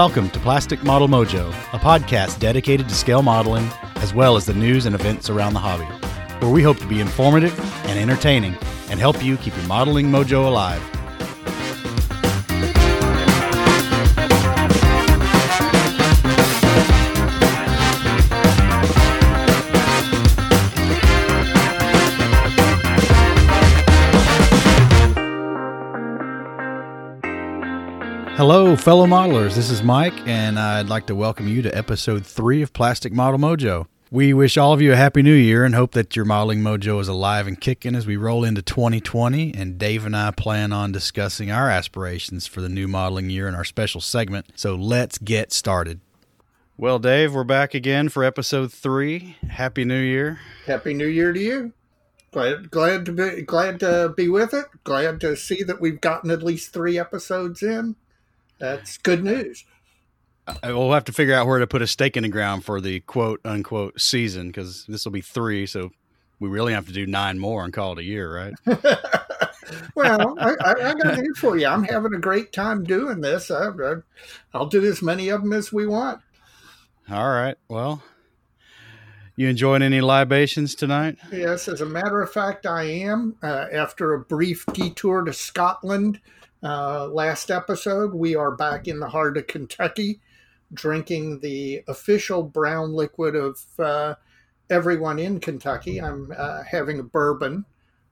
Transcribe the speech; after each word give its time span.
Welcome 0.00 0.30
to 0.30 0.40
Plastic 0.40 0.82
Model 0.82 1.08
Mojo, 1.08 1.50
a 1.74 1.78
podcast 1.78 2.38
dedicated 2.38 2.88
to 2.88 2.94
scale 2.94 3.20
modeling 3.20 3.68
as 3.96 4.14
well 4.14 4.34
as 4.34 4.46
the 4.46 4.54
news 4.54 4.86
and 4.86 4.94
events 4.94 5.28
around 5.28 5.52
the 5.52 5.58
hobby, 5.58 5.84
where 6.40 6.50
we 6.50 6.62
hope 6.62 6.78
to 6.78 6.86
be 6.86 7.00
informative 7.00 7.52
and 7.84 7.98
entertaining 7.98 8.56
and 8.88 8.98
help 8.98 9.22
you 9.22 9.36
keep 9.36 9.54
your 9.54 9.66
modeling 9.66 10.06
mojo 10.06 10.46
alive. 10.46 10.80
Hello, 28.40 28.74
fellow 28.74 29.04
modelers. 29.04 29.54
This 29.54 29.68
is 29.68 29.82
Mike, 29.82 30.14
and 30.26 30.58
I'd 30.58 30.88
like 30.88 31.04
to 31.08 31.14
welcome 31.14 31.46
you 31.46 31.60
to 31.60 31.76
episode 31.76 32.24
three 32.24 32.62
of 32.62 32.72
Plastic 32.72 33.12
Model 33.12 33.38
Mojo. 33.38 33.86
We 34.10 34.32
wish 34.32 34.56
all 34.56 34.72
of 34.72 34.80
you 34.80 34.94
a 34.94 34.96
happy 34.96 35.20
new 35.20 35.34
year 35.34 35.62
and 35.62 35.74
hope 35.74 35.92
that 35.92 36.16
your 36.16 36.24
modeling 36.24 36.60
mojo 36.60 36.98
is 37.02 37.06
alive 37.06 37.46
and 37.46 37.60
kicking 37.60 37.94
as 37.94 38.06
we 38.06 38.16
roll 38.16 38.42
into 38.42 38.62
2020. 38.62 39.52
And 39.52 39.76
Dave 39.76 40.06
and 40.06 40.16
I 40.16 40.30
plan 40.30 40.72
on 40.72 40.90
discussing 40.90 41.50
our 41.50 41.68
aspirations 41.68 42.46
for 42.46 42.62
the 42.62 42.70
new 42.70 42.88
modeling 42.88 43.28
year 43.28 43.46
in 43.46 43.54
our 43.54 43.62
special 43.62 44.00
segment. 44.00 44.46
So 44.54 44.74
let's 44.74 45.18
get 45.18 45.52
started. 45.52 46.00
Well, 46.78 46.98
Dave, 46.98 47.34
we're 47.34 47.44
back 47.44 47.74
again 47.74 48.08
for 48.08 48.24
episode 48.24 48.72
three. 48.72 49.36
Happy 49.50 49.84
New 49.84 50.00
Year. 50.00 50.40
Happy 50.64 50.94
New 50.94 51.08
Year 51.08 51.34
to 51.34 51.40
you. 51.40 51.74
Glad, 52.32 52.70
glad 52.70 53.04
to 53.04 53.12
be 53.12 53.42
glad 53.42 53.80
to 53.80 54.14
be 54.16 54.28
with 54.28 54.54
it. 54.54 54.64
Glad 54.82 55.20
to 55.20 55.36
see 55.36 55.62
that 55.62 55.78
we've 55.78 56.00
gotten 56.00 56.30
at 56.30 56.42
least 56.42 56.72
three 56.72 56.98
episodes 56.98 57.62
in. 57.62 57.96
That's 58.60 58.98
good 58.98 59.24
news. 59.24 59.64
We'll 60.64 60.92
have 60.92 61.04
to 61.04 61.12
figure 61.12 61.34
out 61.34 61.46
where 61.46 61.58
to 61.58 61.66
put 61.66 61.82
a 61.82 61.86
stake 61.86 62.16
in 62.16 62.22
the 62.22 62.28
ground 62.28 62.64
for 62.64 62.80
the 62.80 63.00
quote 63.00 63.40
unquote 63.44 64.00
season 64.00 64.48
because 64.48 64.84
this 64.86 65.04
will 65.04 65.12
be 65.12 65.20
three. 65.20 65.66
So 65.66 65.90
we 66.38 66.48
really 66.48 66.72
have 66.72 66.86
to 66.86 66.92
do 66.92 67.06
nine 67.06 67.38
more 67.38 67.64
and 67.64 67.72
call 67.72 67.92
it 67.92 67.98
a 67.98 68.04
year, 68.04 68.34
right? 68.34 68.54
well, 69.94 70.36
I, 70.38 70.56
I, 70.60 70.70
I 70.70 70.94
got 70.94 71.18
news 71.18 71.38
for 71.38 71.56
you. 71.56 71.66
I'm 71.66 71.84
having 71.84 72.14
a 72.14 72.18
great 72.18 72.52
time 72.52 72.84
doing 72.84 73.20
this. 73.20 73.50
I, 73.50 73.68
I, 73.68 73.94
I'll 74.54 74.66
do 74.66 74.84
as 74.84 75.02
many 75.02 75.28
of 75.28 75.42
them 75.42 75.52
as 75.52 75.72
we 75.72 75.86
want. 75.86 76.20
All 77.10 77.28
right. 77.28 77.56
Well, 77.68 78.02
you 79.36 79.48
enjoying 79.48 79.82
any 79.82 80.00
libations 80.00 80.74
tonight? 80.74 81.16
Yes, 81.32 81.68
as 81.68 81.80
a 81.80 81.86
matter 81.86 82.20
of 82.22 82.32
fact, 82.32 82.66
I 82.66 82.84
am. 82.84 83.36
Uh, 83.42 83.66
after 83.72 84.14
a 84.14 84.20
brief 84.20 84.64
detour 84.72 85.24
to 85.24 85.32
Scotland 85.32 86.20
uh, 86.62 87.06
last 87.06 87.50
episode, 87.50 88.12
we 88.12 88.34
are 88.34 88.50
back 88.50 88.86
in 88.86 89.00
the 89.00 89.08
heart 89.08 89.36
of 89.36 89.46
Kentucky, 89.46 90.20
drinking 90.72 91.40
the 91.40 91.82
official 91.88 92.42
brown 92.42 92.92
liquid 92.92 93.34
of 93.34 93.64
uh, 93.78 94.14
everyone 94.68 95.18
in 95.18 95.40
Kentucky. 95.40 96.00
I'm 96.00 96.32
uh, 96.36 96.62
having 96.62 96.98
a 97.00 97.04
bourbon. 97.04 97.64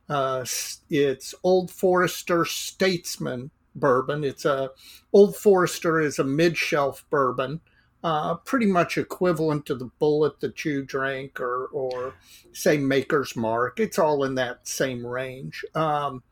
Uh, 0.08 0.44
it's 0.88 1.34
Old 1.44 1.70
Forester 1.70 2.44
Statesman 2.44 3.50
bourbon. 3.74 4.24
It's 4.24 4.44
a 4.44 4.70
Old 5.12 5.36
Forester 5.36 6.00
is 6.00 6.18
a 6.18 6.24
mid 6.24 6.56
shelf 6.56 7.04
bourbon. 7.10 7.60
Uh, 8.02 8.36
pretty 8.36 8.66
much 8.66 8.96
equivalent 8.96 9.66
to 9.66 9.74
the 9.74 9.90
Bulleit 10.00 10.38
that 10.38 10.64
you 10.64 10.84
drank, 10.84 11.40
or, 11.40 11.66
or 11.66 12.14
say 12.52 12.78
Maker's 12.78 13.34
Mark. 13.34 13.80
It's 13.80 13.98
all 13.98 14.22
in 14.22 14.36
that 14.36 14.68
same 14.68 15.04
range. 15.04 15.64
Um, 15.74 16.22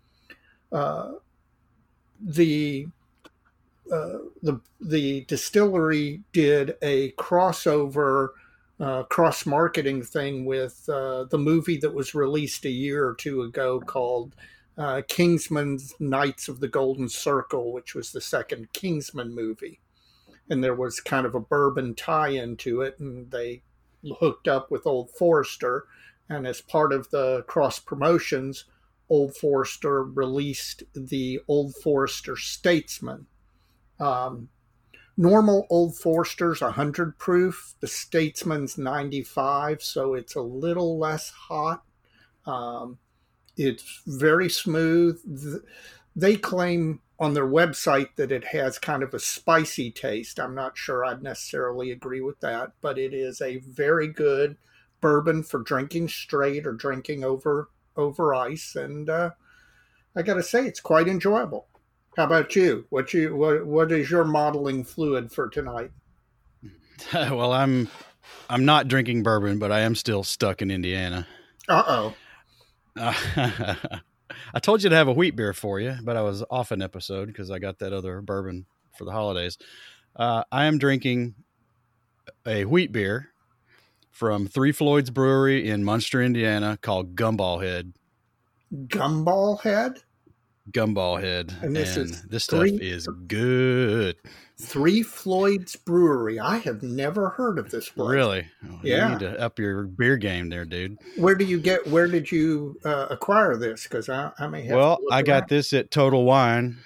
uh, 0.71 1.13
the 2.21 2.87
uh, 3.91 4.19
the 4.43 4.61
the 4.81 5.25
distillery 5.27 6.23
did 6.33 6.75
a 6.83 7.13
crossover 7.13 8.31
uh, 8.81 9.05
cross 9.05 9.47
marketing 9.47 10.03
thing 10.03 10.45
with 10.45 10.89
uh, 10.89 11.25
the 11.25 11.39
movie 11.39 11.79
that 11.79 11.95
was 11.95 12.15
released 12.15 12.65
a 12.65 12.71
year 12.71 13.07
or 13.07 13.15
two 13.15 13.43
ago 13.43 13.81
called 13.81 14.35
uh, 14.77 15.03
Kingsman's 15.09 15.95
Knights 15.99 16.49
of 16.49 16.61
the 16.61 16.69
Golden 16.69 17.09
Circle, 17.09 17.73
which 17.73 17.95
was 17.95 18.13
the 18.13 18.21
second 18.21 18.73
Kingsman 18.73 19.35
movie, 19.35 19.81
and 20.51 20.63
there 20.63 20.75
was 20.75 21.01
kind 21.01 21.25
of 21.25 21.35
a 21.35 21.41
bourbon 21.41 21.95
tie 21.95 22.29
into 22.29 22.83
it, 22.83 22.99
and 22.99 23.31
they 23.31 23.63
hooked 24.19 24.49
up 24.49 24.71
with 24.71 24.87
Old 24.87 25.11
Forester, 25.11 25.87
and 26.29 26.47
as 26.47 26.61
part 26.61 26.93
of 26.93 27.11
the 27.11 27.43
cross 27.47 27.79
promotions. 27.79 28.65
Old 29.09 29.37
Forester 29.37 30.03
released 30.03 30.83
the 30.95 31.41
Old 31.49 31.75
Forester 31.77 32.37
Statesman. 32.37 33.27
Um, 33.99 34.49
normal 35.17 35.67
Old 35.71 35.97
Forester's 35.97 36.61
100 36.61 37.19
proof, 37.19 37.75
the 37.81 37.87
Statesman's 37.87 38.77
95, 38.77 39.83
so 39.83 40.15
it's 40.15 40.35
a 40.35 40.43
little 40.43 40.99
less 40.99 41.31
hot. 41.31 41.83
Um, 42.45 42.99
it's 43.57 44.03
very 44.07 44.51
smooth. 44.51 45.63
They 46.15 46.37
claim 46.37 47.01
on 47.19 47.35
their 47.35 47.47
website 47.47 48.09
that 48.17 48.31
it 48.31 48.45
has 48.45 48.79
kind 48.79 49.03
of 49.03 49.15
a 49.15 49.19
spicy 49.19 49.91
taste. 49.91 50.39
I'm 50.39 50.55
not 50.55 50.77
sure 50.77 51.05
I'd 51.05 51.23
necessarily 51.23 51.91
agree 51.91 52.21
with 52.21 52.41
that, 52.41 52.73
but 52.83 52.99
it 52.99 53.15
is 53.15 53.41
a 53.41 53.59
very 53.59 54.09
good 54.09 54.57
bourbon 55.01 55.43
for 55.43 55.61
drinking 55.61 56.09
straight 56.09 56.67
or 56.67 56.73
drinking 56.73 57.25
over 57.25 57.71
over 57.97 58.35
ice, 58.35 58.77
and 58.77 59.09
uh, 59.09 59.31
I 60.15 60.23
got 60.23 60.35
to 60.35 60.43
say 60.43 60.67
it's 60.67 60.81
quite 60.81 61.09
enjoyable. 61.09 61.67
How 62.17 62.25
about 62.25 62.57
you? 62.57 62.87
What 62.91 63.13
you 63.13 63.37
what 63.37 63.67
what 63.67 63.93
is 63.93 64.11
your 64.11 64.25
modeling 64.25 64.85
fluid 64.85 65.31
for 65.31 65.49
tonight? 65.49 65.91
well, 67.13 67.53
I'm 67.53 67.89
I'm 68.49 68.65
not 68.65 68.89
drinking 68.89 69.23
bourbon, 69.23 69.59
but 69.59 69.71
I 69.71 69.81
am 69.81 69.95
still 69.95 70.25
stuck 70.25 70.63
in 70.63 70.71
Indiana. 70.71 71.27
Uh 71.69 71.83
oh. 71.87 72.15
Uh, 72.97 73.75
I 74.55 74.61
told 74.61 74.83
you 74.83 74.89
to 74.89 74.97
have 74.97 75.09
a 75.09 75.13
wheat 75.13 75.37
beer 75.37 75.53
for 75.53 75.79
you, 75.81 75.97
but 76.03 76.17
I 76.17 76.23
was 76.23 76.43
off 76.51 76.71
an 76.71 76.81
episode 76.81 77.27
because 77.27 77.51
I 77.51 77.59
got 77.59 77.79
that 77.81 77.93
other 77.93 78.23
bourbon 78.23 78.67
for 78.97 79.05
the 79.05 79.13
holidays. 79.13 79.59
Uh, 80.15 80.45
I 80.51 80.65
am 80.65 80.79
drinking 80.79 81.35
a 82.47 82.65
wheat 82.65 82.93
beer 82.93 83.31
from 84.17 84.47
Three 84.47 84.73
Floyds 84.73 85.11
Brewery 85.11 85.69
in 85.69 85.85
Munster, 85.85 86.23
Indiana, 86.23 86.79
called 86.81 87.15
Gumball 87.17 87.63
Head. 87.63 87.93
Gumball 88.73 89.61
head. 89.61 89.99
Gumball 90.73 91.21
Head, 91.21 91.55
And 91.63 91.77
this 91.77 91.97
is 91.99 92.23
this 92.23 92.45
stuff 92.45 92.61
three- 92.61 92.77
is 92.81 93.07
good. 93.29 94.17
Three 94.59 95.03
Floyds 95.03 95.77
Brewery. 95.77 96.41
I 96.41 96.57
have 96.57 96.83
never 96.83 97.29
heard 97.29 97.59
of 97.59 97.71
this 97.71 97.91
place. 97.91 98.09
Really, 98.09 98.47
Oh, 98.69 98.81
Yeah. 98.83 99.05
You 99.07 99.13
need 99.13 99.21
to 99.21 99.39
up 99.41 99.59
your 99.59 99.83
beer 99.85 100.17
game 100.17 100.49
there, 100.49 100.65
dude. 100.65 100.97
Where 101.19 101.35
do 101.35 101.45
you 101.45 101.61
get? 101.61 101.87
Where 101.87 102.09
did 102.09 102.33
you 102.33 102.81
uh, 102.87 103.07
acquire 103.11 103.57
this? 103.57 103.83
Because 103.85 104.09
I, 104.09 104.33
I 104.39 104.47
may 104.49 104.63
have. 104.63 104.77
Well, 104.77 104.99
I 105.13 105.23
got 105.23 105.43
around. 105.43 105.49
this 105.51 105.73
at 105.75 105.91
Total 105.91 106.25
Wine. 106.25 106.79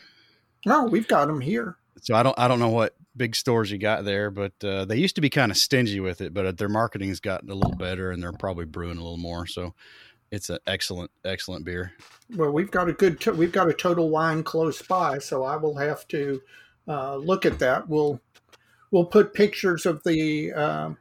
No, 0.66 0.84
we've 0.86 1.08
got 1.08 1.28
them 1.28 1.40
here. 1.40 1.76
So 2.02 2.14
I 2.16 2.22
don't 2.24 2.38
I 2.38 2.48
don't 2.48 2.58
know 2.58 2.68
what 2.70 2.94
big 3.16 3.34
stores 3.34 3.70
you 3.70 3.78
got 3.78 4.04
there, 4.04 4.30
but 4.30 4.52
uh, 4.62 4.84
they 4.84 4.96
used 4.96 5.14
to 5.16 5.20
be 5.20 5.30
kind 5.30 5.50
of 5.50 5.58
stingy 5.58 6.00
with 6.00 6.20
it, 6.20 6.32
but 6.32 6.46
uh, 6.46 6.52
their 6.52 6.68
marketing's 6.68 7.20
gotten 7.20 7.50
a 7.50 7.54
little 7.54 7.76
better, 7.76 8.10
and 8.10 8.22
they're 8.22 8.32
probably 8.32 8.64
brewing 8.64 8.98
a 8.98 9.02
little 9.02 9.16
more. 9.16 9.46
So 9.46 9.74
it's 10.30 10.48
an 10.50 10.58
excellent 10.66 11.10
excellent 11.24 11.64
beer. 11.64 11.92
Well, 12.36 12.52
we've 12.52 12.70
got 12.70 12.88
a 12.88 12.92
good. 12.92 13.20
To- 13.22 13.32
we've 13.32 13.52
got 13.52 13.68
a 13.68 13.74
total 13.74 14.10
wine 14.10 14.42
close 14.42 14.80
by, 14.82 15.18
so 15.18 15.42
I 15.42 15.56
will 15.56 15.76
have 15.76 16.06
to 16.08 16.40
uh, 16.86 17.16
look 17.16 17.44
at 17.44 17.58
that. 17.58 17.88
We'll 17.88 18.20
we'll 18.90 19.06
put 19.06 19.34
pictures 19.34 19.86
of 19.86 20.02
the 20.04 20.52
um 20.52 20.96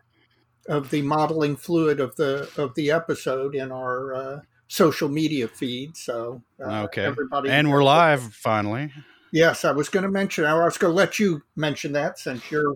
of 0.68 0.90
the 0.92 1.02
modeling 1.02 1.56
fluid 1.56 2.00
of 2.00 2.16
the 2.16 2.50
of 2.58 2.76
the 2.76 2.92
episode 2.92 3.56
in 3.56 3.72
our 3.72 4.14
uh, 4.14 4.40
social 4.68 5.10
media 5.10 5.48
feed. 5.48 5.98
So 5.98 6.42
uh, 6.64 6.84
Okay. 6.84 7.06
everybody 7.06 7.50
And 7.50 7.72
we're 7.72 7.84
live 7.84 8.22
finally. 8.34 8.92
Yes, 9.32 9.66
I 9.66 9.72
was 9.72 9.90
going 9.90 10.04
to 10.04 10.10
mention. 10.10 10.46
I 10.46 10.54
was 10.54 10.78
going 10.78 10.92
to 10.92 10.96
let 10.96 11.20
you 11.20 11.42
mention 11.56 11.92
that 11.94 12.20
since 12.20 12.50
you're 12.52 12.74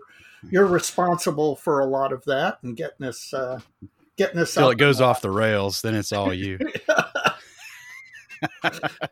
you're 0.49 0.65
responsible 0.65 1.55
for 1.55 1.79
a 1.79 1.85
lot 1.85 2.11
of 2.11 2.23
that 2.25 2.59
and 2.63 2.75
getting 2.75 3.05
us 3.07 3.33
uh, 3.33 3.59
getting 4.17 4.39
us 4.39 4.53
Till 4.53 4.69
it 4.69 4.77
goes 4.77 5.01
off 5.01 5.21
the 5.21 5.31
rails, 5.31 5.81
then 5.81 5.95
it's 5.95 6.11
all 6.11 6.33
you. 6.33 6.59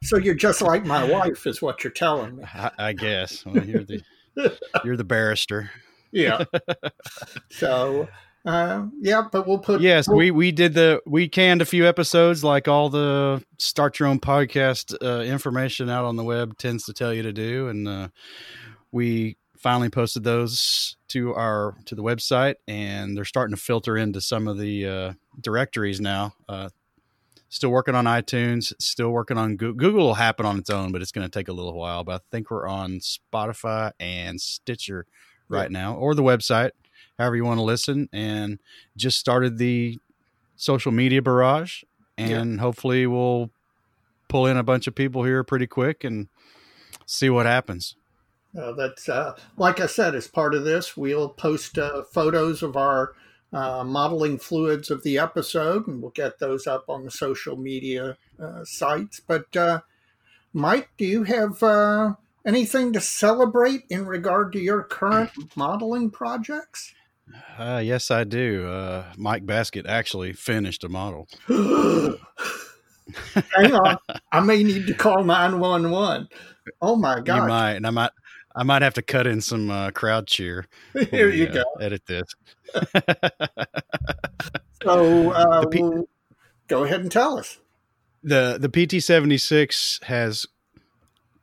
So 0.04 0.18
you're 0.18 0.36
just 0.36 0.62
like 0.62 0.86
my 0.86 1.04
wife, 1.04 1.48
is 1.48 1.62
what 1.62 1.84
you're 1.84 1.92
telling 1.92 2.38
me. 2.38 2.44
I, 2.54 2.72
I 2.78 2.94
guess 2.94 3.46
well, 3.46 3.64
you're 3.64 3.84
the 3.84 4.04
you're 4.84 4.98
the 4.98 5.04
barrister. 5.04 5.72
Yeah. 6.14 6.44
so 7.50 8.10
uh, 8.46 8.86
yeah, 9.00 9.24
but 9.32 9.48
we'll 9.48 9.60
put 9.60 9.82
Yes, 9.82 10.08
we'll- 10.08 10.18
we 10.18 10.32
we 10.32 10.52
did 10.52 10.74
the 10.74 11.02
we 11.06 11.28
canned 11.28 11.62
a 11.62 11.66
few 11.66 11.88
episodes 11.88 12.44
like 12.44 12.68
all 12.68 12.90
the 12.90 13.44
start 13.58 14.00
your 14.00 14.08
own 14.10 14.20
podcast 14.20 14.96
uh, 15.02 15.22
information 15.22 15.90
out 15.90 16.06
on 16.06 16.16
the 16.16 16.24
web 16.24 16.58
tends 16.58 16.86
to 16.86 16.94
tell 16.94 17.14
you 17.14 17.24
to 17.24 17.34
do, 17.34 17.68
and 17.68 17.88
uh, 17.88 18.08
we 18.92 19.38
finally 19.58 19.90
posted 19.90 20.24
those 20.24 20.96
to 21.10 21.34
our 21.36 21.76
to 21.86 21.94
the 21.96 22.04
website, 22.04 22.56
and 22.68 23.16
they're 23.16 23.26
starting 23.26 23.56
to 23.56 23.62
filter 23.62 23.96
into 23.98 24.20
some 24.22 24.48
of 24.48 24.58
the 24.58 24.88
uh, 24.88 25.14
directories 25.40 26.02
now. 26.02 26.34
Uh, 26.50 26.70
still 27.50 27.70
working 27.70 27.96
on 27.96 28.06
iTunes, 28.06 28.74
still 28.80 29.10
working 29.12 29.38
on 29.38 29.58
Google. 29.58 29.76
Google 29.76 30.06
will 30.08 30.14
happen 30.16 30.46
on 30.46 30.58
its 30.58 30.70
own, 30.70 30.92
but 30.92 31.02
it's 31.02 31.12
going 31.12 31.28
to 31.28 31.32
take 31.32 31.50
a 31.50 31.54
little 31.54 31.74
while. 31.78 32.04
But 32.04 32.22
I 32.22 32.24
think 32.32 32.50
we're 32.50 32.68
on 32.68 33.00
Spotify 33.02 33.92
and 34.00 34.40
Stitcher 34.40 35.06
right 35.50 35.70
now, 35.70 35.96
or 35.96 36.16
the 36.16 36.24
website, 36.24 36.72
however 37.22 37.36
you 37.36 37.46
want 37.46 37.60
to 37.60 37.64
listen. 37.64 38.10
And 38.12 38.60
just 38.98 39.20
started 39.20 39.58
the 39.58 40.00
social 40.56 40.92
media 40.92 41.22
barrage, 41.22 41.84
and 42.18 42.60
hopefully 42.60 43.08
we'll 43.08 43.52
pull 44.28 44.46
in 44.46 44.58
a 44.58 44.64
bunch 44.64 44.88
of 44.88 44.96
people 44.96 45.24
here 45.24 45.44
pretty 45.44 45.68
quick 45.68 46.04
and 46.04 46.28
see 47.06 47.30
what 47.30 47.46
happens. 47.46 47.96
Uh, 48.58 48.72
that's 48.74 49.08
uh, 49.08 49.36
like 49.58 49.80
I 49.80 49.86
said, 49.86 50.14
as 50.16 50.28
part 50.28 50.54
of 50.54 50.64
this, 50.64 50.98
we'll 50.98 51.30
post 51.30 51.78
uh, 51.78 52.04
photos 52.04 52.62
of 52.62 52.76
our 52.76 53.14
uh, 53.54 53.84
modeling 53.84 54.38
fluids 54.38 54.90
of 54.90 55.04
the 55.04 55.18
episode, 55.18 55.88
and 55.88 56.02
we'll 56.02 56.12
get 56.12 56.40
those 56.40 56.68
up 56.68 56.90
on 56.90 57.06
the 57.06 57.12
social 57.12 57.56
media 57.56 58.18
uh, 58.42 58.64
sites. 58.66 59.22
But 59.26 59.56
uh, 59.56 59.82
Mike, 60.54 60.90
do 60.98 61.06
you 61.06 61.24
have 61.24 61.64
anything 62.46 62.94
to 62.94 63.02
celebrate 63.02 63.84
in 63.90 64.06
regard 64.06 64.52
to 64.54 64.60
your 64.60 64.84
current 64.84 65.32
modeling 65.56 66.10
projects? 66.10 66.94
Yes, 67.60 68.12
I 68.12 68.24
do. 68.24 69.04
Mike 69.18 69.46
Basket 69.46 69.86
actually 69.86 70.34
finished 70.34 70.84
a 70.84 70.90
model. 70.90 71.28
Hang 73.34 73.74
on, 73.74 73.98
I 74.32 74.40
may 74.40 74.64
need 74.64 74.88
to 74.88 74.94
call 74.94 75.24
nine 75.24 75.60
one 75.60 75.92
one. 75.92 76.30
Oh 76.82 76.96
my 76.96 77.20
god! 77.20 77.44
You 77.44 77.48
might, 77.48 77.74
and 77.74 77.88
I 77.88 77.90
might, 77.90 78.12
I 78.56 78.64
might 78.64 78.82
have 78.82 78.94
to 78.96 79.02
cut 79.02 79.28
in 79.28 79.42
some 79.42 79.70
uh, 79.70 79.92
crowd 79.92 80.28
cheer. 80.28 80.68
Here 81.12 81.30
you 81.30 81.48
uh, 81.48 81.54
go. 81.54 81.64
Edit 81.80 82.04
this. 82.06 82.34
so, 84.84 85.32
uh, 85.32 85.66
P- 85.68 85.82
we'll 85.82 86.08
go 86.68 86.84
ahead 86.84 87.02
and 87.02 87.12
tell 87.12 87.38
us. 87.38 87.60
the 88.24 88.58
The 88.60 88.70
PT 88.70 89.04
seventy 89.04 89.38
six 89.38 90.00
has 90.04 90.46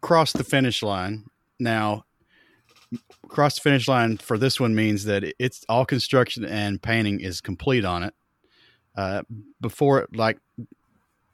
crossed 0.01 0.39
the 0.39 0.45
finish 0.45 0.83
line. 0.83 1.25
Now, 1.59 2.05
cross 3.29 3.57
the 3.57 3.61
finish 3.61 3.89
line 3.89 4.17
for 4.17 4.39
this 4.39 4.59
one 4.59 4.75
means 4.75 5.05
that 5.05 5.25
it's 5.39 5.65
all 5.69 5.85
construction 5.85 6.45
and 6.45 6.81
painting 6.81 7.21
is 7.21 7.41
complete 7.41 7.85
on 7.85 8.03
it. 8.03 8.15
Uh, 8.97 9.23
before 9.61 10.01
it 10.01 10.17
like 10.17 10.39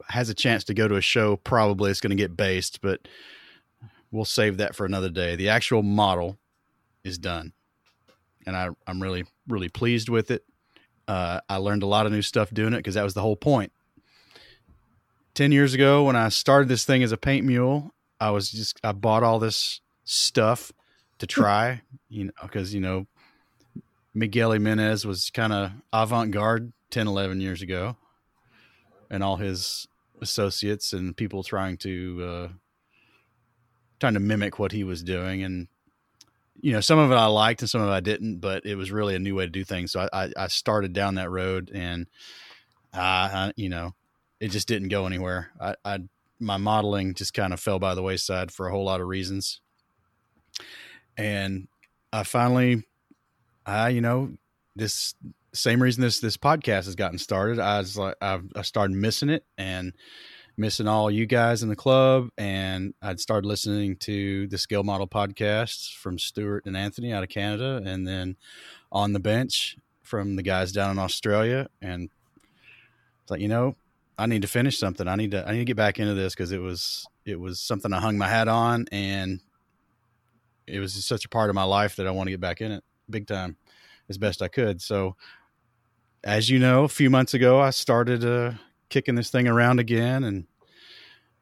has 0.08 0.28
a 0.28 0.34
chance 0.34 0.64
to 0.64 0.74
go 0.74 0.88
to 0.88 0.96
a 0.96 1.00
show, 1.00 1.36
probably 1.36 1.90
it's 1.90 2.00
going 2.00 2.10
to 2.10 2.16
get 2.16 2.36
based, 2.36 2.80
but 2.82 3.06
we'll 4.10 4.24
save 4.24 4.58
that 4.58 4.74
for 4.74 4.84
another 4.84 5.08
day. 5.08 5.36
The 5.36 5.48
actual 5.48 5.82
model 5.82 6.36
is 7.04 7.16
done, 7.16 7.52
and 8.46 8.56
I, 8.56 8.68
I'm 8.86 9.02
really, 9.02 9.24
really 9.48 9.68
pleased 9.68 10.08
with 10.08 10.30
it. 10.30 10.44
Uh, 11.08 11.40
I 11.48 11.56
learned 11.56 11.82
a 11.82 11.86
lot 11.86 12.06
of 12.06 12.12
new 12.12 12.22
stuff 12.22 12.50
doing 12.50 12.74
it 12.74 12.78
because 12.78 12.94
that 12.94 13.04
was 13.04 13.14
the 13.14 13.22
whole 13.22 13.36
point. 13.36 13.72
10 15.34 15.52
years 15.52 15.74
ago, 15.74 16.04
when 16.04 16.16
I 16.16 16.28
started 16.28 16.68
this 16.68 16.84
thing 16.84 17.02
as 17.02 17.12
a 17.12 17.16
paint 17.16 17.44
mule, 17.44 17.92
I 18.20 18.30
was 18.30 18.50
just, 18.50 18.78
I 18.84 18.92
bought 18.92 19.22
all 19.22 19.38
this 19.38 19.80
stuff 20.04 20.72
to 21.19 21.26
try, 21.26 21.82
you 22.08 22.25
know, 22.25 22.32
because, 22.43 22.75
you 22.75 22.81
know, 22.81 23.06
Miguel 24.14 24.52
Jimenez 24.52 25.06
was 25.06 25.31
kind 25.31 25.52
of 25.52 25.72
avant 25.93 26.31
garde 26.31 26.72
10, 26.90 27.08
11 27.08 27.40
years 27.40 27.62
ago, 27.62 27.96
and 29.11 29.22
all 29.22 29.37
his 29.37 29.87
associates 30.20 30.93
and 30.93 31.16
people 31.16 31.43
trying 31.43 31.76
to, 31.78 32.25
uh, 32.25 32.49
trying 34.00 34.14
to 34.14 34.20
mimic 34.20 34.58
what 34.58 34.72
he 34.72 34.84
was 34.84 35.02
doing. 35.02 35.43
And, 35.43 35.69
you 36.61 36.72
know, 36.72 36.81
some 36.81 36.99
of 36.99 37.11
it 37.11 37.16
I 37.16 37.26
liked 37.26 37.62
and 37.62 37.70
some 37.70 37.81
of 37.81 37.88
it 37.88 37.93
I 37.93 38.00
didn't, 38.00 38.38
but 38.38 38.64
it 38.64 38.76
was 38.76 38.93
really 38.93 39.14
a 39.14 39.19
new 39.19 39.34
way 39.34 39.44
to 39.44 39.50
do 39.50 39.64
things. 39.64 39.93
So 39.93 40.08
I, 40.12 40.31
I 40.37 40.46
started 40.49 40.93
down 40.93 41.16
that 41.16 41.31
road 41.31 41.70
and, 41.75 42.06
uh, 42.93 43.52
you 43.56 43.69
know, 43.69 43.94
it 44.40 44.49
just 44.49 44.69
didn't 44.69 44.88
go 44.88 45.06
anywhere. 45.06 45.50
I, 45.61 45.75
I, 45.84 45.99
my 46.38 46.56
modeling 46.56 47.14
just 47.14 47.34
kind 47.34 47.52
of 47.52 47.61
fell 47.61 47.78
by 47.78 47.94
the 47.94 48.02
wayside 48.02 48.52
for 48.52 48.69
a 48.69 48.70
whole 48.70 48.84
lot 48.84 49.00
of 49.00 49.08
reasons. 49.08 49.61
And 51.16 51.69
I 52.12 52.25
finally, 52.25 52.84
I, 53.66 53.90
you 53.90 54.00
know, 54.00 54.32
this 54.76 55.14
same 55.52 55.82
reason 55.82 56.02
this, 56.02 56.20
this 56.20 56.37
podcast 56.37 56.87
has 56.87 56.94
gotten 56.94 57.19
started. 57.19 57.58
I 57.58 57.78
was 57.78 57.96
like, 57.96 58.16
i 58.20 58.40
I 58.56 58.62
started 58.62 58.96
missing 58.96 59.31
it 59.31 59.44
and, 59.56 59.93
missing 60.56 60.87
all 60.87 61.11
you 61.11 61.26
guys 61.26 61.62
in 61.62 61.69
the 61.69 61.76
club, 61.76 62.28
and 62.38 62.94
I'd 63.02 63.20
started 63.20 63.46
listening 63.46 63.96
to 63.96 64.46
the 64.49 64.58
Scale 64.58 64.84
Model 64.84 65.08
podcasts 65.08 65.93
from 65.93 66.19
Stuart 66.19 66.64
and 66.66 66.76
Anthony 66.76 67.12
out 67.12 67.22
of 67.22 67.28
Canada, 67.28 67.82
and 67.84 68.06
then 68.06 68.37
on 68.93 69.12
the 69.12 69.20
bench 69.20 69.76
from 70.02 70.37
the 70.37 70.43
guys 70.43 70.72
down 70.72 70.93
in 70.93 70.99
Australia, 70.99 71.69
and 71.82 72.11
it's 73.22 73.31
like 73.31 73.40
you 73.40 73.49
know, 73.49 73.76
I 74.19 74.26
need 74.26 74.43
to 74.43 74.49
finish 74.49 74.78
something. 74.78 75.08
I 75.08 75.16
need 75.16 75.32
to 75.32 75.46
I 75.46 75.52
need 75.52 75.58
to 75.58 75.64
get 75.64 75.76
back 75.76 75.99
into 75.99 76.14
this 76.14 76.34
because 76.34 76.52
it 76.52 76.61
was 76.61 77.06
it 77.25 77.40
was 77.40 77.58
something 77.61 77.93
I 77.93 78.00
hung 78.00 78.19
my 78.19 78.28
hat 78.28 78.49
on, 78.49 78.87
and 78.93 79.40
it 80.66 80.81
was 80.81 81.05
such 81.05 81.25
a 81.25 81.28
part 81.28 81.50
of 81.50 81.55
my 81.55 81.64
life 81.64 81.96
that 81.96 82.06
I 82.06 82.11
want 82.11 82.26
to 82.28 82.32
get 82.32 82.40
back 82.40 82.61
in 82.61 82.72
it 82.72 82.84
big 83.08 83.26
time 83.26 83.56
as 84.08 84.19
best 84.19 84.43
I 84.43 84.49
could. 84.49 84.81
So, 84.81 85.16
as 86.22 86.49
you 86.49 86.58
know, 86.58 86.84
a 86.84 86.88
few 86.88 87.11
months 87.11 87.34
ago, 87.34 87.61
I 87.61 87.70
started 87.70 88.25
uh, 88.25 88.52
kicking 88.88 89.14
this 89.14 89.31
thing 89.31 89.46
around 89.46 89.78
again. 89.78 90.25
And 90.25 90.46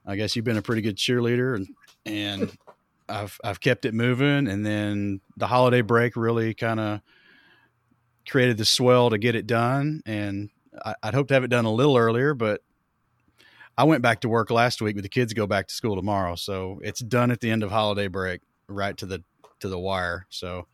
I 0.06 0.16
guess 0.16 0.34
you've 0.34 0.44
been 0.44 0.56
a 0.56 0.62
pretty 0.62 0.82
good 0.82 0.96
cheerleader 0.96 1.54
and, 1.54 1.68
and 2.04 2.56
I've, 3.08 3.38
I've 3.44 3.60
kept 3.60 3.84
it 3.84 3.94
moving. 3.94 4.48
And 4.48 4.64
then 4.64 5.20
the 5.36 5.46
holiday 5.46 5.82
break 5.82 6.16
really 6.16 6.54
kind 6.54 6.80
of 6.80 7.00
created 8.28 8.56
the 8.58 8.64
swell 8.64 9.10
to 9.10 9.18
get 9.18 9.34
it 9.34 9.46
done. 9.46 10.02
And 10.06 10.50
I, 10.84 10.94
would 11.04 11.14
hope 11.14 11.28
to 11.28 11.34
have 11.34 11.44
it 11.44 11.50
done 11.50 11.64
a 11.64 11.72
little 11.72 11.96
earlier, 11.96 12.34
but 12.34 12.62
I 13.76 13.84
went 13.84 14.02
back 14.02 14.20
to 14.20 14.28
work 14.28 14.50
last 14.50 14.82
week, 14.82 14.96
but 14.96 15.02
the 15.02 15.08
kids 15.08 15.32
go 15.32 15.46
back 15.46 15.68
to 15.68 15.74
school 15.74 15.96
tomorrow. 15.96 16.36
So 16.36 16.80
it's 16.82 17.00
done 17.00 17.30
at 17.30 17.40
the 17.40 17.50
end 17.50 17.62
of 17.62 17.70
holiday 17.70 18.08
break, 18.08 18.40
right 18.68 18.96
to 18.96 19.06
the, 19.06 19.22
to 19.60 19.68
the 19.68 19.78
wire. 19.78 20.26
So 20.28 20.66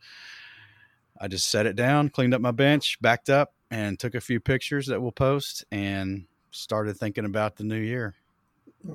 I 1.19 1.27
just 1.27 1.49
set 1.49 1.65
it 1.65 1.75
down, 1.75 2.09
cleaned 2.09 2.33
up 2.33 2.41
my 2.41 2.51
bench, 2.51 2.97
backed 3.01 3.29
up, 3.29 3.53
and 3.71 3.99
took 3.99 4.15
a 4.15 4.21
few 4.21 4.39
pictures 4.39 4.87
that 4.87 5.01
we'll 5.01 5.11
post. 5.11 5.63
And 5.71 6.25
started 6.51 6.97
thinking 6.97 7.25
about 7.25 7.55
the 7.55 7.63
new 7.63 7.79
year. 7.79 8.15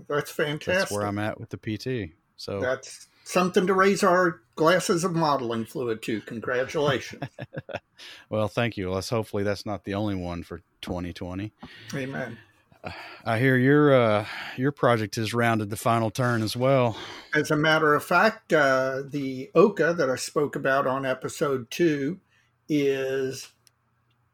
That's 0.08 0.31
fantastic. 0.31 0.75
That's 0.75 0.91
where 0.91 1.06
I'm 1.06 1.19
at 1.19 1.38
with 1.38 1.50
the 1.50 1.58
PT. 1.58 2.12
So 2.37 2.61
that's 2.61 3.08
something 3.25 3.67
to 3.67 3.75
raise 3.75 4.02
our 4.02 4.41
glasses 4.56 5.05
of 5.05 5.14
modeling 5.14 5.64
fluid 5.64 6.02
to. 6.02 6.20
Congratulations. 6.23 7.23
well, 8.29 8.48
thank 8.48 8.77
you. 8.77 8.91
Let's 8.91 9.10
hopefully 9.10 9.43
that's 9.43 9.67
not 9.67 9.84
the 9.84 9.94
only 9.94 10.15
one 10.15 10.43
for 10.43 10.63
2020. 10.82 11.53
Amen. 11.94 12.39
I 13.24 13.38
hear 13.38 13.56
your 13.56 13.94
uh, 13.94 14.26
your 14.56 14.72
project 14.72 15.17
has 15.17 15.32
rounded 15.32 15.70
the 15.70 15.76
final 15.76 16.10
turn 16.10 16.43
as 16.43 16.56
well. 16.56 16.96
As 17.34 17.50
a 17.50 17.56
matter 17.56 17.94
of 17.94 18.05
fact, 18.05 18.53
uh, 18.53 19.03
the 19.06 19.50
Oka 19.55 19.94
that 19.94 20.10
I 20.10 20.17
spoke 20.17 20.56
about 20.56 20.86
on 20.86 21.06
episode 21.06 21.70
two 21.70 22.20
is 22.69 23.48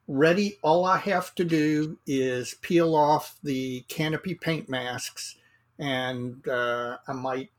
ready. 0.09 0.59
All 0.63 0.85
I 0.85 0.99
have 0.99 1.35
to 1.37 1.45
do 1.45 1.99
is 2.07 2.55
peel 2.61 2.97
off 2.97 3.37
the 3.43 3.85
canopy 3.89 4.35
paint 4.35 4.69
masks, 4.69 5.37
and 5.79 6.47
uh, 6.49 6.99
I 7.07 7.13
might 7.13 7.51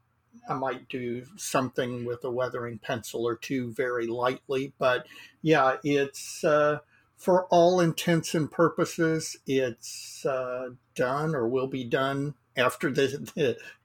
I 0.49 0.53
might 0.53 0.89
do 0.89 1.25
something 1.37 2.05
with 2.05 2.23
a 2.23 2.31
weathering 2.31 2.79
pencil 2.79 3.25
or 3.25 3.35
two 3.35 3.71
very 3.73 4.07
lightly. 4.07 4.73
But 4.77 5.05
yeah, 5.41 5.77
it's 5.83 6.43
uh, 6.43 6.79
for 7.21 7.45
all 7.51 7.79
intents 7.79 8.33
and 8.33 8.51
purposes, 8.51 9.37
it's 9.45 10.25
uh, 10.25 10.69
done 10.95 11.35
or 11.35 11.47
will 11.47 11.67
be 11.67 11.83
done 11.83 12.33
after 12.57 12.91
this 12.91 13.15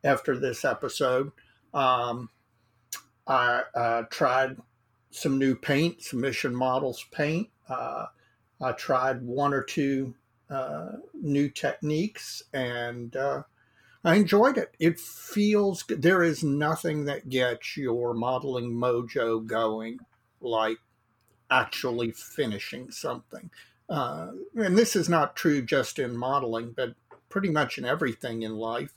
after 0.02 0.38
this 0.38 0.64
episode. 0.64 1.30
Um, 1.74 2.30
I 3.26 3.60
uh, 3.74 4.02
tried 4.08 4.56
some 5.10 5.38
new 5.38 5.54
paint, 5.54 6.02
some 6.02 6.22
Mission 6.22 6.56
Models 6.56 7.04
paint. 7.10 7.50
Uh, 7.68 8.06
I 8.62 8.72
tried 8.72 9.20
one 9.20 9.52
or 9.52 9.62
two 9.62 10.14
uh, 10.48 10.92
new 11.12 11.50
techniques 11.50 12.42
and 12.54 13.14
uh, 13.16 13.42
I 14.02 14.14
enjoyed 14.14 14.56
it. 14.56 14.74
It 14.78 14.98
feels 14.98 15.84
there 15.90 16.22
is 16.22 16.42
nothing 16.42 17.04
that 17.04 17.28
gets 17.28 17.76
your 17.76 18.14
modeling 18.14 18.72
mojo 18.72 19.44
going 19.44 19.98
like 20.40 20.78
actually 21.50 22.12
finishing 22.12 22.90
something. 22.90 23.50
Uh, 23.88 24.28
and 24.56 24.76
this 24.76 24.96
is 24.96 25.08
not 25.08 25.36
true 25.36 25.62
just 25.62 25.98
in 25.98 26.16
modeling, 26.16 26.72
but 26.76 26.94
pretty 27.28 27.50
much 27.50 27.78
in 27.78 27.84
everything 27.84 28.42
in 28.42 28.56
life. 28.56 28.92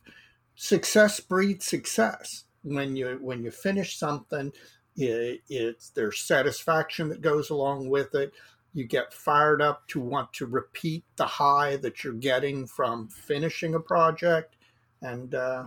Success 0.56 1.20
breeds 1.20 1.66
success. 1.66 2.46
When 2.64 2.96
you 2.96 3.18
when 3.22 3.44
you 3.44 3.52
finish 3.52 3.98
something, 3.98 4.52
it, 4.98 5.42
it's 5.48 5.90
there's 5.90 6.20
satisfaction 6.20 7.10
that 7.10 7.22
goes 7.22 7.50
along 7.50 7.90
with 7.90 8.14
it 8.16 8.34
you 8.74 8.86
get 8.86 9.14
fired 9.14 9.62
up 9.62 9.88
to 9.88 10.00
want 10.00 10.32
to 10.34 10.46
repeat 10.46 11.04
the 11.16 11.26
high 11.26 11.76
that 11.78 12.04
you're 12.04 12.14
getting 12.14 12.68
from 12.68 13.08
finishing 13.08 13.74
a 13.74 13.80
project. 13.80 14.56
And 15.02 15.34
uh, 15.34 15.66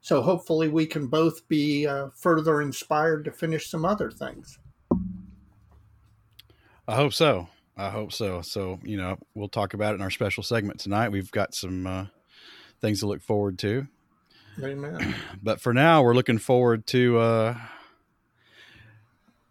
so 0.00 0.22
hopefully 0.22 0.68
we 0.68 0.86
can 0.86 1.08
both 1.08 1.46
be 1.48 1.86
uh, 1.86 2.08
further 2.14 2.62
inspired 2.62 3.24
to 3.24 3.32
finish 3.32 3.70
some 3.70 3.84
other 3.84 4.10
things. 4.10 4.58
I 6.88 6.94
hope 6.94 7.12
so. 7.12 7.48
I 7.76 7.90
hope 7.90 8.12
so. 8.12 8.40
So, 8.40 8.80
you 8.82 8.96
know, 8.96 9.18
we'll 9.34 9.50
talk 9.50 9.74
about 9.74 9.92
it 9.92 9.96
in 9.96 10.00
our 10.00 10.10
special 10.10 10.42
segment 10.42 10.80
tonight. 10.80 11.10
We've 11.10 11.30
got 11.30 11.54
some 11.54 11.86
uh, 11.86 12.06
things 12.80 13.00
to 13.00 13.06
look 13.06 13.20
forward 13.20 13.58
to. 13.58 13.86
Amen. 14.62 15.14
But 15.42 15.60
for 15.60 15.74
now, 15.74 16.02
we're 16.02 16.14
looking 16.14 16.38
forward 16.38 16.86
to 16.88 17.18
uh, 17.18 17.54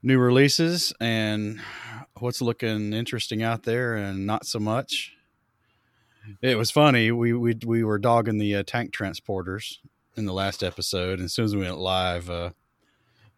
new 0.02 0.18
releases 0.18 0.94
and 1.00 1.62
what's 2.20 2.42
looking 2.42 2.92
interesting 2.92 3.44
out 3.44 3.64
there 3.64 3.96
and 3.96 4.26
not 4.26 4.48
so 4.48 4.58
much. 4.60 5.14
It 6.42 6.58
was 6.58 6.72
funny. 6.72 7.12
We 7.12 7.32
we 7.34 7.56
we 7.66 7.84
were 7.84 8.00
dogging 8.00 8.38
the 8.38 8.56
uh, 8.56 8.64
tank 8.66 8.92
transporters 8.92 9.78
in 10.18 10.26
the 10.26 10.34
last 10.34 10.62
episode, 10.62 11.20
and 11.20 11.26
as 11.26 11.34
soon 11.34 11.46
as 11.46 11.56
we 11.56 11.62
went 11.62 11.78
live, 11.78 12.30
uh, 12.30 12.50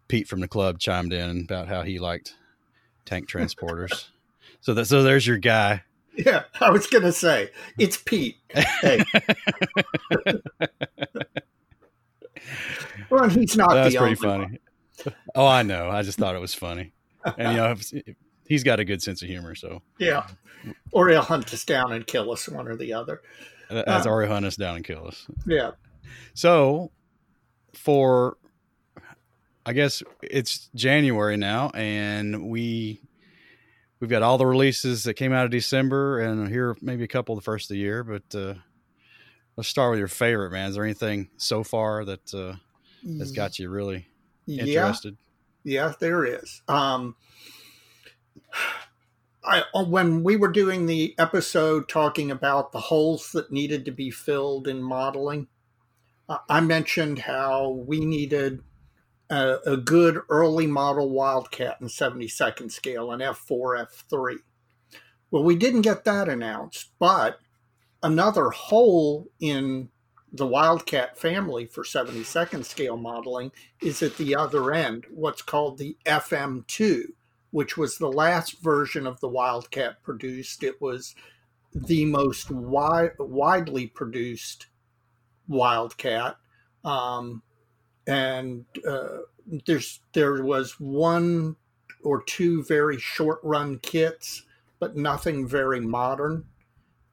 Pete 0.08 0.28
from 0.28 0.40
the 0.40 0.48
club 0.48 0.80
chimed 0.80 1.14
in 1.14 1.42
about 1.42 1.68
how 1.68 1.84
he 1.84 2.00
liked 2.00 2.34
tank 3.10 3.28
transporters. 3.30 4.06
so 4.62 4.74
that 4.76 4.86
so 4.86 5.02
there's 5.04 5.26
your 5.26 5.38
guy. 5.38 5.84
Yeah, 6.16 6.44
I 6.60 6.70
was 6.70 6.86
gonna 6.88 7.12
say 7.12 7.50
it's 7.78 7.98
Pete. 7.98 8.38
Hey. 8.54 9.04
well, 13.10 13.30
he's 13.30 13.56
not. 13.58 13.70
That's 13.72 13.96
pretty 13.96 14.16
funny. 14.16 14.44
one. 15.06 15.14
Oh, 15.36 15.48
I 15.48 15.64
know. 15.64 15.90
I 15.90 16.02
just 16.02 16.18
thought 16.18 16.36
it 16.36 16.42
was 16.42 16.54
funny, 16.54 16.92
and 17.38 17.54
you 17.54 17.58
know, 17.58 17.76
he's 18.48 18.64
got 18.64 18.80
a 18.80 18.86
good 18.86 19.02
sense 19.02 19.22
of 19.22 19.28
humor. 19.30 19.56
So 19.56 19.82
Yeah, 19.98 20.28
or 20.92 21.10
he'll 21.10 21.22
hunt 21.22 21.54
us 21.54 21.64
down 21.64 21.94
and 21.94 22.06
kill 22.06 22.32
us, 22.32 22.48
one 22.50 22.68
or 22.68 22.76
the 22.76 22.94
other. 22.94 23.22
that's 23.70 24.06
Uh. 24.06 24.10
already 24.10 24.32
hunt 24.32 24.46
us 24.46 24.56
down 24.58 24.76
and 24.78 24.84
kill 24.86 25.08
us. 25.08 25.26
Yeah, 25.46 25.72
So, 26.34 26.92
for 27.74 28.38
I 29.70 29.74
guess 29.74 30.02
it's 30.24 30.68
January 30.74 31.38
now, 31.38 31.70
and 31.76 32.50
we 32.50 33.04
we've 34.00 34.10
got 34.10 34.24
all 34.24 34.40
the 34.40 34.46
releases 34.48 35.04
that 35.04 35.14
came 35.14 35.32
out 35.32 35.46
of 35.46 35.52
December, 35.52 36.22
and 36.22 36.50
here 36.50 36.76
maybe 36.82 37.04
a 37.04 37.08
couple 37.08 37.36
the 37.36 37.44
first 37.44 37.70
of 37.70 37.76
the 37.76 37.80
year. 37.80 38.04
But 38.04 38.36
uh, 38.36 38.56
let's 39.56 39.70
start 39.70 39.92
with 39.92 40.00
your 40.00 40.08
favorite, 40.08 40.50
man. 40.50 40.70
Is 40.70 40.76
there 40.76 40.84
anything 40.84 41.30
so 41.38 41.64
far 41.64 42.04
that 42.04 42.34
uh, 42.34 42.56
that's 43.04 43.32
got 43.32 43.60
you 43.60 43.70
really 43.70 44.08
interested? 44.48 45.18
yeah. 45.64 45.94
There 46.00 46.26
is. 46.26 46.64
Um, 46.68 47.16
I 49.44 49.66
uh, 49.76 49.86
when 49.86 50.24
we 50.24 50.36
were 50.36 50.52
doing 50.52 50.88
the 50.88 51.14
episode 51.20 51.88
talking 51.88 52.32
about 52.32 52.72
the 52.72 52.80
holes 52.80 53.34
that 53.34 53.52
needed 53.52 53.86
to 53.86 53.92
be 53.92 54.10
filled 54.10 54.68
in 54.68 54.82
modeling, 54.82 55.48
I 56.50 56.60
mentioned 56.60 57.20
how 57.20 57.70
we 57.70 58.00
needed 58.00 58.64
a, 59.30 59.58
a 59.66 59.78
good 59.78 60.22
early 60.30 60.68
model 60.68 61.10
Wildcat 61.10 61.78
in 61.82 61.88
72nd 61.88 62.72
scale 62.72 63.12
and 63.12 63.22
F4, 63.22 63.88
F3. 63.88 64.38
Well, 65.32 65.44
we 65.44 65.56
didn't 65.56 65.82
get 65.82 66.06
that 66.06 66.28
announced, 66.28 66.92
but 67.00 67.40
another 68.02 68.50
hole 68.50 69.28
in 69.40 69.90
the 70.32 70.48
Wildcat 70.48 71.18
family 71.18 71.66
for 71.66 71.84
72nd 71.84 72.66
scale 72.66 72.98
modeling 72.98 73.52
is 73.82 74.02
at 74.02 74.18
the 74.18 74.36
other 74.36 74.72
end, 74.72 75.06
what's 75.10 75.42
called 75.42 75.78
the 75.78 75.98
FM2, 76.06 77.04
which 77.52 77.78
was 77.78 77.98
the 77.98 78.12
last 78.12 78.62
version 78.62 79.08
of 79.08 79.20
the 79.20 79.28
Wildcat 79.28 80.04
produced. 80.04 80.64
It 80.64 80.82
was 80.82 81.16
the 81.74 82.06
most 82.06 82.50
wi- 82.50 83.12
widely 83.18 83.88
produced 83.88 84.68
Wildcat. 85.48 86.38
Um, 86.84 87.42
and 88.10 88.66
uh, 88.88 89.20
there's 89.68 90.02
there 90.14 90.44
was 90.44 90.80
one 90.80 91.56
or 92.04 92.24
two 92.24 92.64
very 92.64 92.98
short 92.98 93.40
run 93.44 93.78
kits, 93.78 94.44
but 94.80 94.98
nothing 94.98 95.48
very 95.48 95.80
modern. 95.80 96.46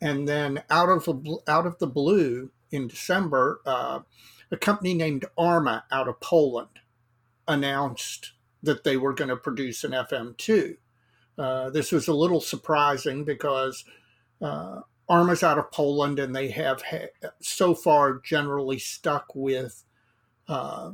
And 0.01 0.27
then 0.27 0.63
out 0.71 0.89
of 0.89 1.05
the 1.05 1.39
out 1.47 1.67
of 1.67 1.79
the 1.79 1.87
blue 1.87 2.51
in 2.71 2.89
December, 2.89 3.61
uh, 3.67 4.01
a 4.51 4.57
company 4.57 4.95
named 4.95 5.27
Arma 5.37 5.85
out 5.93 6.09
of 6.09 6.21
Poland 6.21 6.81
announced 7.47 8.33
that 8.63 8.83
they 8.83 8.97
were 8.97 9.13
going 9.13 9.29
to 9.29 9.37
produce 9.37 9.85
an 9.85 9.93
FM2. 9.93 10.79
Uh, 11.39 11.69
this 11.71 11.93
was 11.93 12.09
a 12.09 12.15
little 12.15 12.41
surprising 12.41 13.23
because 13.23 13.85
uh, 14.41 14.81
Arma's 15.09 15.43
out 15.43 15.59
of 15.59 15.71
Poland 15.71 16.19
and 16.19 16.35
they 16.35 16.49
have 16.49 16.83
ha- 16.83 17.31
so 17.41 17.75
far 17.75 18.19
generally 18.19 18.79
stuck 18.79 19.27
with 19.35 19.85
uh, 20.49 20.93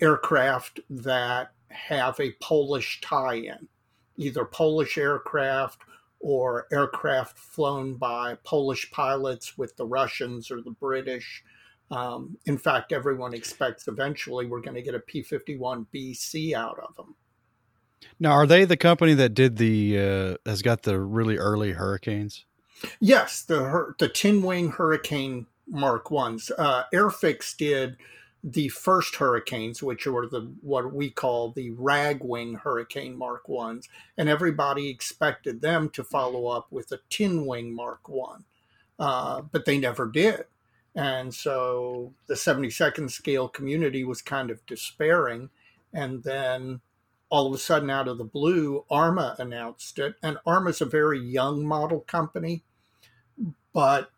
aircraft 0.00 0.80
that 0.88 1.52
have 1.68 2.18
a 2.20 2.32
Polish 2.40 3.00
tie 3.00 3.34
in, 3.34 3.68
either 4.16 4.44
Polish 4.44 4.98
aircraft 4.98 5.82
or 6.18 6.66
aircraft 6.72 7.38
flown 7.38 7.94
by 7.94 8.36
Polish 8.44 8.90
pilots 8.90 9.56
with 9.56 9.76
the 9.76 9.86
Russians 9.86 10.50
or 10.50 10.60
the 10.60 10.72
British. 10.72 11.42
Um, 11.90 12.36
in 12.46 12.58
fact, 12.58 12.92
everyone 12.92 13.34
expects 13.34 13.88
eventually 13.88 14.46
we're 14.46 14.60
going 14.60 14.76
to 14.76 14.82
get 14.82 14.94
a 14.94 15.00
P 15.00 15.22
51 15.22 15.86
BC 15.92 16.52
out 16.52 16.78
of 16.78 16.94
them. 16.94 17.14
Now, 18.18 18.32
are 18.32 18.46
they 18.46 18.64
the 18.64 18.76
company 18.76 19.14
that 19.14 19.34
did 19.34 19.56
the 19.56 19.98
uh, 19.98 20.48
has 20.48 20.62
got 20.62 20.82
the 20.82 21.00
really 21.00 21.36
early 21.36 21.72
hurricanes? 21.72 22.44
Yes, 22.98 23.42
the 23.42 23.94
the 23.98 24.08
tin 24.08 24.42
wing 24.42 24.70
Hurricane 24.70 25.46
Mark 25.68 26.10
ones. 26.10 26.50
Uh, 26.56 26.84
Airfix 26.94 27.56
did 27.56 27.96
the 28.42 28.68
first 28.68 29.16
Hurricanes, 29.16 29.82
which 29.82 30.06
were 30.06 30.26
the 30.26 30.52
what 30.62 30.92
we 30.92 31.10
call 31.10 31.52
the 31.52 31.70
ragwing 31.72 32.60
Hurricane 32.60 33.16
Mark 33.16 33.48
ones, 33.48 33.88
and 34.16 34.28
everybody 34.28 34.88
expected 34.88 35.60
them 35.60 35.90
to 35.90 36.04
follow 36.04 36.46
up 36.46 36.68
with 36.70 36.92
a 36.92 37.00
tin 37.08 37.46
wing 37.46 37.74
Mark 37.74 38.08
one, 38.08 38.44
uh, 38.98 39.42
but 39.42 39.64
they 39.64 39.78
never 39.78 40.06
did. 40.06 40.44
And 40.94 41.32
so 41.34 42.14
the 42.26 42.34
72nd 42.34 43.10
scale 43.10 43.48
community 43.48 44.02
was 44.04 44.22
kind 44.22 44.50
of 44.50 44.64
despairing, 44.66 45.50
and 45.92 46.22
then 46.24 46.80
all 47.28 47.46
of 47.46 47.54
a 47.54 47.58
sudden, 47.58 47.90
out 47.90 48.08
of 48.08 48.18
the 48.18 48.24
blue, 48.24 48.84
Arma 48.90 49.36
announced 49.38 50.00
it. 50.00 50.16
And 50.20 50.38
ARMA 50.44 50.70
is 50.70 50.80
a 50.80 50.86
very 50.86 51.20
young 51.20 51.64
model 51.64 52.00
company 52.00 52.64
but 53.72 54.10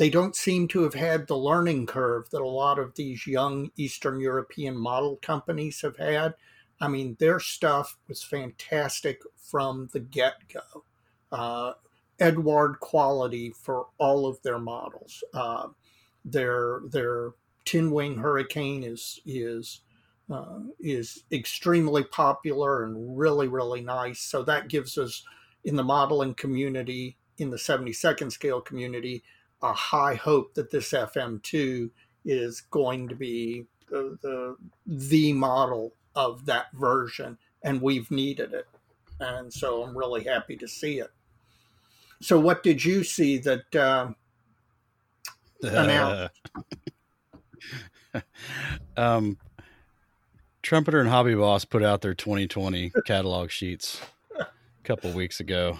they 0.00 0.08
don't 0.08 0.34
seem 0.34 0.66
to 0.66 0.82
have 0.82 0.94
had 0.94 1.26
the 1.26 1.36
learning 1.36 1.84
curve 1.84 2.30
that 2.30 2.40
a 2.40 2.48
lot 2.48 2.78
of 2.78 2.94
these 2.94 3.26
young 3.26 3.70
Eastern 3.76 4.18
European 4.18 4.74
model 4.74 5.18
companies 5.20 5.82
have 5.82 5.98
had. 5.98 6.32
I 6.80 6.88
mean, 6.88 7.18
their 7.20 7.38
stuff 7.38 7.98
was 8.08 8.22
fantastic 8.22 9.20
from 9.36 9.90
the 9.92 10.00
get 10.00 10.36
go. 10.50 10.84
Uh, 11.30 11.72
Eduard 12.18 12.80
quality 12.80 13.50
for 13.50 13.88
all 13.98 14.26
of 14.26 14.40
their 14.40 14.58
models. 14.58 15.22
Uh, 15.34 15.66
their 16.24 16.80
their 16.88 17.32
tin 17.66 17.90
wing 17.90 18.16
Hurricane 18.16 18.82
is 18.82 19.20
is 19.26 19.82
uh, 20.30 20.60
is 20.78 21.24
extremely 21.30 22.04
popular 22.04 22.84
and 22.84 23.18
really 23.18 23.48
really 23.48 23.82
nice. 23.82 24.20
So 24.20 24.42
that 24.44 24.68
gives 24.68 24.96
us 24.96 25.22
in 25.64 25.76
the 25.76 25.84
modeling 25.84 26.32
community 26.32 27.18
in 27.36 27.50
the 27.50 27.58
72nd 27.58 28.32
scale 28.32 28.62
community 28.62 29.22
a 29.62 29.72
high 29.72 30.14
hope 30.14 30.54
that 30.54 30.70
this 30.70 30.92
FM2 30.92 31.90
is 32.24 32.62
going 32.70 33.08
to 33.08 33.14
be 33.14 33.66
the, 33.88 34.18
the, 34.22 34.56
the 34.86 35.32
model 35.32 35.92
of 36.14 36.46
that 36.46 36.72
version, 36.72 37.38
and 37.62 37.80
we've 37.80 38.10
needed 38.10 38.52
it. 38.52 38.66
And 39.20 39.52
so 39.52 39.82
I'm 39.82 39.96
really 39.96 40.24
happy 40.24 40.56
to 40.56 40.68
see 40.68 40.98
it. 40.98 41.10
So, 42.22 42.38
what 42.38 42.62
did 42.62 42.84
you 42.84 43.02
see 43.04 43.38
that? 43.38 43.74
Uh, 43.74 44.12
Announced. 45.62 46.30
um, 48.96 49.38
Trumpeter 50.62 51.00
and 51.00 51.08
Hobby 51.08 51.34
Boss 51.34 51.64
put 51.64 51.82
out 51.82 52.00
their 52.00 52.14
2020 52.14 52.92
catalog 53.06 53.50
sheets 53.50 54.00
a 54.38 54.46
couple 54.84 55.12
weeks 55.12 55.40
ago. 55.40 55.78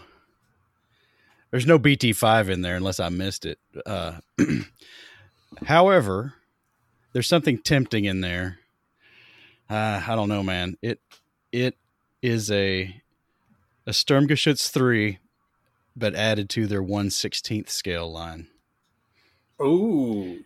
There's 1.51 1.67
no 1.67 1.79
BT5 1.79 2.49
in 2.49 2.63
there 2.63 2.77
unless 2.77 3.01
I 3.01 3.09
missed 3.09 3.45
it. 3.45 3.59
Uh, 3.85 4.21
however, 5.67 6.35
there's 7.13 7.27
something 7.27 7.59
tempting 7.59 8.05
in 8.05 8.21
there. 8.21 8.59
Uh, 9.69 10.03
I 10.07 10.15
don't 10.15 10.29
know, 10.29 10.43
man. 10.43 10.77
It 10.83 11.01
it 11.53 11.77
is 12.23 12.51
a 12.51 13.03
a 13.87 13.91
Sturmgeschütz 13.91 14.71
three, 14.71 15.19
but 15.97 16.15
added 16.15 16.49
to 16.51 16.67
their 16.67 16.83
116th 16.83 17.69
scale 17.69 18.11
line, 18.11 18.49
oh, 19.59 20.37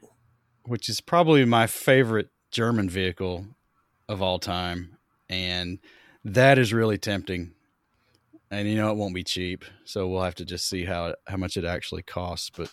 which 0.64 0.88
is 0.88 1.00
probably 1.00 1.44
my 1.44 1.66
favorite 1.66 2.28
German 2.50 2.88
vehicle 2.88 3.46
of 4.08 4.23
all 4.23 4.38
time, 4.38 4.96
and 5.28 5.78
that 6.25 6.58
is 6.58 6.73
really 6.73 6.99
tempting 6.99 7.52
and 8.54 8.68
you 8.68 8.76
know 8.76 8.90
it 8.90 8.96
won't 8.96 9.14
be 9.14 9.25
cheap 9.25 9.64
so 9.84 10.06
we'll 10.08 10.23
have 10.23 10.34
to 10.34 10.44
just 10.44 10.68
see 10.68 10.84
how 10.84 11.14
how 11.26 11.37
much 11.37 11.56
it 11.56 11.64
actually 11.64 12.02
costs 12.02 12.50
but 12.50 12.73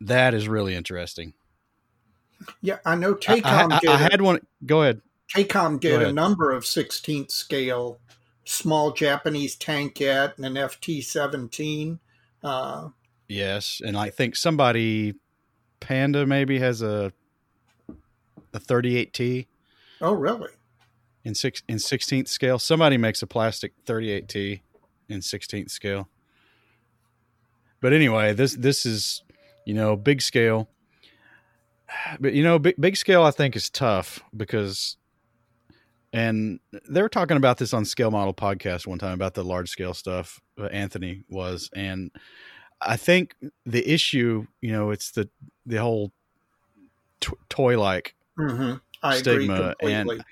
that 0.00 0.34
is 0.34 0.48
really 0.48 0.74
interesting 0.74 1.34
yeah, 2.62 2.78
I 2.86 2.94
know 2.94 3.12
I, 3.28 3.40
Takom 3.40 3.72
I- 3.72 3.78
did. 3.80 3.90
I 3.90 3.96
had 3.96 4.22
one 4.22 4.40
go 4.64 4.82
ahead 4.82 5.02
Takom 5.34 5.78
Go 5.78 5.98
did 5.98 6.08
a 6.08 6.12
number 6.12 6.50
of 6.50 6.64
16th 6.64 7.30
scale 7.30 8.00
small 8.44 8.92
Japanese 8.92 9.56
tankette 9.56 10.36
and 10.36 10.46
an 10.46 10.54
FT 10.54 11.04
17. 11.04 12.00
Uh, 12.42 12.88
yes 13.28 13.80
and 13.84 13.96
i 13.96 14.08
think 14.08 14.34
somebody 14.34 15.14
panda 15.78 16.26
maybe 16.26 16.58
has 16.58 16.82
a 16.82 17.12
a 18.52 18.58
38t 18.58 19.46
oh, 20.00 20.14
really? 20.14 20.48
in 21.24 21.34
six 21.34 21.62
in 21.68 21.78
sixteenth 21.78 22.28
scale. 22.28 22.58
Somebody 22.58 22.96
makes 22.96 23.22
a 23.22 23.26
plastic 23.26 23.72
thirty 23.84 24.10
eight 24.10 24.28
T 24.28 24.62
in 25.10 25.22
sixteenth 25.22 25.70
scale. 25.70 26.08
But 27.80 27.92
anyway, 27.92 28.32
this 28.32 28.54
this 28.54 28.84
is 28.86 29.22
you 29.64 29.74
know 29.74 29.96
big 29.96 30.22
scale. 30.22 30.68
But 32.20 32.34
you 32.34 32.42
know, 32.44 32.58
big 32.58 32.76
big 32.78 32.96
scale 32.96 33.22
I 33.22 33.30
think 33.30 33.56
is 33.56 33.68
tough 33.68 34.20
because 34.36 34.96
and 36.12 36.60
they 36.88 37.02
were 37.02 37.08
talking 37.08 37.36
about 37.36 37.58
this 37.58 37.72
on 37.72 37.84
Scale 37.84 38.10
Model 38.10 38.34
podcast 38.34 38.86
one 38.86 38.98
time 38.98 39.14
about 39.14 39.34
the 39.34 39.44
large 39.44 39.68
scale 39.70 39.94
stuff. 39.94 40.40
Uh, 40.60 40.64
Anthony 40.66 41.22
was, 41.28 41.70
and 41.74 42.10
I 42.80 42.96
think 42.96 43.36
the 43.64 43.88
issue, 43.88 44.46
you 44.60 44.72
know, 44.72 44.90
it's 44.90 45.12
the 45.12 45.28
the 45.66 45.76
whole 45.76 46.12
t- 47.20 47.32
toy 47.48 47.78
like 47.78 48.14
Mm-hmm. 48.38 49.12
Stigma, 49.12 49.74
completely. 49.80 49.92
and, 49.92 50.24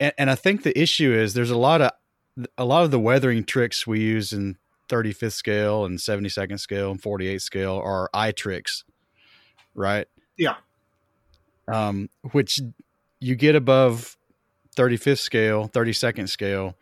and 0.00 0.12
and 0.18 0.30
I 0.30 0.34
think 0.34 0.62
the 0.64 0.78
issue 0.78 1.12
is 1.12 1.32
there's 1.34 1.50
a 1.50 1.56
lot 1.56 1.80
of 1.80 1.92
a 2.56 2.64
lot 2.64 2.84
of 2.84 2.90
the 2.90 3.00
weathering 3.00 3.44
tricks 3.44 3.86
we 3.86 4.00
use 4.00 4.32
in 4.32 4.56
35th 4.88 5.32
scale 5.32 5.84
and 5.84 5.98
72nd 5.98 6.58
scale 6.60 6.90
and 6.90 7.00
48th 7.00 7.42
scale 7.42 7.80
are 7.82 8.10
eye 8.14 8.32
tricks, 8.32 8.84
right? 9.74 10.06
Yeah. 10.36 10.56
Um, 11.72 12.08
which 12.32 12.60
you 13.20 13.34
get 13.34 13.54
above 13.54 14.16
35th 14.76 15.18
scale, 15.18 15.68
32nd 15.68 16.28
scale, 16.28 16.76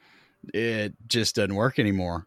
it 0.54 0.94
just 1.08 1.36
doesn't 1.36 1.54
work 1.54 1.78
anymore. 1.78 2.26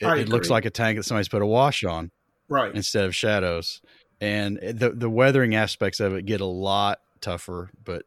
It, 0.00 0.06
it 0.18 0.28
looks 0.28 0.50
like 0.50 0.64
a 0.64 0.70
tank 0.70 0.98
that 0.98 1.04
somebody's 1.04 1.28
put 1.28 1.42
a 1.42 1.46
wash 1.46 1.84
on 1.84 2.10
right. 2.48 2.74
instead 2.74 3.04
of 3.04 3.14
shadows. 3.14 3.80
And 4.20 4.58
the 4.58 4.90
the 4.90 5.10
weathering 5.10 5.54
aspects 5.54 6.00
of 6.00 6.14
it 6.14 6.26
get 6.26 6.40
a 6.40 6.46
lot 6.46 7.00
tougher. 7.20 7.70
But 7.84 8.04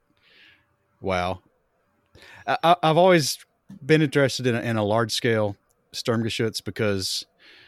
wow, 1.02 1.42
I, 2.48 2.76
I've 2.82 2.98
always 2.98 3.38
been 3.86 4.02
interested 4.02 4.48
in 4.48 4.56
a, 4.56 4.60
in 4.62 4.78
a 4.78 4.84
large 4.84 5.12
scale 5.12 5.56
Sturmgeschütz 5.94 6.64
because 6.64 7.26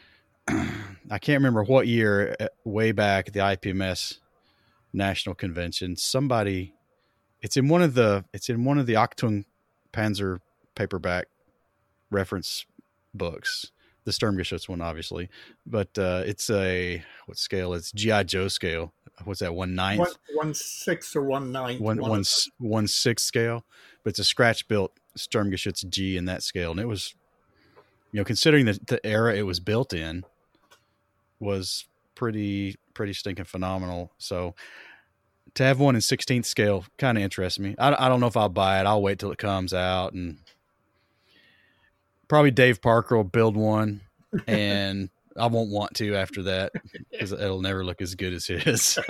I 0.48 1.20
can't 1.20 1.40
remember 1.40 1.64
what 1.64 1.88
year, 1.88 2.36
uh, 2.40 2.48
way 2.64 2.92
back 2.92 3.28
at 3.28 3.34
the 3.34 3.40
IPMS 3.40 4.20
National 4.94 5.36
Convention, 5.36 5.96
somebody, 5.96 6.74
it's 7.42 7.58
in 7.58 7.68
one 7.68 7.82
of 7.82 7.94
the 7.94 8.26
it's 8.34 8.50
in 8.50 8.64
one 8.64 8.78
of 8.78 8.86
the 8.86 8.94
Achtung 8.94 9.46
Panzer 9.94 10.40
paperback 10.76 11.28
reference 12.10 12.66
books 13.14 13.72
the 14.08 14.14
Sturmgeschütz 14.14 14.70
one, 14.70 14.80
obviously, 14.80 15.30
but 15.66 15.90
uh, 15.98 16.24
it's 16.26 16.50
a 16.50 17.04
what 17.26 17.38
scale? 17.38 17.74
It's 17.74 17.92
GI 17.92 18.24
Joe 18.24 18.48
scale. 18.48 18.94
What's 19.26 19.42
that? 19.42 19.54
One 19.54 19.76
ninth, 19.76 20.00
One, 20.00 20.10
one 20.34 20.54
sixth 20.54 21.14
or 21.14 21.24
one 21.24 21.52
ninth. 21.52 21.82
one 21.82 22.00
one 22.00 22.10
one 22.12 22.24
one 22.58 22.88
sixth 22.88 23.26
scale. 23.26 23.66
But 24.04 24.12
it's 24.12 24.20
a 24.20 24.24
scratch 24.24 24.70
built 24.70 24.94
Sturmgeschütz 25.18 25.90
G 25.90 26.18
in 26.18 26.26
that 26.26 26.44
scale, 26.44 26.72
and 26.72 26.80
it 26.80 26.88
was, 26.88 27.16
you 28.12 28.20
know, 28.20 28.24
considering 28.24 28.66
the, 28.66 28.80
the 28.88 29.06
era 29.06 29.36
it 29.36 29.44
was 29.44 29.60
built 29.60 29.94
in, 29.94 30.24
was 31.40 31.86
pretty 32.16 32.76
pretty 32.94 33.14
stinking 33.14 33.46
phenomenal. 33.46 34.12
So 34.18 34.56
to 35.54 35.64
have 35.64 35.80
one 35.80 35.96
in 35.96 36.02
sixteenth 36.02 36.46
scale 36.46 36.86
kind 36.98 37.18
of 37.18 37.24
interests 37.24 37.60
me. 37.60 37.76
I, 37.78 38.06
I 38.06 38.10
don't 38.10 38.20
know 38.20 38.28
if 38.28 38.38
I'll 38.38 38.50
buy 38.50 38.80
it. 38.80 38.86
I'll 38.86 39.02
wait 39.02 39.20
till 39.20 39.32
it 39.32 39.38
comes 39.38 39.74
out 39.74 40.14
and 40.14 40.38
probably 42.28 42.52
Dave 42.52 42.82
Parker 42.82 43.16
will 43.16 43.24
build 43.24 43.56
one, 43.56 44.02
and 44.48 45.10
I 45.38 45.48
won't 45.48 45.70
want 45.70 45.94
to 45.96 46.16
after 46.16 46.44
that 46.44 46.72
because 47.12 47.32
it'll 47.32 47.62
never 47.62 47.86
look 47.86 48.02
as 48.02 48.16
good 48.16 48.34
as 48.34 48.48
his. 48.48 49.00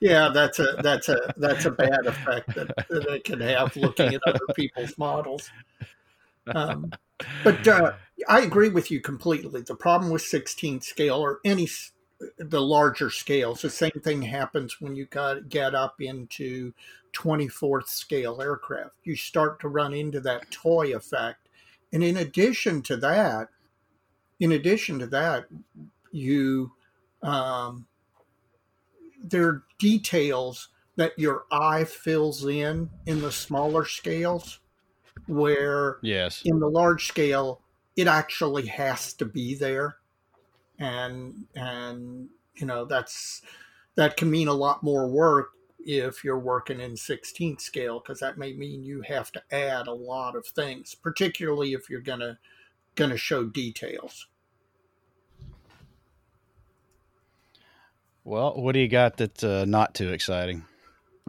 Yeah, 0.00 0.30
that's 0.32 0.58
a 0.58 0.76
that's 0.82 1.08
a 1.08 1.34
that's 1.36 1.64
a 1.64 1.70
bad 1.70 2.06
effect 2.06 2.54
that, 2.54 2.74
that 2.88 3.06
it 3.08 3.24
can 3.24 3.40
have 3.40 3.76
looking 3.76 4.14
at 4.14 4.20
other 4.26 4.38
people's 4.54 4.96
models. 4.96 5.50
Um, 6.46 6.92
but 7.44 7.66
uh, 7.66 7.92
I 8.28 8.40
agree 8.40 8.70
with 8.70 8.90
you 8.90 9.00
completely. 9.00 9.62
The 9.62 9.74
problem 9.74 10.10
with 10.10 10.22
16th 10.22 10.84
scale 10.84 11.16
or 11.16 11.40
any 11.44 11.68
the 12.38 12.60
larger 12.60 13.10
scales, 13.10 13.62
the 13.62 13.70
same 13.70 14.00
thing 14.02 14.22
happens 14.22 14.80
when 14.80 14.96
you 14.96 15.06
got 15.06 15.48
get 15.48 15.74
up 15.74 16.00
into 16.00 16.72
24th 17.12 17.88
scale 17.88 18.40
aircraft. 18.40 18.94
You 19.04 19.16
start 19.16 19.60
to 19.60 19.68
run 19.68 19.92
into 19.92 20.20
that 20.20 20.50
toy 20.50 20.94
effect, 20.94 21.48
and 21.92 22.02
in 22.02 22.16
addition 22.16 22.82
to 22.82 22.96
that, 22.98 23.48
in 24.40 24.52
addition 24.52 24.98
to 25.00 25.06
that, 25.08 25.46
you 26.12 26.72
um, 27.22 27.86
there 29.22 29.46
are 29.46 29.62
details 29.78 30.68
that 30.96 31.18
your 31.18 31.44
eye 31.50 31.84
fills 31.84 32.44
in 32.44 32.90
in 33.06 33.20
the 33.20 33.32
smaller 33.32 33.84
scales 33.84 34.60
where 35.26 35.98
yes. 36.02 36.42
in 36.44 36.58
the 36.58 36.68
large 36.68 37.06
scale 37.06 37.60
it 37.96 38.06
actually 38.06 38.66
has 38.66 39.12
to 39.12 39.24
be 39.24 39.54
there 39.54 39.96
and 40.78 41.46
and 41.54 42.28
you 42.54 42.66
know 42.66 42.84
that's 42.84 43.42
that 43.96 44.16
can 44.16 44.30
mean 44.30 44.48
a 44.48 44.52
lot 44.52 44.82
more 44.82 45.08
work 45.08 45.50
if 45.84 46.22
you're 46.22 46.38
working 46.38 46.80
in 46.80 46.92
16th 46.92 47.60
scale 47.60 48.00
because 48.00 48.20
that 48.20 48.38
may 48.38 48.52
mean 48.52 48.84
you 48.84 49.00
have 49.02 49.32
to 49.32 49.42
add 49.52 49.86
a 49.86 49.92
lot 49.92 50.36
of 50.36 50.46
things 50.46 50.94
particularly 50.94 51.72
if 51.72 51.90
you're 51.90 52.00
gonna 52.94 53.08
gonna 53.08 53.16
show 53.16 53.44
details 53.44 54.26
Well, 58.28 58.60
what 58.60 58.72
do 58.72 58.80
you 58.80 58.88
got 58.88 59.16
that's 59.16 59.42
uh, 59.42 59.64
not 59.66 59.94
too 59.94 60.12
exciting? 60.12 60.66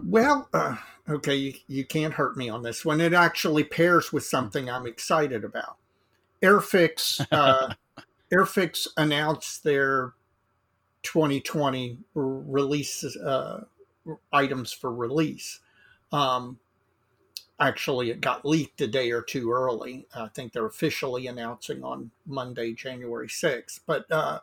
Well, 0.04 0.50
uh, 0.54 0.76
okay, 1.10 1.34
you, 1.34 1.54
you 1.66 1.86
can't 1.86 2.14
hurt 2.14 2.36
me 2.36 2.50
on 2.50 2.62
this 2.62 2.84
one. 2.84 3.00
It 3.00 3.14
actually 3.14 3.64
pairs 3.64 4.12
with 4.12 4.26
something 4.26 4.70
I'm 4.70 4.86
excited 4.86 5.46
about. 5.46 5.78
Airfix, 6.44 7.26
uh, 7.32 7.74
Airfix 8.34 8.86
announced 8.98 9.64
their 9.64 10.12
2020 11.04 12.00
r- 12.18 12.22
release 12.22 13.06
uh, 13.16 13.64
items 14.34 14.74
for 14.74 14.94
release. 14.94 15.62
Um, 16.12 16.60
actually, 17.60 18.10
it 18.10 18.22
got 18.22 18.46
leaked 18.46 18.82
a 18.82 18.88
day 18.88 19.12
or 19.12 19.22
two 19.22 19.52
early. 19.52 20.08
I 20.16 20.28
think 20.28 20.54
they're 20.54 20.66
officially 20.66 21.28
announcing 21.28 21.84
on 21.84 22.12
Monday, 22.26 22.74
January 22.74 23.28
6th. 23.28 23.82
But 23.86 24.12
uh, 24.12 24.40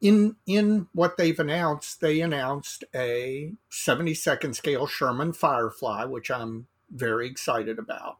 in 0.00 0.36
in 0.46 0.88
what 0.92 1.16
they've 1.16 1.38
announced, 1.38 2.00
they 2.00 2.20
announced 2.20 2.84
a 2.94 3.52
72nd 3.70 4.54
scale 4.54 4.86
Sherman 4.86 5.32
Firefly, 5.32 6.04
which 6.04 6.30
I'm 6.30 6.66
very 6.90 7.28
excited 7.28 7.78
about. 7.78 8.18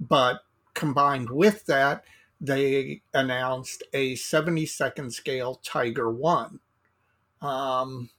But 0.00 0.40
combined 0.74 1.30
with 1.30 1.66
that, 1.66 2.04
they 2.40 3.02
announced 3.12 3.82
a 3.92 4.14
72nd 4.14 5.12
scale 5.12 5.60
Tiger 5.64 6.10
One. 6.10 6.60
Um, 7.42 8.10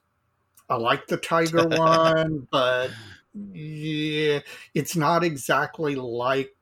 I 0.69 0.75
like 0.75 1.07
the 1.07 1.17
Tiger 1.17 1.67
One, 1.67 2.47
but 2.51 2.91
yeah, 3.53 4.39
it's 4.73 4.95
not 4.95 5.23
exactly 5.23 5.95
like 5.95 6.55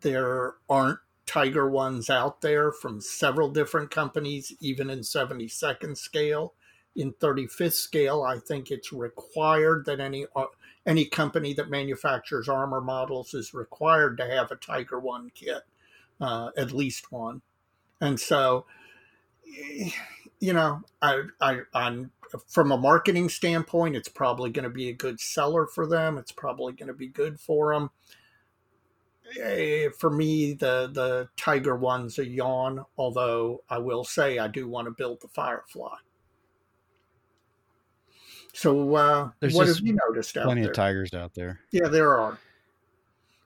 there 0.00 0.54
aren't 0.68 0.98
Tiger 1.24 1.70
ones 1.70 2.10
out 2.10 2.40
there 2.40 2.72
from 2.72 3.00
several 3.00 3.48
different 3.48 3.90
companies, 3.90 4.52
even 4.60 4.90
in 4.90 5.00
72nd 5.00 5.96
scale. 5.96 6.54
In 6.94 7.12
35th 7.14 7.72
scale, 7.72 8.22
I 8.22 8.38
think 8.38 8.70
it's 8.70 8.92
required 8.92 9.86
that 9.86 9.98
any 9.98 10.26
uh, 10.36 10.46
any 10.84 11.06
company 11.06 11.54
that 11.54 11.70
manufactures 11.70 12.48
armor 12.48 12.82
models 12.82 13.32
is 13.32 13.54
required 13.54 14.18
to 14.18 14.26
have 14.26 14.50
a 14.50 14.56
Tiger 14.56 14.98
One 15.00 15.30
kit, 15.34 15.62
uh, 16.20 16.50
at 16.56 16.72
least 16.72 17.10
one. 17.10 17.40
And 18.00 18.20
so, 18.20 18.66
you 20.42 20.52
know, 20.52 20.82
I, 21.00 21.22
I, 21.40 21.60
I'm 21.72 22.10
from 22.48 22.72
a 22.72 22.76
marketing 22.76 23.28
standpoint, 23.28 23.96
it's 23.96 24.08
probably 24.08 24.50
going 24.50 24.64
to 24.64 24.70
be 24.70 24.88
a 24.88 24.92
good 24.92 25.20
seller 25.20 25.66
for 25.66 25.86
them. 25.86 26.18
It's 26.18 26.32
probably 26.32 26.72
going 26.72 26.88
to 26.88 26.94
be 26.94 27.08
good 27.08 27.38
for 27.38 27.72
them 27.72 27.90
eh, 29.40 29.88
for 29.98 30.10
me, 30.10 30.54
the 30.54 30.90
the 30.92 31.28
Tiger 31.36 31.76
one's 31.76 32.18
a 32.18 32.26
yawn. 32.26 32.84
Although 32.96 33.62
I 33.68 33.78
will 33.78 34.04
say 34.04 34.38
I 34.38 34.48
do 34.48 34.68
want 34.68 34.86
to 34.86 34.90
build 34.90 35.20
the 35.20 35.28
Firefly. 35.28 35.96
So, 38.54 38.94
uh, 38.94 39.30
There's 39.40 39.54
what 39.54 39.66
have 39.66 39.80
you 39.80 39.96
noticed 40.08 40.36
out 40.36 40.44
Plenty 40.44 40.64
of 40.64 40.74
tigers 40.74 41.14
out 41.14 41.32
there. 41.34 41.60
Yeah, 41.70 41.88
there 41.88 42.18
are. 42.18 42.38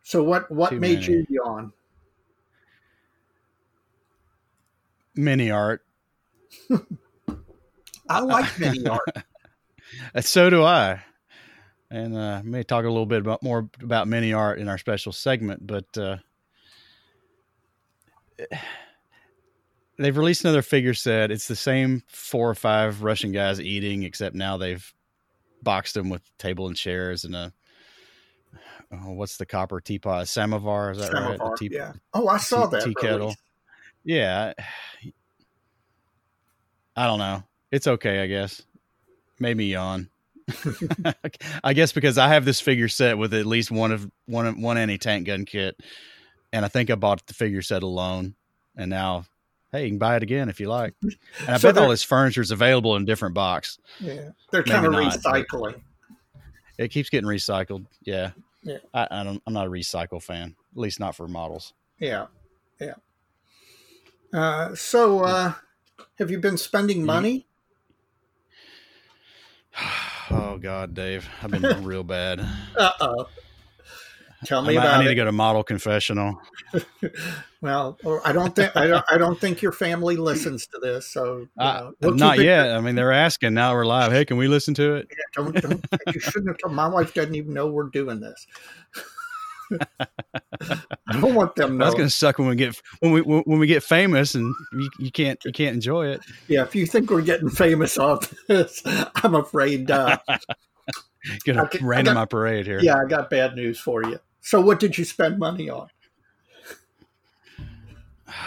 So, 0.03 0.23
what 0.23 0.51
what 0.51 0.71
Too 0.71 0.81
made 0.81 1.01
many. 1.01 1.13
you 1.13 1.27
yawn? 1.29 1.73
Mini 5.15 5.51
art. 5.51 5.86
I 8.09 8.21
like 8.21 8.59
mini 8.59 8.87
art. 8.87 9.03
So 10.21 10.51
do 10.51 10.65
I. 10.65 11.01
And 11.91 12.17
uh, 12.17 12.43
may 12.45 12.65
talk 12.65 12.85
a 12.85 12.89
little 12.89 13.07
bit 13.07 13.21
about 13.21 13.43
more 13.43 13.71
about 13.81 14.09
mini 14.09 14.33
art 14.33 14.59
in 14.59 14.69
our 14.69 14.79
special 14.79 15.13
segment, 15.13 15.65
but 15.65 15.97
uh, 15.97 16.17
they've 19.99 20.17
released 20.17 20.45
another 20.45 20.63
figure 20.63 20.93
set. 20.95 21.31
It's 21.31 21.47
the 21.49 21.57
same 21.57 22.03
four 22.09 22.51
or 22.51 22.55
five 22.57 23.03
Russian 23.03 23.31
guys 23.33 23.61
eating, 23.61 24.03
except 24.03 24.35
now 24.35 24.57
they've 24.57 24.93
boxed 25.63 25.95
them 25.95 26.09
with 26.11 26.23
table 26.37 26.67
and 26.67 26.77
chairs 26.77 27.25
and 27.25 27.35
a 27.37 27.53
oh, 28.93 29.13
what's 29.13 29.37
the 29.37 29.47
copper 29.47 29.81
teapot? 29.81 30.29
Samovar, 30.29 30.93
is 30.93 30.99
that 30.99 31.13
right? 31.13 31.39
Samovar, 31.39 31.51
The 31.51 31.69
tea- 31.69 31.75
yeah. 31.75 31.93
Oh, 32.15 32.29
I 32.29 32.39
saw 32.39 32.67
that. 32.67 32.85
tea 32.85 32.95
kettle. 32.95 33.35
Yeah. 34.05 34.53
I 36.97 37.07
don't 37.07 37.19
know. 37.19 37.43
It's 37.71 37.87
okay, 37.87 38.21
I 38.23 38.27
guess. 38.27 38.63
Made 39.39 39.57
me 39.57 39.67
yawn. 39.73 40.09
I 41.65 41.73
guess 41.73 41.93
because 41.93 42.19
I 42.19 42.29
have 42.29 42.45
this 42.45 42.61
figure 42.61 42.89
set 42.89 43.19
with 43.19 43.35
at 43.35 43.47
least 43.47 43.71
one 43.71 43.93
of 43.93 44.11
one 44.27 44.47
of- 44.47 44.57
one 44.59 44.79
anti 44.79 44.97
tank 44.99 45.27
gun 45.27 45.45
kit, 45.45 45.79
and 46.53 46.65
I 46.65 46.69
think 46.69 46.91
I 46.91 46.95
bought 46.95 47.27
the 47.27 47.35
figure 47.35 47.63
set 47.63 47.83
alone, 47.83 48.35
and 48.77 48.89
now, 48.89 49.27
hey, 49.73 49.85
you 49.85 49.91
can 49.91 49.99
buy 49.99 50.17
it 50.17 50.23
again 50.23 50.49
if 50.49 50.61
you 50.61 50.69
like. 50.69 50.95
And 51.03 51.51
I 51.51 51.57
So 51.59 51.73
bet 51.73 51.83
all 51.83 51.91
this 51.91 52.03
furniture 52.03 52.41
is 52.41 52.51
available 52.51 52.97
in 52.97 53.05
different 53.05 53.35
box. 53.35 53.79
Yeah, 54.01 54.31
they're 54.51 54.63
Maybe 54.63 54.71
kind 54.71 54.87
of 54.87 54.93
not, 54.93 55.13
recycling. 55.15 55.81
It 56.79 56.89
keeps 56.91 57.11
getting 57.11 57.29
recycled. 57.29 57.87
Yeah, 58.05 58.31
Yeah. 58.63 58.79
I, 58.95 59.09
I 59.11 59.25
don't. 59.25 59.43
I'm 59.47 59.53
not 59.53 59.67
a 59.67 59.71
recycle 59.71 60.23
fan, 60.23 60.55
at 60.73 60.79
least 60.79 61.01
not 61.01 61.15
for 61.17 61.27
models. 61.29 61.75
Yeah, 61.99 62.27
yeah. 62.81 62.95
Uh, 64.33 64.75
so, 64.75 65.21
uh, 65.25 65.53
have 66.19 66.31
you 66.31 66.39
been 66.39 66.57
spending 66.59 66.99
Mm-hmm. 66.99 67.07
money? 67.07 67.47
oh 70.31 70.59
God, 70.61 70.95
Dave, 70.95 71.29
I've 71.43 71.51
been 71.51 71.63
real 71.85 72.03
bad. 72.05 72.41
Uh 72.77 72.91
oh. 73.01 73.29
Tell 74.45 74.61
me 74.63 74.77
I 74.77 74.81
about 74.83 74.99
need 75.01 75.07
it. 75.07 75.09
to 75.11 75.15
go 75.15 75.25
to 75.25 75.33
model 75.33 75.63
confessional. 75.63 76.41
Well, 77.63 77.99
I 78.25 78.33
don't 78.33 78.55
think 78.55 78.77
I 78.77 78.87
don't, 78.87 79.05
I 79.11 79.19
don't 79.19 79.41
think 79.41 79.61
your 79.61 79.73
family 79.73 80.15
listens 80.17 80.69
to 80.69 80.79
this. 80.79 81.09
So, 81.11 81.49
Uh, 81.59 81.91
we'll 82.01 82.15
not 82.15 82.35
keep 82.37 82.43
it- 82.43 82.47
yet. 82.47 82.71
I 82.71 82.81
mean, 82.81 82.95
they're 82.95 83.11
asking 83.11 83.55
now. 83.55 83.73
We're 83.73 83.87
live. 83.87 84.13
Hey, 84.13 84.25
can 84.25 84.37
we 84.37 84.47
listen 84.47 84.73
to 84.75 84.97
it? 84.97 85.09
Don't, 85.35 85.53
don't, 85.61 85.85
you 86.15 86.21
shouldn't 86.21 86.49
have 86.49 86.59
told. 86.59 86.75
My 86.75 86.87
wife 86.87 87.13
doesn't 87.15 87.35
even 87.35 87.55
know 87.55 87.67
we're 87.67 87.89
doing 87.89 88.21
this. 88.21 88.47
I 91.09 91.21
don't 91.21 91.35
want 91.35 91.55
them 91.57 91.79
That's 91.79 91.95
gonna 91.95 92.11
suck 92.11 92.39
when 92.39 92.49
we 92.49 92.57
get 92.57 92.81
when 93.01 93.13
we 93.13 93.21
when 93.21 93.59
we 93.59 93.67
get 93.67 93.83
famous 93.83 94.35
and 94.35 94.55
you, 94.73 94.91
you 94.99 95.11
can't 95.11 95.39
you 95.45 95.53
can't 95.53 95.75
enjoy 95.75 96.07
it. 96.09 96.21
Yeah, 96.49 96.63
if 96.63 96.75
you 96.75 96.87
think 96.87 97.11
we're 97.11 97.23
getting 97.23 97.49
famous 97.51 97.99
off 97.99 98.33
this, 98.49 98.83
I'm 99.17 99.35
afraid. 99.35 99.91
Uh, 99.91 100.19
Gonna 101.45 101.65
Okay, 101.65 101.79
I 101.85 102.03
got- 102.03 102.31
parade 102.31 102.67
here. 102.67 102.79
yeah, 102.81 102.99
I 102.99 103.05
got 103.05 103.29
bad 103.31 103.57
news 103.57 103.79
for 103.81 104.03
you. 104.05 104.19
So, 104.41 104.61
what 104.61 104.79
did 104.79 104.97
you 104.97 105.05
spend 105.05 105.39
money 105.41 105.69
on? 105.69 105.89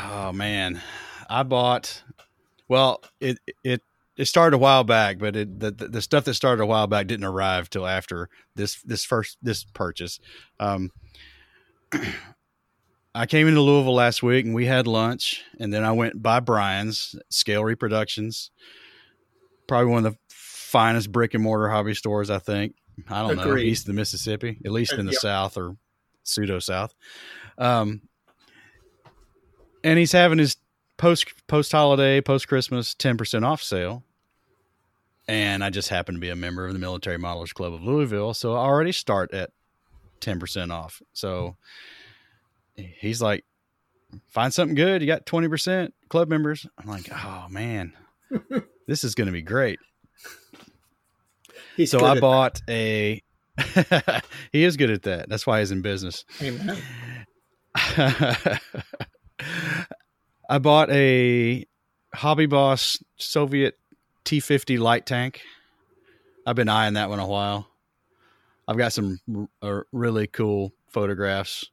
Oh 0.04 0.32
man, 0.32 0.82
I 1.30 1.44
bought. 1.44 2.04
Well, 2.68 3.04
it 3.20 3.40
it 3.64 3.82
it 4.18 4.26
started 4.26 4.56
a 4.56 4.60
while 4.60 4.84
back, 4.84 5.18
but 5.20 5.36
it 5.36 5.60
the, 5.60 5.72
the 5.72 5.88
the 5.88 6.02
stuff 6.02 6.26
that 6.26 6.34
started 6.36 6.62
a 6.62 6.66
while 6.66 6.88
back 6.88 7.08
didn't 7.08 7.26
arrive 7.26 7.70
till 7.70 7.88
after 7.88 8.30
this 8.56 8.82
this 8.84 9.04
first 9.06 9.38
this 9.42 9.64
purchase. 9.64 10.20
Um, 10.60 10.92
I 13.16 13.26
came 13.26 13.48
into 13.48 13.62
Louisville 13.62 13.96
last 13.96 14.22
week 14.22 14.46
and 14.46 14.54
we 14.54 14.66
had 14.66 14.88
lunch, 14.88 15.44
and 15.60 15.74
then 15.74 15.84
I 15.84 15.92
went 15.92 16.22
by 16.22 16.40
Brian's 16.40 17.16
Scale 17.30 17.64
Reproductions, 17.64 18.52
probably 19.68 19.92
one 19.92 20.06
of 20.06 20.14
the 20.14 20.20
finest 20.30 21.12
brick 21.12 21.34
and 21.34 21.44
mortar 21.44 21.70
hobby 21.70 21.96
stores. 21.96 22.30
I 22.30 22.40
think 22.40 22.76
I 23.10 23.28
don't 23.28 23.38
know 23.38 23.58
east 23.58 23.84
of 23.84 23.88
the 23.88 23.94
Mississippi, 23.94 24.60
at 24.64 24.72
least 24.72 24.94
in 24.94 25.06
the 25.06 25.14
Yep. 25.14 25.22
South 25.22 25.58
or 25.58 25.76
pseudo 26.24 26.60
South. 26.60 26.94
Um, 27.58 28.02
and 29.84 29.98
he's 29.98 30.12
having 30.12 30.38
his 30.38 30.58
post 30.98 31.26
post 31.48 31.72
holiday, 31.72 32.22
post 32.22 32.48
Christmas 32.48 32.94
ten 32.94 33.18
percent 33.18 33.44
off 33.44 33.64
sale. 33.64 34.04
And 35.28 35.64
I 35.64 35.70
just 35.70 35.90
happen 35.90 36.16
to 36.16 36.22
be 36.22 36.30
a 36.30 36.36
member 36.36 36.66
of 36.66 36.74
the 36.74 36.80
Military 36.80 37.18
Modelers 37.18 37.54
Club 37.54 37.74
of 37.74 37.84
Louisville, 37.84 38.34
so 38.34 38.54
I 38.54 38.60
already 38.60 38.92
start 38.92 39.32
at 39.34 39.52
ten 40.20 40.40
percent 40.40 40.72
off. 40.72 41.02
So 41.14 41.56
he's 42.76 43.22
like, 43.22 43.46
"Find 44.28 44.54
something 44.54 44.76
good. 44.76 45.02
You 45.02 45.08
got 45.08 45.26
twenty 45.26 45.48
percent 45.48 45.94
club 46.10 46.30
members." 46.30 46.66
I'm 46.78 46.88
like, 46.88 47.10
"Oh 47.12 47.48
man, 47.50 47.94
this 48.88 49.04
is 49.04 49.16
going 49.16 49.28
to 49.28 49.34
be 49.34 49.42
great." 49.42 49.80
He's 51.76 51.92
so 51.92 52.04
I 52.06 52.20
bought 52.20 52.62
a. 52.70 53.22
he 54.52 54.64
is 54.64 54.78
good 54.78 54.92
at 54.92 55.04
that. 55.04 55.30
That's 55.30 55.48
why 55.48 55.60
he's 55.60 55.72
in 55.72 55.82
business. 55.82 56.26
Amen. 56.42 56.78
I 60.50 60.58
bought 60.60 60.90
a 60.90 61.66
Hobby 62.14 62.48
Boss 62.48 63.02
Soviet 63.18 63.78
T50 64.26 64.80
light 64.80 65.06
tank. 65.06 65.42
I've 66.46 66.56
been 66.56 66.70
eyeing 66.70 66.96
that 66.96 67.10
one 67.10 67.20
a 67.20 67.28
while. 67.28 67.69
I've 68.70 68.78
got 68.78 68.94
some 68.94 69.20
r- 69.36 69.50
uh, 69.64 69.82
really 69.92 70.28
cool 70.28 70.72
photographs 70.90 71.66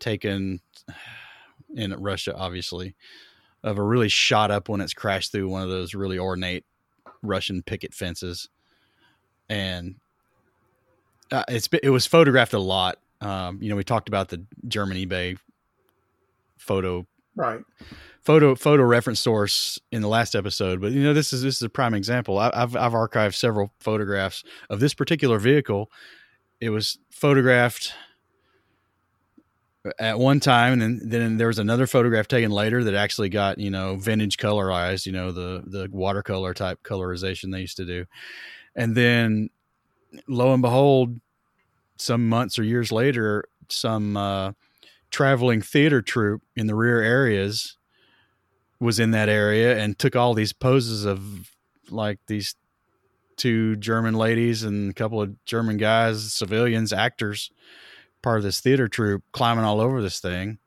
taken 0.00 0.60
in 1.74 1.94
Russia, 1.94 2.34
obviously, 2.36 2.96
of 3.62 3.78
a 3.78 3.82
really 3.82 4.08
shot 4.08 4.50
up 4.50 4.68
when 4.68 4.80
it's 4.80 4.92
crashed 4.92 5.30
through 5.30 5.48
one 5.48 5.62
of 5.62 5.68
those 5.68 5.94
really 5.94 6.18
ornate 6.18 6.64
Russian 7.22 7.62
picket 7.62 7.94
fences, 7.94 8.48
and 9.48 9.94
uh, 11.30 11.44
it's 11.46 11.68
it 11.80 11.90
was 11.90 12.06
photographed 12.06 12.54
a 12.54 12.58
lot. 12.58 12.98
Um, 13.20 13.62
you 13.62 13.70
know, 13.70 13.76
we 13.76 13.84
talked 13.84 14.08
about 14.08 14.28
the 14.28 14.44
German 14.66 14.96
eBay 14.96 15.38
photo 16.58 17.06
Right. 17.36 17.60
photo 18.22 18.54
photo 18.54 18.82
reference 18.82 19.20
source 19.20 19.78
in 19.92 20.00
the 20.00 20.08
last 20.08 20.34
episode, 20.34 20.80
but 20.80 20.92
you 20.92 21.02
know 21.02 21.12
this 21.12 21.32
is 21.34 21.42
this 21.42 21.56
is 21.56 21.62
a 21.62 21.68
prime 21.68 21.92
example. 21.94 22.38
I, 22.38 22.50
I've 22.54 22.74
I've 22.74 22.92
archived 22.92 23.34
several 23.34 23.72
photographs 23.78 24.42
of 24.70 24.80
this 24.80 24.94
particular 24.94 25.38
vehicle. 25.38 25.90
It 26.60 26.70
was 26.70 26.98
photographed 27.10 27.92
at 29.98 30.18
one 30.18 30.40
time, 30.40 30.72
and 30.72 30.82
then, 30.82 31.00
then 31.04 31.36
there 31.36 31.46
was 31.46 31.58
another 31.58 31.86
photograph 31.86 32.26
taken 32.26 32.50
later 32.50 32.82
that 32.84 32.94
actually 32.94 33.28
got 33.28 33.58
you 33.58 33.70
know 33.70 33.96
vintage 33.96 34.38
colorized, 34.38 35.06
you 35.06 35.12
know 35.12 35.30
the 35.30 35.62
the 35.66 35.88
watercolor 35.92 36.54
type 36.54 36.82
colorization 36.82 37.52
they 37.52 37.60
used 37.60 37.76
to 37.76 37.84
do, 37.84 38.06
and 38.74 38.96
then 38.96 39.50
lo 40.26 40.52
and 40.52 40.62
behold, 40.62 41.20
some 41.98 42.28
months 42.28 42.58
or 42.58 42.62
years 42.62 42.90
later, 42.90 43.44
some 43.68 44.16
uh, 44.16 44.52
traveling 45.10 45.62
theater 45.62 46.02
troupe 46.02 46.42
in 46.54 46.66
the 46.66 46.74
rear 46.74 47.00
areas 47.00 47.76
was 48.80 49.00
in 49.00 49.12
that 49.12 49.28
area 49.28 49.78
and 49.78 49.98
took 49.98 50.14
all 50.16 50.34
these 50.34 50.52
poses 50.52 51.04
of 51.04 51.50
like 51.90 52.18
these 52.26 52.54
two 53.36 53.76
German 53.76 54.14
ladies 54.14 54.62
and 54.62 54.90
a 54.90 54.94
couple 54.94 55.20
of 55.20 55.44
German 55.44 55.76
guys, 55.76 56.32
civilians, 56.32 56.92
actors, 56.92 57.50
part 58.22 58.38
of 58.38 58.44
this 58.44 58.60
theater 58.60 58.88
troupe, 58.88 59.22
climbing 59.32 59.64
all 59.64 59.80
over 59.80 60.02
this 60.02 60.20
thing 60.20 60.58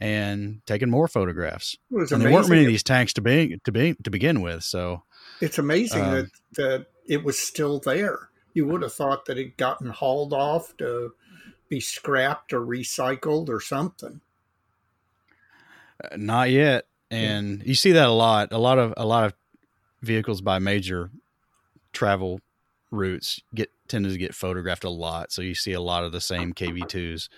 and 0.00 0.60
taking 0.66 0.90
more 0.90 1.06
photographs. 1.08 1.76
Was 1.90 2.12
And 2.12 2.22
there 2.22 2.32
weren't 2.32 2.48
many 2.48 2.62
of 2.62 2.66
these 2.66 2.82
tanks 2.82 3.12
to 3.14 3.20
be 3.20 3.58
to 3.64 3.72
be 3.72 3.94
to 4.02 4.10
begin 4.10 4.40
with, 4.40 4.64
so 4.64 5.04
It's 5.40 5.58
amazing 5.58 6.02
um, 6.02 6.10
that 6.12 6.30
that 6.54 6.86
it 7.06 7.24
was 7.24 7.38
still 7.38 7.78
there. 7.78 8.30
You 8.54 8.66
would 8.66 8.82
have 8.82 8.92
thought 8.92 9.26
that 9.26 9.38
it 9.38 9.56
gotten 9.56 9.88
hauled 9.88 10.32
off 10.32 10.76
to 10.78 11.12
be 11.72 11.80
scrapped 11.80 12.52
or 12.52 12.60
recycled 12.60 13.48
or 13.48 13.58
something. 13.58 14.20
uh, 16.04 16.16
not 16.18 16.50
yet. 16.50 16.84
And 17.10 17.62
you 17.64 17.74
see 17.74 17.92
that 17.92 18.06
a 18.08 18.12
lot. 18.12 18.52
A 18.52 18.58
lot 18.58 18.78
of 18.78 18.92
a 18.98 19.06
lot 19.06 19.24
of 19.24 19.34
vehicles 20.02 20.42
by 20.42 20.58
major 20.58 21.10
travel 21.94 22.40
routes 22.90 23.40
get 23.54 23.70
tended 23.88 24.12
to 24.12 24.18
get 24.18 24.34
photographed 24.34 24.84
a 24.84 24.90
lot. 24.90 25.32
So 25.32 25.40
you 25.40 25.54
see 25.54 25.72
a 25.72 25.80
lot 25.80 26.04
of 26.04 26.12
the 26.12 26.20
same 26.20 26.52
KV2s 26.52 27.28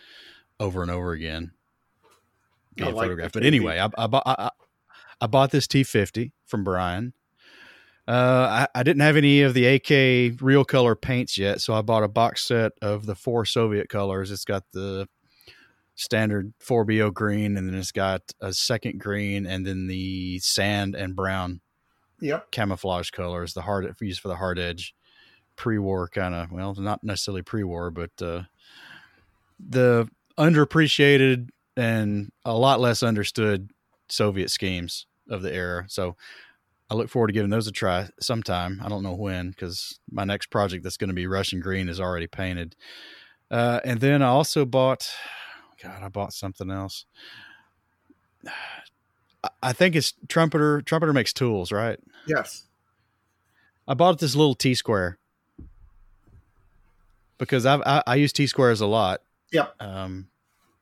over 0.58 0.82
and 0.82 0.90
over 0.90 1.12
again 1.12 1.52
I 2.02 2.10
getting 2.76 2.94
like 2.94 3.04
photographed. 3.04 3.34
But 3.34 3.44
anyway, 3.44 3.78
I, 3.78 3.88
I, 3.96 4.06
bought, 4.08 4.22
I, 4.26 4.34
I- 4.38 4.50
I 5.20 5.26
bought 5.28 5.52
this 5.52 5.68
T50 5.68 6.32
from 6.44 6.64
Brian. 6.64 7.12
Uh, 8.06 8.66
I, 8.74 8.80
I 8.80 8.82
didn't 8.82 9.00
have 9.02 9.16
any 9.16 9.40
of 9.42 9.54
the 9.54 9.66
AK 9.66 10.40
real 10.42 10.64
color 10.64 10.94
paints 10.94 11.38
yet, 11.38 11.60
so 11.60 11.72
I 11.74 11.82
bought 11.82 12.02
a 12.02 12.08
box 12.08 12.44
set 12.44 12.72
of 12.82 13.06
the 13.06 13.14
four 13.14 13.44
Soviet 13.44 13.88
colors. 13.88 14.30
It's 14.30 14.44
got 14.44 14.64
the 14.72 15.08
standard 15.94 16.52
4BO 16.60 17.12
green, 17.14 17.56
and 17.56 17.68
then 17.68 17.74
it's 17.74 17.92
got 17.92 18.20
a 18.40 18.52
second 18.52 19.00
green, 19.00 19.46
and 19.46 19.66
then 19.66 19.86
the 19.86 20.38
sand 20.40 20.94
and 20.94 21.16
brown 21.16 21.60
Yep. 22.20 22.50
camouflage 22.52 23.10
colors, 23.10 23.54
the 23.54 23.62
hard 23.62 23.94
used 24.00 24.20
for 24.20 24.28
the 24.28 24.36
hard 24.36 24.58
edge 24.58 24.94
pre-war 25.56 26.08
kind 26.08 26.34
of 26.34 26.50
well, 26.50 26.74
not 26.74 27.02
necessarily 27.04 27.42
pre-war, 27.42 27.90
but 27.90 28.10
uh, 28.20 28.42
the 29.58 30.08
underappreciated 30.38 31.48
and 31.76 32.30
a 32.44 32.56
lot 32.56 32.80
less 32.80 33.02
understood 33.02 33.70
Soviet 34.08 34.50
schemes 34.50 35.06
of 35.28 35.42
the 35.42 35.52
era. 35.54 35.84
So 35.88 36.16
I 36.90 36.94
look 36.94 37.08
forward 37.08 37.28
to 37.28 37.32
giving 37.32 37.50
those 37.50 37.66
a 37.66 37.72
try 37.72 38.08
sometime. 38.20 38.80
I 38.84 38.88
don't 38.88 39.02
know 39.02 39.14
when 39.14 39.50
because 39.50 39.98
my 40.10 40.24
next 40.24 40.46
project 40.50 40.82
that's 40.84 40.96
going 40.96 41.08
to 41.08 41.14
be 41.14 41.26
Russian 41.26 41.60
green 41.60 41.88
is 41.88 41.98
already 42.00 42.26
painted. 42.26 42.76
Uh, 43.50 43.80
and 43.84 44.00
then 44.00 44.22
I 44.22 44.26
also 44.28 44.64
bought, 44.64 45.08
God, 45.82 46.02
I 46.02 46.08
bought 46.08 46.32
something 46.32 46.70
else. 46.70 47.06
I- 49.62 49.72
think 49.72 49.96
it's 49.96 50.12
Trumpeter. 50.28 50.82
Trumpeter 50.82 51.12
makes 51.12 51.32
tools, 51.32 51.72
right? 51.72 51.98
Yes. 52.26 52.64
I 53.86 53.94
bought 53.94 54.18
this 54.18 54.34
little 54.34 54.54
T 54.54 54.74
square 54.74 55.18
because 57.38 57.66
I've, 57.66 57.82
I 57.84 58.02
I 58.06 58.14
use 58.16 58.32
T 58.32 58.46
squares 58.46 58.80
a 58.80 58.86
lot, 58.86 59.20
Yep. 59.52 59.74
Um, 59.80 60.28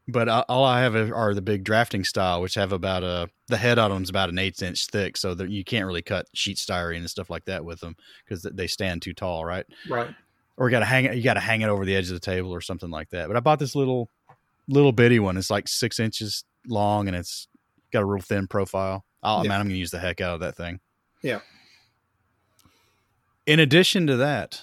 but 0.08 0.28
all 0.28 0.64
I 0.64 0.80
have 0.80 0.94
are 0.94 1.34
the 1.34 1.42
big 1.42 1.64
drafting 1.64 2.04
style, 2.04 2.42
which 2.42 2.54
have 2.54 2.72
about 2.72 3.04
a 3.04 3.28
the 3.48 3.56
head 3.56 3.78
on 3.78 3.90
them 3.90 4.02
is 4.02 4.10
about 4.10 4.30
an 4.30 4.38
eighth 4.38 4.62
inch 4.62 4.86
thick, 4.86 5.16
so 5.16 5.34
that 5.34 5.50
you 5.50 5.64
can't 5.64 5.86
really 5.86 6.02
cut 6.02 6.26
sheet 6.34 6.56
styrene 6.56 6.98
and 6.98 7.10
stuff 7.10 7.30
like 7.30 7.44
that 7.44 7.64
with 7.64 7.80
them 7.80 7.96
because 8.24 8.42
they 8.42 8.66
stand 8.66 9.02
too 9.02 9.12
tall, 9.12 9.44
right? 9.44 9.66
Right. 9.88 10.08
Or 10.56 10.68
you 10.68 10.72
got 10.72 10.80
to 10.80 10.86
hang 10.86 11.04
it. 11.04 11.14
You 11.14 11.22
got 11.22 11.34
to 11.34 11.40
hang 11.40 11.62
it 11.62 11.68
over 11.68 11.84
the 11.84 11.94
edge 11.94 12.08
of 12.08 12.14
the 12.14 12.20
table 12.20 12.52
or 12.52 12.60
something 12.60 12.90
like 12.90 13.10
that. 13.10 13.28
But 13.28 13.36
I 13.36 13.40
bought 13.40 13.58
this 13.58 13.74
little 13.74 14.08
little 14.68 14.92
bitty 14.92 15.18
one. 15.18 15.36
It's 15.36 15.50
like 15.50 15.68
six 15.68 16.00
inches 16.00 16.44
long 16.66 17.08
and 17.08 17.16
it's 17.16 17.48
got 17.92 18.02
a 18.02 18.04
real 18.04 18.22
thin 18.22 18.46
profile. 18.46 19.04
Oh 19.22 19.42
yeah. 19.42 19.48
man, 19.48 19.60
I'm 19.60 19.66
gonna 19.66 19.76
use 19.76 19.90
the 19.90 19.98
heck 19.98 20.20
out 20.20 20.34
of 20.34 20.40
that 20.40 20.56
thing. 20.56 20.80
Yeah. 21.22 21.40
In 23.46 23.60
addition 23.60 24.06
to 24.08 24.16
that, 24.18 24.62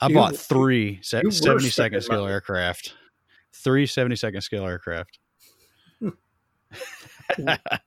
I 0.00 0.08
you, 0.08 0.14
bought 0.14 0.36
three 0.36 1.00
70 1.02 1.68
second 1.70 2.02
scale 2.02 2.26
aircraft. 2.26 2.94
Three 3.62 3.86
70 3.86 4.16
second 4.16 4.40
scale 4.42 4.66
aircraft. 4.66 5.18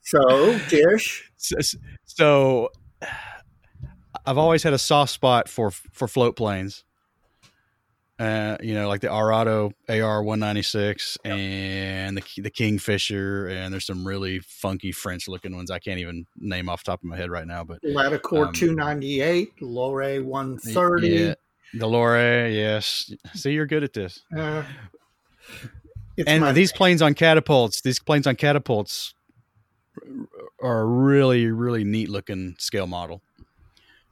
so, 0.01 0.59
Dish. 0.69 1.31
So, 1.37 1.57
so, 2.05 2.69
I've 4.25 4.37
always 4.37 4.63
had 4.63 4.73
a 4.73 4.79
soft 4.79 5.11
spot 5.11 5.49
for 5.49 5.71
for 5.71 6.07
float 6.07 6.35
planes. 6.35 6.83
Uh, 8.19 8.57
you 8.61 8.73
know, 8.73 8.89
like 8.89 8.99
the 8.99 9.07
Arado 9.07 9.71
AR 9.87 10.21
196 10.21 11.17
and 11.23 12.17
the 12.17 12.41
the 12.41 12.49
Kingfisher, 12.49 13.47
and 13.47 13.73
there's 13.73 13.85
some 13.85 14.05
really 14.05 14.39
funky 14.39 14.91
French 14.91 15.29
looking 15.29 15.55
ones 15.55 15.71
I 15.71 15.79
can't 15.79 15.99
even 15.99 16.25
name 16.37 16.67
off 16.67 16.83
the 16.83 16.91
top 16.91 16.99
of 17.01 17.05
my 17.05 17.15
head 17.15 17.31
right 17.31 17.47
now. 17.47 17.63
But 17.63 17.81
Latécoère 17.81 18.47
um, 18.47 18.53
298, 18.53 19.61
Loire 19.61 20.21
130. 20.21 21.07
Yeah, 21.07 21.33
the 21.73 21.87
Loire, 21.87 22.47
yes. 22.49 23.13
See, 23.35 23.51
you're 23.51 23.65
good 23.65 23.83
at 23.85 23.93
this. 23.93 24.21
Uh, 24.35 24.63
and 26.27 26.55
these 26.55 26.71
planes 26.71 27.01
on 27.01 27.13
catapults, 27.13 27.81
these 27.81 27.99
planes 27.99 28.27
on 28.27 28.35
catapults 28.35 29.13
are 30.61 30.81
a 30.81 30.85
really, 30.85 31.47
really 31.47 31.83
neat 31.83 32.09
looking 32.09 32.55
scale 32.59 32.87
model. 32.87 33.21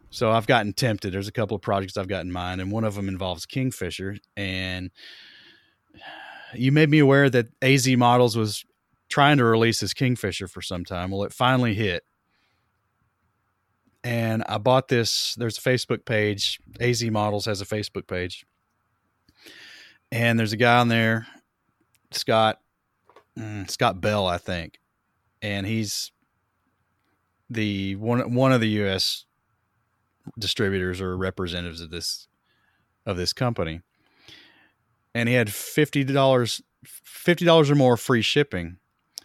So 0.09 0.31
I've 0.31 0.47
gotten 0.47 0.73
tempted. 0.73 1.13
There's 1.13 1.27
a 1.27 1.33
couple 1.33 1.55
of 1.55 1.61
projects 1.61 1.97
I've 1.97 2.07
got 2.07 2.23
in 2.23 2.31
mind, 2.31 2.61
and 2.61 2.71
one 2.71 2.85
of 2.85 2.95
them 2.95 3.09
involves 3.09 3.45
Kingfisher. 3.45 4.17
And 4.37 4.89
you 6.53 6.71
made 6.71 6.89
me 6.89 6.99
aware 6.99 7.29
that 7.29 7.47
AZ 7.61 7.87
Models 7.89 8.37
was 8.37 8.63
trying 9.09 9.37
to 9.37 9.43
release 9.43 9.81
this 9.81 9.93
Kingfisher 9.93 10.47
for 10.47 10.61
some 10.61 10.85
time. 10.85 11.11
Well, 11.11 11.23
it 11.23 11.33
finally 11.33 11.73
hit. 11.73 12.03
And 14.03 14.43
I 14.47 14.57
bought 14.57 14.87
this. 14.87 15.35
There's 15.35 15.57
a 15.57 15.61
Facebook 15.61 16.05
page. 16.05 16.59
AZ 16.79 17.03
Models 17.03 17.45
has 17.45 17.59
a 17.61 17.65
Facebook 17.65 18.07
page. 18.07 18.45
And 20.11 20.39
there's 20.39 20.53
a 20.53 20.57
guy 20.57 20.79
on 20.79 20.87
there, 20.87 21.27
Scott, 22.11 22.59
mm, 23.37 23.69
Scott 23.69 23.99
Bell, 23.99 24.25
I 24.25 24.37
think. 24.37 24.79
And 25.41 25.67
he's 25.67 26.11
the 27.49 27.95
one 27.97 28.33
one 28.33 28.51
of 28.51 28.61
the 28.61 28.69
US 28.83 29.25
distributors 30.37 30.99
or 31.01 31.15
representatives 31.15 31.81
of 31.81 31.89
this 31.89 32.27
of 33.05 33.17
this 33.17 33.33
company. 33.33 33.81
And 35.13 35.27
he 35.29 35.35
had 35.35 35.51
fifty 35.51 36.03
dollars 36.03 36.61
fifty 36.85 37.45
dollars 37.45 37.69
or 37.69 37.75
more 37.75 37.97
free 37.97 38.21
shipping. 38.21 38.77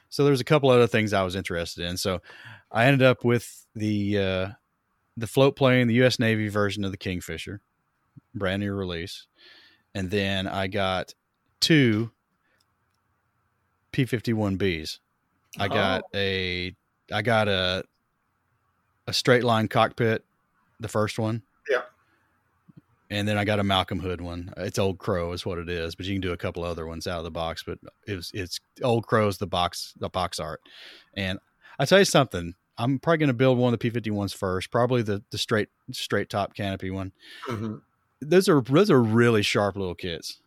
So 0.08 0.24
there's 0.24 0.40
a 0.40 0.44
couple 0.44 0.68
other 0.68 0.86
things 0.86 1.12
I 1.12 1.22
was 1.22 1.34
interested 1.34 1.84
in. 1.86 1.96
So 1.96 2.20
I 2.70 2.84
ended 2.84 3.02
up 3.02 3.24
with 3.24 3.66
the 3.74 4.18
uh, 4.18 4.48
the 5.16 5.26
float 5.26 5.56
plane, 5.56 5.88
the 5.88 5.94
U.S. 5.94 6.18
Navy 6.18 6.48
version 6.48 6.84
of 6.84 6.90
the 6.90 6.96
Kingfisher, 6.96 7.60
brand 8.34 8.60
new 8.60 8.74
release, 8.74 9.26
and 9.94 10.10
then 10.10 10.46
I 10.46 10.66
got 10.66 11.14
two 11.60 12.10
P51Bs. 13.92 14.98
I 15.58 15.68
got 15.68 16.02
oh. 16.04 16.18
a 16.18 16.74
I 17.12 17.22
got 17.22 17.48
a 17.48 17.84
a 19.06 19.12
straight 19.12 19.44
line 19.44 19.68
cockpit 19.68 20.24
the 20.80 20.88
first 20.88 21.18
one. 21.18 21.42
Yeah. 21.70 21.82
And 23.10 23.28
then 23.28 23.36
I 23.36 23.44
got 23.44 23.58
a 23.58 23.64
Malcolm 23.64 24.00
Hood 24.00 24.20
one. 24.20 24.52
It's 24.56 24.78
Old 24.78 24.98
Crow 24.98 25.32
is 25.32 25.44
what 25.44 25.58
it 25.58 25.68
is, 25.68 25.94
but 25.94 26.06
you 26.06 26.14
can 26.14 26.22
do 26.22 26.32
a 26.32 26.36
couple 26.36 26.64
other 26.64 26.86
ones 26.86 27.06
out 27.06 27.18
of 27.18 27.24
the 27.24 27.30
box. 27.30 27.62
But 27.62 27.78
it's 28.06 28.30
it's 28.32 28.60
Old 28.82 29.06
Crow's 29.06 29.38
the 29.38 29.46
box 29.46 29.94
the 29.98 30.08
box 30.08 30.40
art. 30.40 30.60
And 31.14 31.38
I 31.78 31.84
tell 31.84 31.98
you 31.98 32.04
something, 32.04 32.54
I'm 32.78 32.98
probably 32.98 33.18
going 33.18 33.28
to 33.28 33.34
build 33.34 33.58
one 33.58 33.74
of 33.74 33.78
the 33.78 33.90
P51s 33.90 34.34
first. 34.34 34.70
Probably 34.70 35.02
the 35.02 35.22
the 35.30 35.38
straight 35.38 35.68
straight 35.90 36.30
top 36.30 36.54
canopy 36.54 36.90
one. 36.90 37.12
Mm-hmm. 37.48 37.76
Those 38.22 38.48
are 38.48 38.60
those 38.60 38.90
are 38.90 39.02
really 39.02 39.42
sharp 39.42 39.76
little 39.76 39.94
kits. 39.94 40.38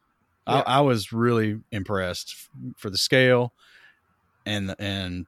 Yeah. 0.47 0.63
I, 0.65 0.77
I, 0.77 0.81
was 0.81 1.11
really 1.11 1.59
impressed 1.71 2.35
for 2.77 2.89
the 2.89 2.97
scale, 2.97 3.53
and 4.45 4.75
and 4.79 5.25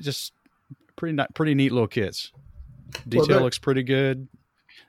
just 0.00 0.32
pretty 0.96 1.18
pretty 1.34 1.54
neat 1.54 1.72
little 1.72 1.88
kits. 1.88 2.32
Detail 3.08 3.36
well, 3.36 3.40
looks 3.40 3.58
pretty 3.58 3.82
good. 3.82 4.28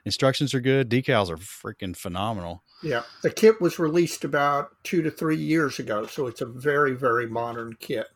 Instructions 0.06 0.54
are 0.54 0.60
good. 0.60 0.90
Decals 0.90 1.30
are 1.30 1.38
freaking 1.38 1.96
phenomenal. 1.96 2.64
Yeah, 2.82 3.04
the 3.22 3.30
kit 3.30 3.62
was 3.62 3.80
released 3.80 4.26
about 4.26 4.72
two 4.84 5.02
to 5.02 5.12
three 5.12 5.38
years 5.38 5.80
ago, 5.80 6.06
so 6.06 6.28
it's 6.28 6.42
a 6.42 6.46
very 6.46 6.94
very 6.94 7.28
modern 7.28 7.76
kit. 7.80 8.08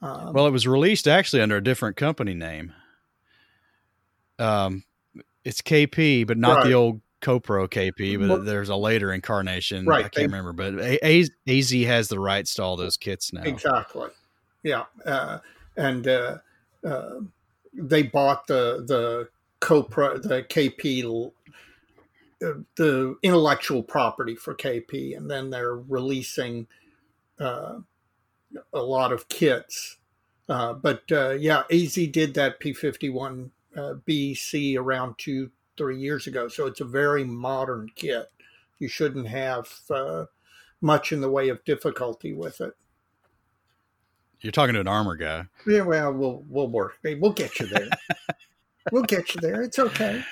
Um, 0.00 0.32
well, 0.32 0.46
it 0.46 0.50
was 0.50 0.66
released 0.66 1.06
actually 1.06 1.42
under 1.42 1.56
a 1.56 1.62
different 1.62 1.96
company 1.96 2.34
name. 2.34 2.72
Um, 4.38 4.82
it's 5.44 5.62
KP, 5.62 6.26
but 6.26 6.36
not 6.36 6.56
right. 6.56 6.66
the 6.66 6.74
old 6.74 7.00
KoPro 7.22 7.68
KP, 7.68 8.18
but 8.18 8.28
well, 8.28 8.42
there's 8.42 8.68
a 8.68 8.76
later 8.76 9.12
incarnation. 9.12 9.86
Right. 9.86 10.00
I 10.00 10.02
can't 10.02 10.14
they, 10.14 10.26
remember, 10.26 10.52
but 10.52 10.74
AZ 11.02 11.70
has 11.70 12.08
the 12.08 12.18
rights 12.18 12.54
to 12.54 12.62
all 12.62 12.76
those 12.76 12.96
kits 12.96 13.32
now. 13.32 13.42
Exactly. 13.42 14.08
Yeah. 14.62 14.84
Uh, 15.04 15.38
and 15.76 16.06
uh, 16.06 16.38
uh, 16.84 17.20
they 17.72 18.02
bought 18.02 18.46
the 18.46 18.84
the 18.86 19.28
KoPro 19.60 20.20
the 20.20 20.42
KP 20.42 21.32
uh, 22.44 22.52
the 22.76 23.16
intellectual 23.22 23.82
property 23.82 24.34
for 24.34 24.54
KP, 24.54 25.16
and 25.16 25.30
then 25.30 25.50
they're 25.50 25.76
releasing 25.76 26.66
uh, 27.38 27.78
a 28.72 28.82
lot 28.82 29.12
of 29.12 29.28
kits. 29.28 29.98
Uh, 30.48 30.72
but 30.72 31.02
uh, 31.12 31.30
yeah, 31.30 31.62
AZ 31.70 31.94
did 31.94 32.34
that 32.34 32.60
P51 32.60 33.50
uh, 33.76 33.94
BC 34.06 34.76
around 34.76 35.14
two 35.18 35.50
three 35.76 35.98
years 35.98 36.26
ago, 36.26 36.48
so 36.48 36.66
it's 36.66 36.80
a 36.80 36.84
very 36.84 37.24
modern 37.24 37.90
kit. 37.94 38.30
You 38.78 38.88
shouldn't 38.88 39.28
have 39.28 39.68
uh, 39.90 40.26
much 40.80 41.12
in 41.12 41.20
the 41.20 41.30
way 41.30 41.48
of 41.48 41.64
difficulty 41.64 42.32
with 42.32 42.60
it. 42.60 42.74
You're 44.40 44.52
talking 44.52 44.74
to 44.74 44.80
an 44.80 44.88
armor 44.88 45.14
guy. 45.14 45.46
Yeah, 45.66 45.82
well, 45.82 46.12
we'll 46.12 46.44
we'll 46.48 46.68
work. 46.68 46.98
We'll 47.04 47.32
get 47.32 47.60
you 47.60 47.66
there. 47.66 47.88
we'll 48.92 49.04
get 49.04 49.34
you 49.34 49.40
there. 49.40 49.62
It's 49.62 49.78
okay. 49.78 50.24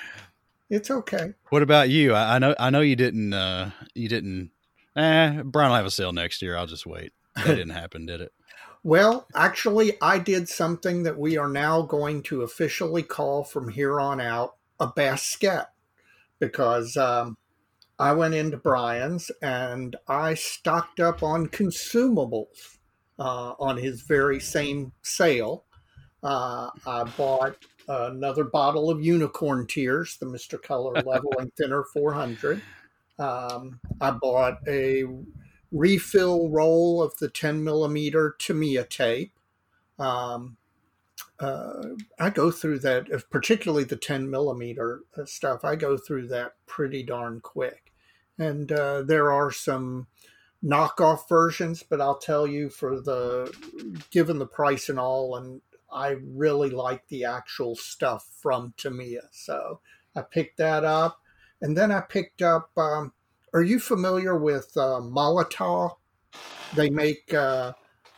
It's 0.69 0.91
okay. 0.91 1.33
What 1.49 1.61
about 1.61 1.89
you? 1.89 2.13
I, 2.13 2.35
I 2.35 2.39
know 2.39 2.55
I 2.59 2.69
know 2.69 2.81
you 2.81 2.97
didn't 2.97 3.33
uh 3.33 3.71
you 3.95 4.09
didn't 4.09 4.51
eh, 4.97 5.41
Brian 5.43 5.69
will 5.69 5.77
have 5.77 5.85
a 5.85 5.91
sale 5.91 6.11
next 6.11 6.41
year. 6.41 6.57
I'll 6.57 6.67
just 6.67 6.85
wait. 6.85 7.13
That 7.37 7.47
didn't 7.55 7.69
happen, 7.69 8.05
did 8.05 8.21
it? 8.21 8.31
Well, 8.83 9.27
actually, 9.35 10.01
I 10.01 10.17
did 10.17 10.49
something 10.49 11.03
that 11.03 11.15
we 11.15 11.37
are 11.37 11.47
now 11.47 11.83
going 11.83 12.23
to 12.23 12.41
officially 12.41 13.03
call 13.03 13.43
from 13.43 13.69
here 13.69 13.99
on 13.99 14.19
out 14.19 14.55
a 14.81 14.87
basket 14.87 15.67
because 16.39 16.97
um, 16.97 17.37
I 17.99 18.11
went 18.13 18.33
into 18.33 18.57
Brian's 18.57 19.31
and 19.41 19.95
I 20.07 20.33
stocked 20.33 20.99
up 20.99 21.21
on 21.21 21.47
consumables 21.47 22.77
uh, 23.19 23.53
on 23.59 23.77
his 23.77 24.01
very 24.01 24.39
same 24.39 24.91
sale. 25.03 25.65
Uh, 26.23 26.71
I 26.85 27.03
bought 27.15 27.57
another 27.87 28.43
bottle 28.43 28.89
of 28.89 29.03
Unicorn 29.03 29.67
Tears, 29.67 30.17
the 30.17 30.25
Mr. 30.25 30.61
Color 30.61 30.93
Leveling 31.05 31.51
Thinner 31.57 31.83
400. 31.93 32.61
Um, 33.19 33.79
I 34.01 34.11
bought 34.11 34.57
a 34.67 35.05
refill 35.71 36.49
roll 36.49 37.03
of 37.03 37.15
the 37.19 37.29
10 37.29 37.63
millimeter 37.63 38.35
Tamiya 38.39 38.85
tape. 38.85 39.33
Um, 39.99 40.57
uh, 41.41 41.95
I 42.19 42.29
go 42.29 42.51
through 42.51 42.79
that, 42.79 43.29
particularly 43.31 43.83
the 43.83 43.95
10 43.95 44.29
millimeter 44.29 45.01
uh, 45.17 45.25
stuff. 45.25 45.65
I 45.65 45.75
go 45.75 45.97
through 45.97 46.27
that 46.27 46.53
pretty 46.67 47.01
darn 47.01 47.41
quick. 47.41 47.91
And 48.37 48.71
uh, 48.71 49.01
there 49.01 49.31
are 49.31 49.51
some 49.51 50.07
knockoff 50.63 51.27
versions, 51.27 51.83
but 51.83 51.99
I'll 51.99 52.19
tell 52.19 52.45
you 52.45 52.69
for 52.69 53.01
the 53.01 53.51
given 54.11 54.37
the 54.37 54.45
price 54.45 54.87
and 54.87 54.99
all, 54.99 55.35
and 55.35 55.61
I 55.91 56.17
really 56.23 56.69
like 56.69 57.07
the 57.07 57.25
actual 57.25 57.75
stuff 57.75 58.27
from 58.39 58.73
Tamiya. 58.77 59.29
So 59.31 59.81
I 60.15 60.21
picked 60.21 60.57
that 60.57 60.83
up. 60.83 61.19
And 61.61 61.75
then 61.75 61.91
I 61.91 62.01
picked 62.01 62.41
up, 62.41 62.69
um, 62.77 63.13
are 63.53 63.63
you 63.63 63.79
familiar 63.79 64.37
with 64.37 64.71
uh, 64.77 64.99
Molotow? 65.01 65.97
They 66.75 66.89
make 66.89 67.33
uh, 67.33 67.73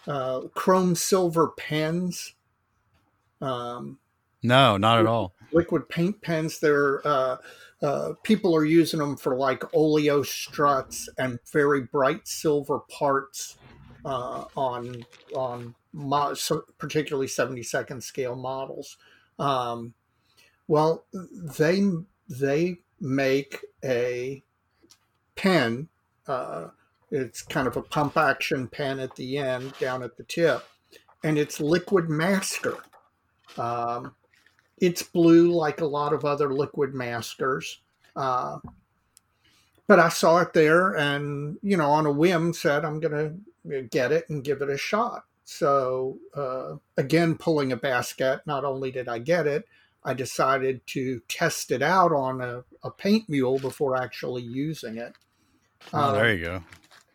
uh, 0.07 0.41
chrome 0.53 0.95
silver 0.95 1.49
pens. 1.57 2.35
Um, 3.43 3.99
No, 4.41 4.77
not 4.77 4.99
at 4.99 5.05
all. 5.05 5.33
Liquid 5.51 5.87
paint 5.89 6.21
pens. 6.21 6.59
They're 6.59 7.05
uh, 7.05 7.37
uh, 7.81 8.13
people 8.23 8.55
are 8.55 8.65
using 8.65 8.99
them 8.99 9.17
for 9.17 9.35
like 9.35 9.63
oleo 9.73 10.23
struts 10.23 11.09
and 11.17 11.37
very 11.51 11.81
bright 11.81 12.27
silver 12.27 12.79
parts 12.89 13.57
uh, 14.05 14.45
on 14.55 15.05
on 15.35 15.75
mo- 15.91 16.33
particularly 16.77 17.27
72nd 17.27 18.01
scale 18.01 18.35
models. 18.35 18.97
Um, 19.37 19.93
well, 20.67 21.05
they 21.13 21.83
they 22.29 22.77
make 22.99 23.59
a 23.83 24.43
pen. 25.35 25.89
Uh, 26.27 26.67
it's 27.11 27.41
kind 27.41 27.67
of 27.67 27.77
a 27.77 27.81
pump 27.81 28.17
action 28.17 28.67
pen 28.67 28.99
at 28.99 29.15
the 29.15 29.37
end, 29.37 29.73
down 29.79 30.01
at 30.03 30.17
the 30.17 30.23
tip, 30.23 30.63
and 31.23 31.37
it's 31.37 31.59
liquid 31.59 32.09
masker. 32.09 32.77
Um, 33.57 34.15
it's 34.77 35.03
blue 35.03 35.51
like 35.51 35.81
a 35.81 35.85
lot 35.85 36.13
of 36.13 36.25
other 36.25 36.53
liquid 36.53 36.93
maskers. 36.93 37.81
Uh, 38.15 38.59
but 39.87 39.99
I 39.99 40.09
saw 40.09 40.39
it 40.39 40.53
there 40.53 40.95
and, 40.95 41.57
you 41.61 41.77
know, 41.77 41.89
on 41.89 42.05
a 42.05 42.11
whim 42.11 42.53
said, 42.53 42.85
I'm 42.85 42.99
going 42.99 43.41
to 43.67 43.81
get 43.83 44.11
it 44.11 44.29
and 44.29 44.43
give 44.43 44.61
it 44.61 44.69
a 44.69 44.77
shot. 44.77 45.23
So, 45.45 46.19
uh, 46.35 46.75
again, 46.97 47.35
pulling 47.35 47.71
a 47.71 47.77
basket, 47.77 48.41
not 48.45 48.63
only 48.63 48.91
did 48.91 49.09
I 49.09 49.19
get 49.19 49.45
it, 49.45 49.65
I 50.03 50.13
decided 50.13 50.85
to 50.87 51.21
test 51.27 51.71
it 51.71 51.81
out 51.81 52.11
on 52.11 52.41
a, 52.41 52.63
a 52.83 52.91
paint 52.91 53.29
mule 53.29 53.59
before 53.59 53.95
actually 53.95 54.43
using 54.43 54.97
it. 54.97 55.13
Oh, 55.93 56.13
there 56.13 56.33
you 56.33 56.43
go. 56.43 56.63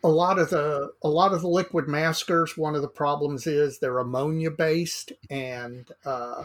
A 0.04 0.08
lot 0.08 0.38
of 0.38 0.50
the 0.50 0.92
a 1.02 1.08
lot 1.08 1.32
of 1.32 1.42
the 1.42 1.48
liquid 1.48 1.88
maskers. 1.88 2.56
One 2.56 2.74
of 2.74 2.82
the 2.82 2.88
problems 2.88 3.46
is 3.46 3.78
they're 3.78 3.98
ammonia 3.98 4.50
based, 4.50 5.12
and 5.28 5.90
uh, 6.04 6.44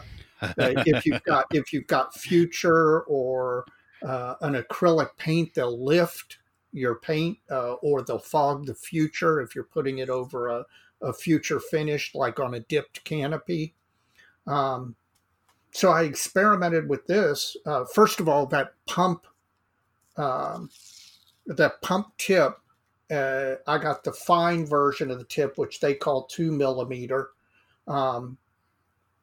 if 0.58 1.06
you've 1.06 1.22
got 1.24 1.46
if 1.52 1.72
you've 1.72 1.86
got 1.86 2.14
future 2.14 3.02
or 3.02 3.64
uh, 4.04 4.34
an 4.40 4.54
acrylic 4.54 5.16
paint, 5.18 5.54
they'll 5.54 5.82
lift 5.82 6.38
your 6.72 6.96
paint 6.96 7.38
uh, 7.50 7.74
or 7.74 8.02
they'll 8.02 8.18
fog 8.18 8.66
the 8.66 8.74
future 8.74 9.40
if 9.40 9.54
you're 9.54 9.64
putting 9.64 9.98
it 9.98 10.10
over 10.10 10.48
a, 10.48 10.64
a 11.00 11.12
future 11.12 11.60
finish, 11.60 12.14
like 12.14 12.40
on 12.40 12.54
a 12.54 12.60
dipped 12.60 13.04
canopy. 13.04 13.74
Um, 14.46 14.96
so 15.70 15.90
I 15.90 16.02
experimented 16.02 16.88
with 16.88 17.06
this. 17.06 17.56
Uh, 17.64 17.84
first 17.84 18.20
of 18.20 18.28
all, 18.28 18.46
that 18.46 18.74
pump, 18.86 19.26
um, 20.16 20.70
that 21.46 21.80
pump 21.82 22.08
tip, 22.18 22.58
uh, 23.10 23.54
I 23.66 23.78
got 23.78 24.04
the 24.04 24.12
fine 24.12 24.66
version 24.66 25.10
of 25.10 25.18
the 25.18 25.24
tip, 25.24 25.58
which 25.58 25.80
they 25.80 25.94
call 25.94 26.24
two 26.24 26.52
millimeter. 26.52 27.30
Um, 27.86 28.38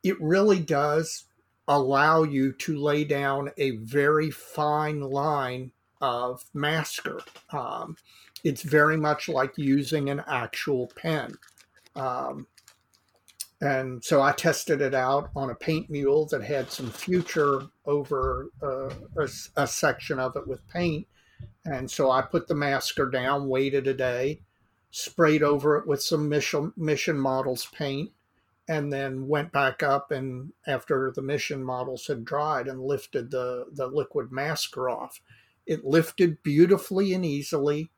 it 0.03 0.21
really 0.21 0.59
does 0.59 1.25
allow 1.67 2.23
you 2.23 2.51
to 2.53 2.77
lay 2.77 3.03
down 3.03 3.51
a 3.57 3.71
very 3.77 4.31
fine 4.31 5.01
line 5.01 5.71
of 6.01 6.43
masker. 6.53 7.19
Um, 7.51 7.95
it's 8.43 8.63
very 8.63 8.97
much 8.97 9.29
like 9.29 9.53
using 9.57 10.09
an 10.09 10.23
actual 10.27 10.91
pen. 10.95 11.35
Um, 11.95 12.47
and 13.61 14.03
so 14.03 14.21
I 14.21 14.31
tested 14.31 14.81
it 14.81 14.95
out 14.95 15.29
on 15.35 15.51
a 15.51 15.55
paint 15.55 15.89
mule 15.89 16.25
that 16.27 16.43
had 16.43 16.71
some 16.71 16.89
future 16.89 17.61
over 17.85 18.49
uh, 18.63 18.89
a, 19.17 19.29
a, 19.55 19.67
section 19.67 20.19
of 20.19 20.35
it 20.35 20.47
with 20.47 20.67
paint. 20.67 21.07
And 21.65 21.89
so 21.89 22.09
I 22.09 22.21
put 22.21 22.47
the 22.47 22.55
masker 22.55 23.09
down, 23.09 23.47
waited 23.47 23.87
a 23.87 23.93
day, 23.93 24.41
sprayed 24.89 25.43
over 25.43 25.77
it 25.77 25.87
with 25.87 26.01
some 26.01 26.27
mission, 26.27 26.73
mission 26.75 27.17
models 27.17 27.67
paint, 27.73 28.11
and 28.67 28.91
then 28.91 29.27
went 29.27 29.51
back 29.51 29.83
up 29.83 30.11
and 30.11 30.53
after 30.65 31.11
the 31.15 31.21
mission 31.21 31.63
models 31.63 32.07
had 32.07 32.25
dried 32.25 32.67
and 32.67 32.81
lifted 32.81 33.31
the, 33.31 33.65
the 33.71 33.87
liquid 33.87 34.31
masker 34.31 34.89
off. 34.89 35.21
It 35.65 35.85
lifted 35.85 36.41
beautifully 36.43 37.13
and 37.13 37.25
easily. 37.25 37.91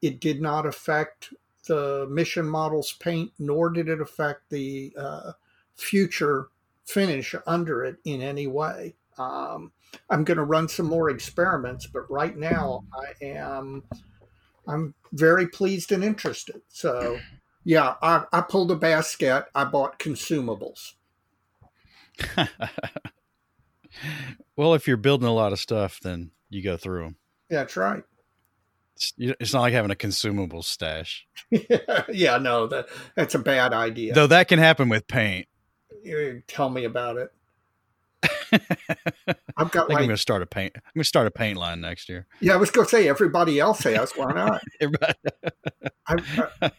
It 0.00 0.20
did 0.20 0.40
not 0.40 0.66
affect 0.66 1.32
the 1.66 2.06
mission 2.10 2.46
models 2.46 2.92
paint, 2.92 3.32
nor 3.38 3.70
did 3.70 3.88
it 3.88 4.00
affect 4.00 4.50
the 4.50 4.92
uh, 4.98 5.32
future 5.74 6.48
finish 6.84 7.34
under 7.46 7.84
it 7.84 7.96
in 8.04 8.20
any 8.20 8.46
way. 8.46 8.94
Um, 9.18 9.72
I'm 10.10 10.24
going 10.24 10.38
to 10.38 10.44
run 10.44 10.68
some 10.68 10.86
more 10.86 11.10
experiments, 11.10 11.86
but 11.86 12.10
right 12.10 12.36
now 12.36 12.84
I 12.92 13.24
am 13.24 13.84
I'm 14.66 14.94
very 15.12 15.46
pleased 15.46 15.92
and 15.92 16.02
interested. 16.02 16.62
So, 16.68 17.18
yeah, 17.64 17.94
I, 18.02 18.24
I 18.32 18.40
pulled 18.40 18.70
a 18.70 18.76
basket. 18.76 19.44
I 19.54 19.64
bought 19.64 19.98
consumables. 19.98 20.94
well, 24.56 24.74
if 24.74 24.86
you're 24.86 24.96
building 24.96 25.28
a 25.28 25.34
lot 25.34 25.52
of 25.52 25.60
stuff, 25.60 26.00
then 26.00 26.30
you 26.48 26.62
go 26.62 26.76
through 26.76 27.04
them. 27.04 27.16
That's 27.50 27.76
right. 27.76 28.02
It's, 28.96 29.12
it's 29.18 29.52
not 29.52 29.62
like 29.62 29.72
having 29.72 29.90
a 29.90 29.96
consumable 29.96 30.62
stash. 30.62 31.26
yeah, 31.50 32.38
no, 32.38 32.68
that 32.68 32.86
that's 33.16 33.34
a 33.34 33.40
bad 33.40 33.72
idea. 33.72 34.14
Though 34.14 34.28
that 34.28 34.48
can 34.48 34.60
happen 34.60 34.88
with 34.88 35.08
paint. 35.08 35.48
You 36.04 36.42
tell 36.46 36.70
me 36.70 36.84
about 36.84 37.16
it. 37.16 37.32
I've 39.56 39.70
got. 39.70 39.90
I 39.90 39.94
like, 39.94 39.98
I'm 39.98 40.04
going 40.04 40.08
to 40.10 40.16
start 40.16 40.42
a 40.42 40.46
paint. 40.46 40.72
I'm 40.76 40.82
going 40.94 41.02
to 41.02 41.08
start 41.08 41.26
a 41.26 41.30
paint 41.30 41.58
line 41.58 41.80
next 41.80 42.08
year. 42.08 42.26
Yeah, 42.40 42.54
I 42.54 42.56
was 42.56 42.70
going 42.70 42.86
to 42.86 42.90
say 42.90 43.08
everybody 43.08 43.60
else 43.60 43.80
has. 43.80 44.12
Why 44.12 44.32
not? 44.32 44.62
I, 46.06 46.42
I, 46.60 46.70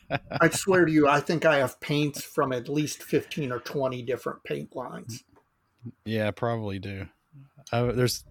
I, 0.41 0.49
swear 0.49 0.85
to 0.85 0.91
you, 0.91 1.07
I 1.07 1.19
think 1.19 1.45
I 1.45 1.57
have 1.57 1.79
paints 1.79 2.23
from 2.23 2.51
at 2.51 2.69
least 2.69 3.03
fifteen 3.03 3.51
or 3.51 3.59
twenty 3.59 4.01
different 4.01 4.43
paint 4.43 4.75
lines. 4.75 5.23
Yeah, 6.05 6.27
I 6.27 6.31
probably 6.31 6.79
do. 6.79 7.07
I, 7.71 7.83
there's. 7.83 8.23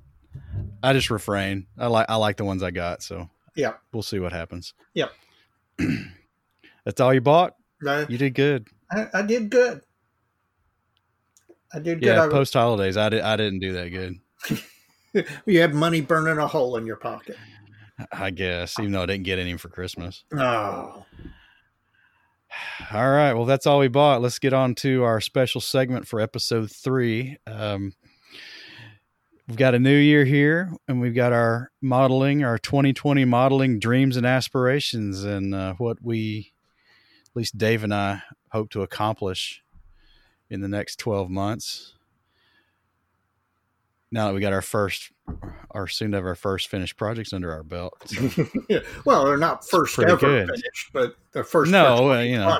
I 0.82 0.92
just 0.92 1.10
refrain. 1.10 1.66
I 1.78 1.86
like. 1.86 2.06
I 2.08 2.16
like 2.16 2.36
the 2.36 2.44
ones 2.44 2.62
I 2.62 2.70
got. 2.70 3.02
So 3.02 3.28
yeah. 3.54 3.74
We'll 3.92 4.02
see 4.02 4.18
what 4.18 4.32
happens. 4.32 4.74
Yep. 4.94 5.12
That's 6.84 7.00
all 7.00 7.14
you 7.14 7.20
bought? 7.20 7.54
Right. 7.82 8.08
You 8.08 8.18
did 8.18 8.34
good. 8.34 8.68
I, 8.90 9.06
I 9.14 9.22
did 9.22 9.50
good. 9.50 9.80
I 11.74 11.78
did 11.80 12.00
good. 12.00 12.06
Yeah, 12.06 12.28
post 12.28 12.54
holidays, 12.54 12.96
I 12.96 13.08
did. 13.08 13.22
I 13.22 13.36
didn't 13.36 13.58
do 13.58 13.72
that 13.72 13.88
good. 13.90 15.24
you 15.46 15.60
had 15.60 15.74
money 15.74 16.00
burning 16.00 16.38
a 16.38 16.46
hole 16.46 16.76
in 16.76 16.86
your 16.86 16.96
pocket. 16.96 17.36
I 18.12 18.30
guess, 18.30 18.78
even 18.78 18.92
though 18.92 19.02
I 19.02 19.06
didn't 19.06 19.24
get 19.24 19.38
any 19.38 19.56
for 19.56 19.68
Christmas. 19.68 20.24
Oh. 20.32 21.04
All 22.92 23.10
right. 23.10 23.32
Well, 23.32 23.44
that's 23.44 23.66
all 23.66 23.78
we 23.78 23.88
bought. 23.88 24.20
Let's 24.22 24.38
get 24.38 24.52
on 24.52 24.74
to 24.76 25.02
our 25.02 25.20
special 25.20 25.60
segment 25.60 26.06
for 26.06 26.20
episode 26.20 26.70
three. 26.70 27.36
Um, 27.46 27.94
we've 29.48 29.56
got 29.56 29.74
a 29.74 29.78
new 29.78 29.96
year 29.96 30.24
here 30.24 30.72
and 30.88 31.00
we've 31.00 31.14
got 31.14 31.32
our 31.32 31.70
modeling 31.82 32.44
our 32.44 32.58
2020 32.58 33.24
modeling 33.24 33.78
dreams 33.78 34.16
and 34.16 34.26
aspirations 34.26 35.24
and 35.24 35.54
uh, 35.54 35.74
what 35.74 35.98
we 36.02 36.52
at 37.28 37.36
least 37.36 37.58
dave 37.58 37.84
and 37.84 37.92
i 37.92 38.22
hope 38.52 38.70
to 38.70 38.82
accomplish 38.82 39.62
in 40.50 40.60
the 40.60 40.68
next 40.68 40.98
12 40.98 41.30
months 41.30 41.94
now 44.10 44.28
that 44.28 44.34
we 44.34 44.40
got 44.40 44.52
our 44.52 44.62
first 44.62 45.10
or 45.70 45.88
soon 45.88 46.12
to 46.12 46.16
have 46.18 46.26
our 46.26 46.34
first 46.34 46.68
finished 46.68 46.96
projects 46.96 47.32
under 47.32 47.52
our 47.52 47.62
belt 47.62 47.94
so. 48.06 48.46
yeah. 48.68 48.80
well 49.04 49.24
they're 49.24 49.36
not 49.36 49.66
first 49.66 49.98
ever 49.98 50.16
good. 50.16 50.46
finished 50.48 50.90
but 50.92 51.16
the 51.32 51.42
first 51.42 51.70
no 51.72 52.12
uh, 52.12 52.20
you 52.20 52.38
know 52.38 52.58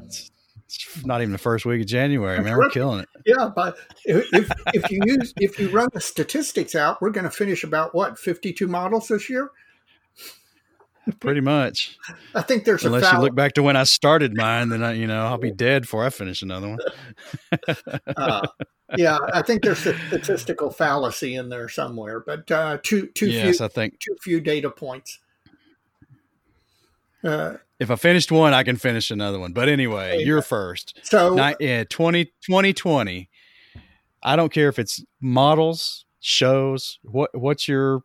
it's 0.00 1.04
not 1.04 1.20
even 1.20 1.32
the 1.32 1.38
first 1.38 1.66
week 1.66 1.80
of 1.80 1.86
January, 1.86 2.40
man. 2.42 2.56
We're 2.56 2.68
killing 2.70 3.00
it. 3.00 3.08
Yeah, 3.24 3.50
but 3.54 3.76
if 4.04 4.50
if 4.72 4.90
you 4.90 5.00
use 5.04 5.32
if 5.36 5.58
you 5.58 5.68
run 5.68 5.88
the 5.92 6.00
statistics 6.00 6.74
out, 6.74 7.00
we're 7.00 7.10
going 7.10 7.24
to 7.24 7.30
finish 7.30 7.64
about 7.64 7.94
what 7.94 8.18
fifty 8.18 8.52
two 8.52 8.66
models 8.66 9.08
this 9.08 9.30
year. 9.30 9.50
Pretty 11.20 11.40
much. 11.40 11.98
I 12.34 12.42
think 12.42 12.64
there's 12.64 12.84
unless 12.84 13.12
you 13.12 13.18
look 13.18 13.34
back 13.34 13.52
to 13.54 13.62
when 13.62 13.76
I 13.76 13.84
started 13.84 14.34
mine, 14.34 14.70
then 14.70 14.82
I, 14.82 14.92
you 14.92 15.06
know 15.06 15.26
I'll 15.26 15.38
be 15.38 15.50
dead 15.50 15.82
before 15.82 16.04
I 16.04 16.10
finish 16.10 16.42
another 16.42 16.68
one. 16.68 16.78
uh, 18.16 18.46
yeah, 18.96 19.18
I 19.32 19.42
think 19.42 19.62
there's 19.62 19.84
a 19.86 19.98
statistical 20.08 20.70
fallacy 20.70 21.34
in 21.34 21.48
there 21.50 21.68
somewhere, 21.68 22.20
but 22.20 22.50
uh, 22.50 22.78
too 22.82 23.08
too 23.08 23.26
yes, 23.26 23.58
few, 23.58 23.64
I 23.66 23.68
think 23.68 24.00
too 24.00 24.16
few 24.22 24.40
data 24.40 24.70
points. 24.70 25.18
Uh, 27.22 27.56
if 27.78 27.90
I 27.90 27.96
finished 27.96 28.30
one, 28.30 28.54
I 28.54 28.62
can 28.62 28.76
finish 28.76 29.10
another 29.10 29.38
one. 29.38 29.52
But 29.52 29.68
anyway, 29.68 30.22
you're 30.22 30.42
first. 30.42 30.98
So, 31.02 31.34
Not, 31.34 31.56
yeah, 31.60 31.84
20, 31.84 32.26
2020. 32.26 33.28
I 34.22 34.36
don't 34.36 34.52
care 34.52 34.68
if 34.68 34.78
it's 34.78 35.02
models, 35.20 36.04
shows. 36.20 36.98
What 37.02 37.34
what's 37.34 37.68
your 37.68 38.02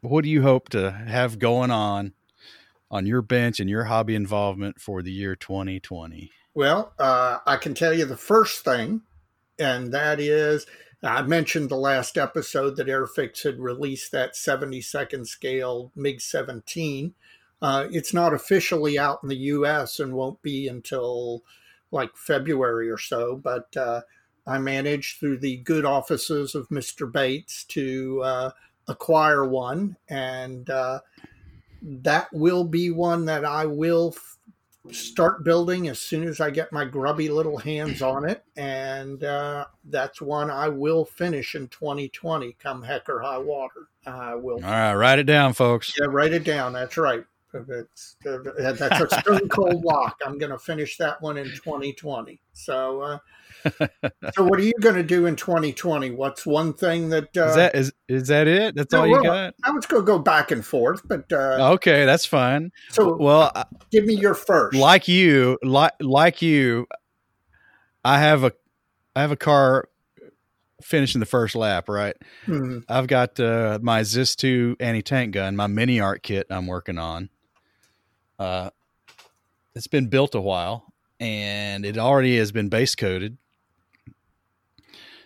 what 0.00 0.24
do 0.24 0.30
you 0.30 0.42
hope 0.42 0.68
to 0.70 0.90
have 0.90 1.38
going 1.38 1.70
on 1.70 2.12
on 2.92 3.06
your 3.06 3.22
bench 3.22 3.58
and 3.58 3.68
your 3.68 3.84
hobby 3.84 4.14
involvement 4.14 4.80
for 4.80 5.02
the 5.02 5.10
year 5.10 5.34
2020? 5.34 6.30
Well, 6.54 6.92
uh, 6.98 7.38
I 7.44 7.56
can 7.56 7.74
tell 7.74 7.92
you 7.92 8.04
the 8.04 8.16
first 8.16 8.64
thing, 8.64 9.02
and 9.58 9.92
that 9.92 10.20
is 10.20 10.66
I 11.02 11.22
mentioned 11.22 11.68
the 11.68 11.76
last 11.76 12.16
episode 12.16 12.76
that 12.76 12.86
Airfix 12.86 13.42
had 13.42 13.58
released 13.58 14.12
that 14.12 14.34
72nd 14.34 15.26
scale 15.26 15.90
MiG 15.96 16.20
17 16.20 17.14
uh, 17.62 17.86
it's 17.92 18.12
not 18.12 18.34
officially 18.34 18.98
out 18.98 19.20
in 19.22 19.28
the 19.28 19.36
U.S. 19.36 20.00
and 20.00 20.12
won't 20.12 20.42
be 20.42 20.66
until 20.66 21.44
like 21.92 22.16
February 22.16 22.90
or 22.90 22.98
so. 22.98 23.36
But 23.36 23.74
uh, 23.76 24.00
I 24.44 24.58
managed 24.58 25.20
through 25.20 25.38
the 25.38 25.58
good 25.58 25.84
offices 25.84 26.56
of 26.56 26.68
Mr. 26.70 27.10
Bates 27.10 27.62
to 27.66 28.20
uh, 28.24 28.50
acquire 28.88 29.46
one, 29.46 29.96
and 30.08 30.68
uh, 30.68 30.98
that 31.82 32.32
will 32.32 32.64
be 32.64 32.90
one 32.90 33.24
that 33.26 33.44
I 33.44 33.66
will 33.66 34.14
f- 34.16 34.38
start 34.94 35.44
building 35.44 35.88
as 35.88 35.98
soon 35.98 36.24
as 36.24 36.40
I 36.40 36.50
get 36.50 36.72
my 36.72 36.84
grubby 36.84 37.28
little 37.28 37.58
hands 37.58 38.02
on 38.02 38.28
it, 38.28 38.44
and 38.56 39.22
uh, 39.24 39.66
that's 39.84 40.20
one 40.20 40.50
I 40.50 40.68
will 40.68 41.04
finish 41.04 41.54
in 41.54 41.68
2020, 41.68 42.56
come 42.60 42.82
heck 42.82 43.08
or 43.08 43.20
high 43.20 43.38
water. 43.38 43.88
I 44.06 44.34
will. 44.34 44.56
All 44.56 44.70
right, 44.70 44.94
write 44.94 45.18
it 45.18 45.24
down, 45.24 45.52
folks. 45.52 45.94
Yeah, 45.98 46.06
write 46.08 46.32
it 46.32 46.44
down. 46.44 46.72
That's 46.72 46.96
right. 46.96 47.24
It's, 47.54 48.16
uh, 48.26 48.38
that's 48.58 48.80
a 48.80 49.20
stone 49.20 49.48
cold 49.48 49.84
lock. 49.84 50.18
I'm 50.24 50.38
going 50.38 50.52
to 50.52 50.58
finish 50.58 50.96
that 50.96 51.20
one 51.20 51.36
in 51.36 51.46
2020. 51.46 52.40
So, 52.54 53.02
uh, 53.02 53.18
so 54.34 54.44
what 54.44 54.58
are 54.58 54.62
you 54.62 54.72
going 54.80 54.94
to 54.94 55.02
do 55.02 55.26
in 55.26 55.36
2020? 55.36 56.10
What's 56.10 56.44
one 56.44 56.72
thing 56.72 57.10
that 57.10 57.36
uh, 57.36 57.46
is 57.46 57.54
that 57.56 57.74
is 57.74 57.92
is 58.08 58.28
that 58.28 58.48
it? 58.48 58.74
That's 58.74 58.92
no, 58.92 59.00
all 59.00 59.06
you 59.06 59.12
well, 59.14 59.22
got? 59.22 59.54
I 59.64 59.70
was 59.70 59.86
going 59.86 60.02
to 60.02 60.06
go 60.06 60.18
back 60.18 60.50
and 60.50 60.64
forth, 60.64 61.06
but 61.06 61.32
uh, 61.32 61.72
okay, 61.74 62.04
that's 62.04 62.26
fine. 62.26 62.72
So, 62.90 63.16
well, 63.16 63.52
give 63.90 64.04
me 64.04 64.14
your 64.14 64.34
first. 64.34 64.76
Like 64.76 65.08
you, 65.08 65.58
like 65.62 65.92
like 66.00 66.42
you, 66.42 66.86
I 68.04 68.18
have 68.18 68.44
a 68.44 68.52
I 69.14 69.20
have 69.20 69.32
a 69.32 69.36
car 69.36 69.88
finishing 70.82 71.20
the 71.20 71.26
first 71.26 71.54
lap. 71.54 71.88
Right, 71.88 72.16
mm-hmm. 72.46 72.80
I've 72.88 73.06
got 73.06 73.38
uh, 73.38 73.78
my 73.82 74.02
Zis 74.02 74.36
two 74.36 74.76
anti 74.80 75.02
tank 75.02 75.34
gun, 75.34 75.56
my 75.56 75.66
MiniArt 75.66 76.22
kit 76.22 76.46
I'm 76.50 76.66
working 76.66 76.98
on. 76.98 77.28
Uh, 78.38 78.70
it's 79.74 79.86
been 79.86 80.08
built 80.08 80.34
a 80.34 80.40
while 80.40 80.92
and 81.22 81.86
it 81.86 81.96
already 81.98 82.36
has 82.36 82.50
been 82.50 82.68
base 82.68 82.96
coated 82.96 83.38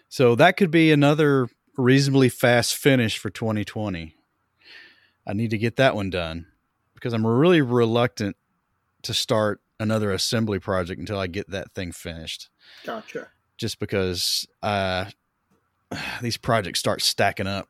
so 0.09 0.35
that 0.35 0.57
could 0.57 0.71
be 0.71 0.93
another 0.93 1.49
reasonably 1.77 2.29
fast 2.29 2.75
finish 2.75 3.19
for 3.19 3.31
2020. 3.31 4.15
I 5.27 5.33
need 5.33 5.51
to 5.51 5.59
get 5.59 5.77
that 5.77 5.95
one 5.95 6.11
done 6.11 6.47
because 6.95 7.13
I'm 7.13 7.27
really 7.27 7.61
reluctant 7.61 8.37
to 9.03 9.13
start 9.15 9.61
another 9.79 10.13
assembly 10.13 10.59
project 10.59 10.99
until 10.99 11.19
I 11.19 11.27
get 11.27 11.51
that 11.51 11.73
thing 11.73 11.93
finished. 11.93 12.49
Gotcha. 12.85 13.29
Just 13.59 13.79
because 13.79 14.47
uh, 14.63 15.07
these 16.23 16.37
projects 16.37 16.79
start 16.79 17.03
stacking 17.03 17.47
up. 17.47 17.69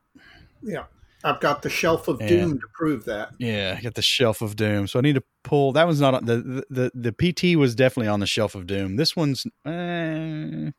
Yeah. 0.61 0.85
I've 1.23 1.39
got 1.39 1.61
the 1.61 1.69
shelf 1.69 2.07
of 2.07 2.19
doom 2.19 2.59
to 2.59 2.67
prove 2.73 3.05
that. 3.05 3.31
Yeah, 3.39 3.75
I 3.77 3.81
got 3.81 3.95
the 3.95 4.01
shelf 4.03 4.41
of 4.41 4.55
doom. 4.55 4.87
So 4.87 4.99
I 4.99 5.01
need 5.01 5.15
to 5.15 5.23
pull. 5.43 5.73
That 5.73 5.85
one's 5.85 5.99
not 5.99 6.13
on 6.13 6.25
the 6.25 6.63
the 6.69 6.91
the, 6.93 7.11
the 7.11 7.33
PT 7.33 7.57
was 7.57 7.75
definitely 7.75 8.07
on 8.07 8.19
the 8.19 8.27
shelf 8.27 8.53
of 8.53 8.67
doom. 8.67 8.97
This 8.97 9.15
one's 9.15 9.45
eh, 9.65 10.71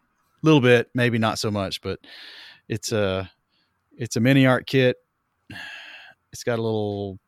little 0.42 0.60
bit, 0.60 0.88
maybe 0.94 1.18
not 1.18 1.38
so 1.38 1.50
much, 1.50 1.80
but 1.80 2.00
it's 2.68 2.92
a 2.92 3.30
it's 3.96 4.16
a 4.16 4.20
MiniArt 4.20 4.66
kit. 4.66 4.96
It's 6.32 6.44
got 6.44 6.58
a 6.58 6.62
little 6.62 7.18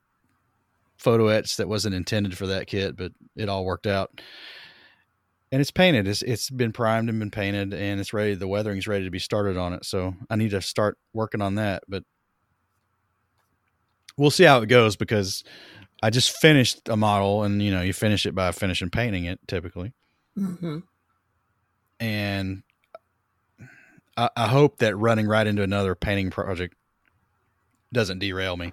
photo 0.99 1.29
etch 1.29 1.57
that 1.57 1.69
wasn't 1.69 1.95
intended 1.95 2.37
for 2.37 2.47
that 2.49 2.67
kit, 2.67 2.97
but 2.97 3.13
it 3.35 3.49
all 3.49 3.65
worked 3.65 3.87
out. 3.87 4.21
And 5.51 5.61
it's 5.61 5.71
painted. 5.71 6.07
It's 6.07 6.23
it's 6.23 6.49
been 6.49 6.73
primed 6.73 7.09
and 7.09 7.19
been 7.19 7.31
painted, 7.31 7.75
and 7.75 7.99
it's 7.99 8.13
ready. 8.13 8.35
The 8.35 8.47
weathering's 8.47 8.87
ready 8.87 9.05
to 9.05 9.11
be 9.11 9.19
started 9.19 9.57
on 9.57 9.73
it. 9.73 9.85
So 9.85 10.15
I 10.29 10.37
need 10.37 10.51
to 10.51 10.61
start 10.61 10.97
working 11.13 11.43
on 11.43 11.57
that. 11.57 11.83
But 11.89 12.05
we'll 14.17 14.31
see 14.31 14.45
how 14.45 14.61
it 14.61 14.67
goes 14.67 14.95
because 14.95 15.43
I 16.03 16.11
just 16.11 16.37
finished 16.37 16.89
a 16.89 16.97
model, 16.97 17.43
and 17.43 17.61
you 17.61 17.73
know 17.73 17.83
you 17.83 17.93
finish 17.93 18.27
it 18.27 18.35
by 18.35 18.53
finishing 18.53 18.91
painting 18.91 19.25
it 19.25 19.41
typically. 19.49 19.93
Mm-hmm. 20.39 20.79
And 21.99 22.63
I, 24.17 24.31
I 24.37 24.49
hope 24.49 24.79
that 24.79 24.97
running 24.97 25.27
right 25.27 25.47
into 25.47 25.63
another 25.63 25.95
painting 25.95 26.31
project 26.31 26.75
doesn't 27.93 28.19
derail 28.19 28.57
me. 28.57 28.73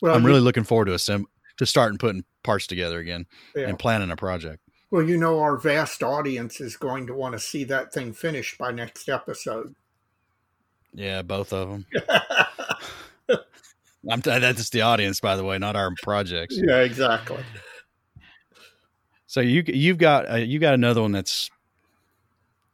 Well, 0.00 0.14
I'm 0.14 0.24
really 0.24 0.40
looking 0.40 0.64
forward 0.64 0.86
to 0.86 0.92
assemb- 0.92 1.24
to 1.56 1.66
starting 1.66 1.98
putting 1.98 2.24
parts 2.42 2.66
together 2.66 2.98
again 2.98 3.26
yeah. 3.54 3.68
and 3.68 3.78
planning 3.78 4.10
a 4.10 4.16
project. 4.16 4.62
Well, 4.90 5.02
you 5.02 5.18
know, 5.18 5.40
our 5.40 5.58
vast 5.58 6.02
audience 6.02 6.60
is 6.60 6.76
going 6.76 7.06
to 7.08 7.14
want 7.14 7.34
to 7.34 7.38
see 7.38 7.64
that 7.64 7.92
thing 7.92 8.12
finished 8.12 8.56
by 8.56 8.70
next 8.70 9.08
episode. 9.08 9.74
Yeah, 10.94 11.22
both 11.22 11.52
of 11.52 11.68
them. 11.68 11.86
I'm 14.10 14.22
t- 14.22 14.38
that's 14.38 14.70
the 14.70 14.82
audience, 14.82 15.20
by 15.20 15.36
the 15.36 15.44
way, 15.44 15.58
not 15.58 15.76
our 15.76 15.92
projects. 16.02 16.56
Yeah, 16.56 16.80
exactly. 16.80 17.42
So 19.26 19.40
you 19.40 19.62
you've 19.66 19.98
got 19.98 20.30
uh, 20.30 20.36
you 20.36 20.58
got 20.58 20.72
another 20.72 21.02
one 21.02 21.12
that's 21.12 21.50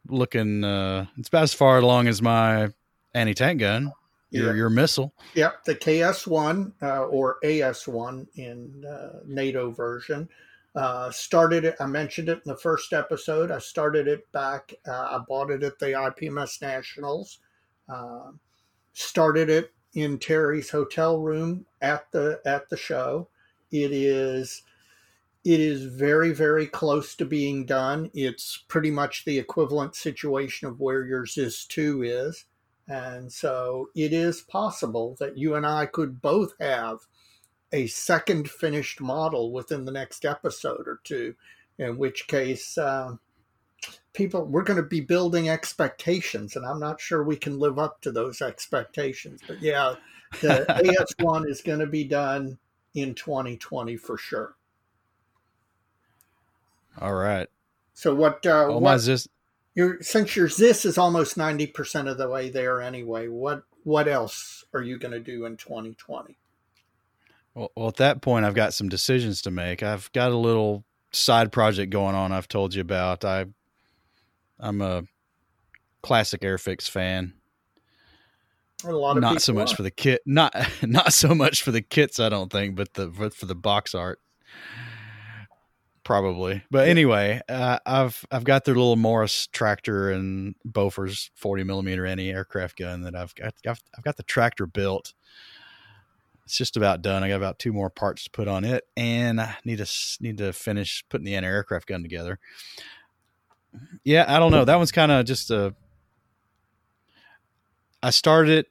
looking. 0.09 0.65
Uh, 0.65 1.07
it's 1.17 1.29
about 1.29 1.45
as 1.45 1.55
far 1.55 1.79
along 1.79 2.09
as 2.09 2.23
my 2.23 2.71
anti 3.15 3.35
tank 3.35 3.61
gun. 3.61 3.93
Your 4.31 4.49
yeah. 4.49 4.55
your 4.55 4.71
missile. 4.71 5.15
Yep, 5.35 5.65
the 5.65 5.75
KS 5.77 6.27
one 6.27 6.73
uh, 6.83 7.05
or 7.05 7.37
AS 7.45 7.87
one 7.87 8.27
in 8.35 8.85
uh, 8.85 9.21
NATO 9.27 9.71
version. 9.71 10.29
Uh, 10.75 11.09
started 11.13 11.65
it. 11.65 11.77
I 11.79 11.87
mentioned 11.87 12.29
it 12.29 12.43
in 12.45 12.51
the 12.51 12.57
first 12.57 12.93
episode. 12.93 13.53
I 13.53 13.59
started 13.59 14.09
it 14.09 14.31
back. 14.33 14.75
Uh, 14.89 14.91
I 14.91 15.19
bought 15.29 15.51
it 15.51 15.63
at 15.63 15.79
the 15.79 15.87
IPMS 15.87 16.61
Nationals. 16.61 17.39
Uh, 17.89 18.33
started 18.93 19.51
it 19.51 19.73
in 19.95 20.19
Terry's 20.19 20.69
hotel 20.69 21.21
room 21.21 21.65
at 21.81 22.11
the 22.11 22.41
at 22.45 22.69
the 22.71 22.77
show. 22.77 23.29
It 23.71 23.93
is 23.93 24.63
it 25.45 25.61
is 25.61 25.85
very, 25.85 26.33
very 26.33 26.67
close 26.67 27.15
to 27.17 27.27
being 27.27 27.67
done. 27.67 28.11
It's 28.15 28.65
pretty 28.67 28.91
much 28.91 29.25
the 29.25 29.39
equivalent 29.39 29.95
situation 29.95 30.69
of 30.69 30.81
where 30.81 31.05
your 31.05 31.27
ZIS 31.27 31.67
2 31.67 32.03
is. 32.03 32.47
And 32.89 33.31
so 33.31 33.89
it 33.95 34.13
is 34.13 34.41
possible 34.43 35.17
that 35.21 35.37
you 35.37 35.55
and 35.55 35.67
I 35.67 35.87
could 35.87 36.23
both 36.23 36.55
have 36.61 37.01
a 37.73 37.87
second 37.89 38.49
finished 38.49 39.01
model 39.01 39.53
within 39.53 39.85
the 39.85 39.93
next 39.93 40.25
episode 40.25 40.87
or 40.87 41.01
two, 41.05 41.35
in 41.79 41.99
which 41.99 42.27
case, 42.27 42.79
uh, 42.79 43.17
people, 44.13 44.45
we're 44.47 44.63
going 44.63 44.77
to 44.77 44.83
be 44.83 45.01
building 45.01 45.49
expectations, 45.49 46.57
and 46.57 46.65
I'm 46.65 46.79
not 46.79 47.01
sure 47.01 47.23
we 47.23 47.37
can 47.37 47.59
live 47.59 47.79
up 47.79 48.01
to 48.03 48.13
those 48.13 48.41
expectations. 48.41 49.41
But 49.47 49.61
yeah, 49.61 49.95
the 50.41 50.65
AS1 51.21 51.49
is 51.49 51.63
going 51.63 51.81
to 51.81 51.87
be 51.87 52.05
done 52.05 52.59
in 52.95 53.15
2020 53.15 53.97
for 53.97 54.17
sure. 54.17 54.55
All 57.01 57.15
right. 57.15 57.49
So 57.95 58.15
what? 58.15 58.45
Uh, 58.45 58.67
oh, 58.67 58.79
what, 58.79 58.99
Zis. 58.99 59.29
Your 59.75 60.01
since 60.03 60.37
your 60.37 60.49
Zis 60.49 60.85
is 60.85 60.99
almost 60.99 61.37
ninety 61.37 61.67
percent 61.67 62.09
of 62.09 62.19
the 62.19 62.29
way 62.29 62.51
there 62.51 62.81
anyway. 62.81 63.29
What 63.29 63.65
what 63.83 64.09
else 64.09 64.65
are 64.73 64.83
you 64.83 64.99
going 64.99 65.13
to 65.13 65.21
do 65.21 65.45
in 65.45 65.57
2020? 65.57 66.39
Well, 67.55 67.71
well, 67.77 67.89
at 67.89 67.97
that 67.97 68.23
point, 68.23 68.45
I've 68.45 68.55
got 68.55 68.75
some 68.75 68.89
decisions 68.89 69.43
to 69.43 69.51
make. 69.51 69.83
I've 69.83 70.11
got 70.13 70.33
a 70.33 70.37
little 70.37 70.85
side 71.13 71.53
project 71.53 71.93
going 71.93 72.15
on. 72.15 72.33
I've 72.33 72.49
told 72.49 72.75
you 72.75 72.81
about. 72.81 73.25
I 73.25 73.47
I'm 74.59 74.81
a 74.81 75.05
classic 76.03 76.41
Airfix 76.43 76.89
fan. 76.89 77.35
A 78.85 78.93
lot 78.93 79.17
of 79.17 79.23
not 79.23 79.41
so 79.41 79.53
much 79.53 79.73
are. 79.73 79.77
for 79.77 79.83
the 79.83 79.91
kit, 79.91 80.23
not 80.27 80.55
not 80.83 81.13
so 81.13 81.35
much 81.35 81.63
for 81.63 81.71
the 81.71 81.83
kits. 81.83 82.21
I 82.21 82.29
don't 82.29 82.51
think, 82.51 82.75
but 82.75 82.95
the 82.95 83.07
but 83.07 83.35
for 83.35 83.47
the 83.47 83.55
box 83.55 83.95
art 83.95 84.21
probably. 86.05 86.63
But 86.71 86.89
anyway, 86.89 87.41
uh, 87.49 87.79
I've 87.85 88.25
I've 88.31 88.45
got 88.45 88.65
their 88.65 88.75
little 88.75 88.97
Morris 88.97 89.49
tractor 89.49 90.11
and 90.11 90.55
Bofors 90.67 91.31
40 91.35 91.65
millimeter 91.65 92.07
anti-aircraft 92.07 92.79
gun 92.79 93.03
that 93.03 93.15
I've 93.15 93.35
got. 93.35 93.55
I've, 93.67 93.83
I've 93.97 94.05
got 94.05 94.17
the 94.17 94.23
tractor 94.23 94.67
built. 94.67 95.15
It's 96.45 96.57
just 96.57 96.77
about 96.77 97.01
done. 97.01 97.25
I 97.25 97.29
got 97.29 97.37
about 97.37 97.59
two 97.59 97.73
more 97.73 97.89
parts 97.89 98.25
to 98.25 98.31
put 98.31 98.49
on 98.49 98.65
it, 98.65 98.85
and 98.97 99.41
I 99.41 99.57
need 99.65 99.79
to 99.79 99.91
need 100.21 100.39
to 100.39 100.53
finish 100.53 101.05
putting 101.09 101.25
the 101.25 101.35
anti-aircraft 101.35 101.87
gun 101.87 102.03
together. 102.03 102.39
Yeah, 104.05 104.27
I 104.29 104.39
don't 104.39 104.53
know. 104.53 104.65
That 104.65 104.77
one's 104.77 104.93
kind 104.93 105.11
of 105.11 105.25
just 105.25 105.51
a. 105.51 105.75
I 108.03 108.11
started 108.11 108.59
it 108.59 108.67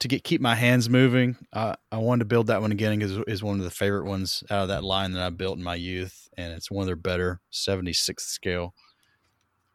to 0.00 0.08
get 0.08 0.24
keep 0.24 0.40
my 0.40 0.54
hands 0.54 0.88
moving. 0.88 1.36
Uh, 1.52 1.74
I 1.90 1.98
wanted 1.98 2.20
to 2.20 2.24
build 2.26 2.48
that 2.48 2.60
one 2.60 2.72
again 2.72 2.98
because 2.98 3.18
it's 3.26 3.42
one 3.42 3.58
of 3.58 3.64
the 3.64 3.70
favorite 3.70 4.04
ones 4.04 4.44
out 4.50 4.62
of 4.62 4.68
that 4.68 4.84
line 4.84 5.12
that 5.12 5.22
I 5.22 5.30
built 5.30 5.58
in 5.58 5.64
my 5.64 5.74
youth, 5.74 6.28
and 6.36 6.52
it's 6.52 6.70
one 6.70 6.82
of 6.82 6.86
their 6.86 6.96
better 6.96 7.40
76th 7.52 8.20
scale 8.20 8.74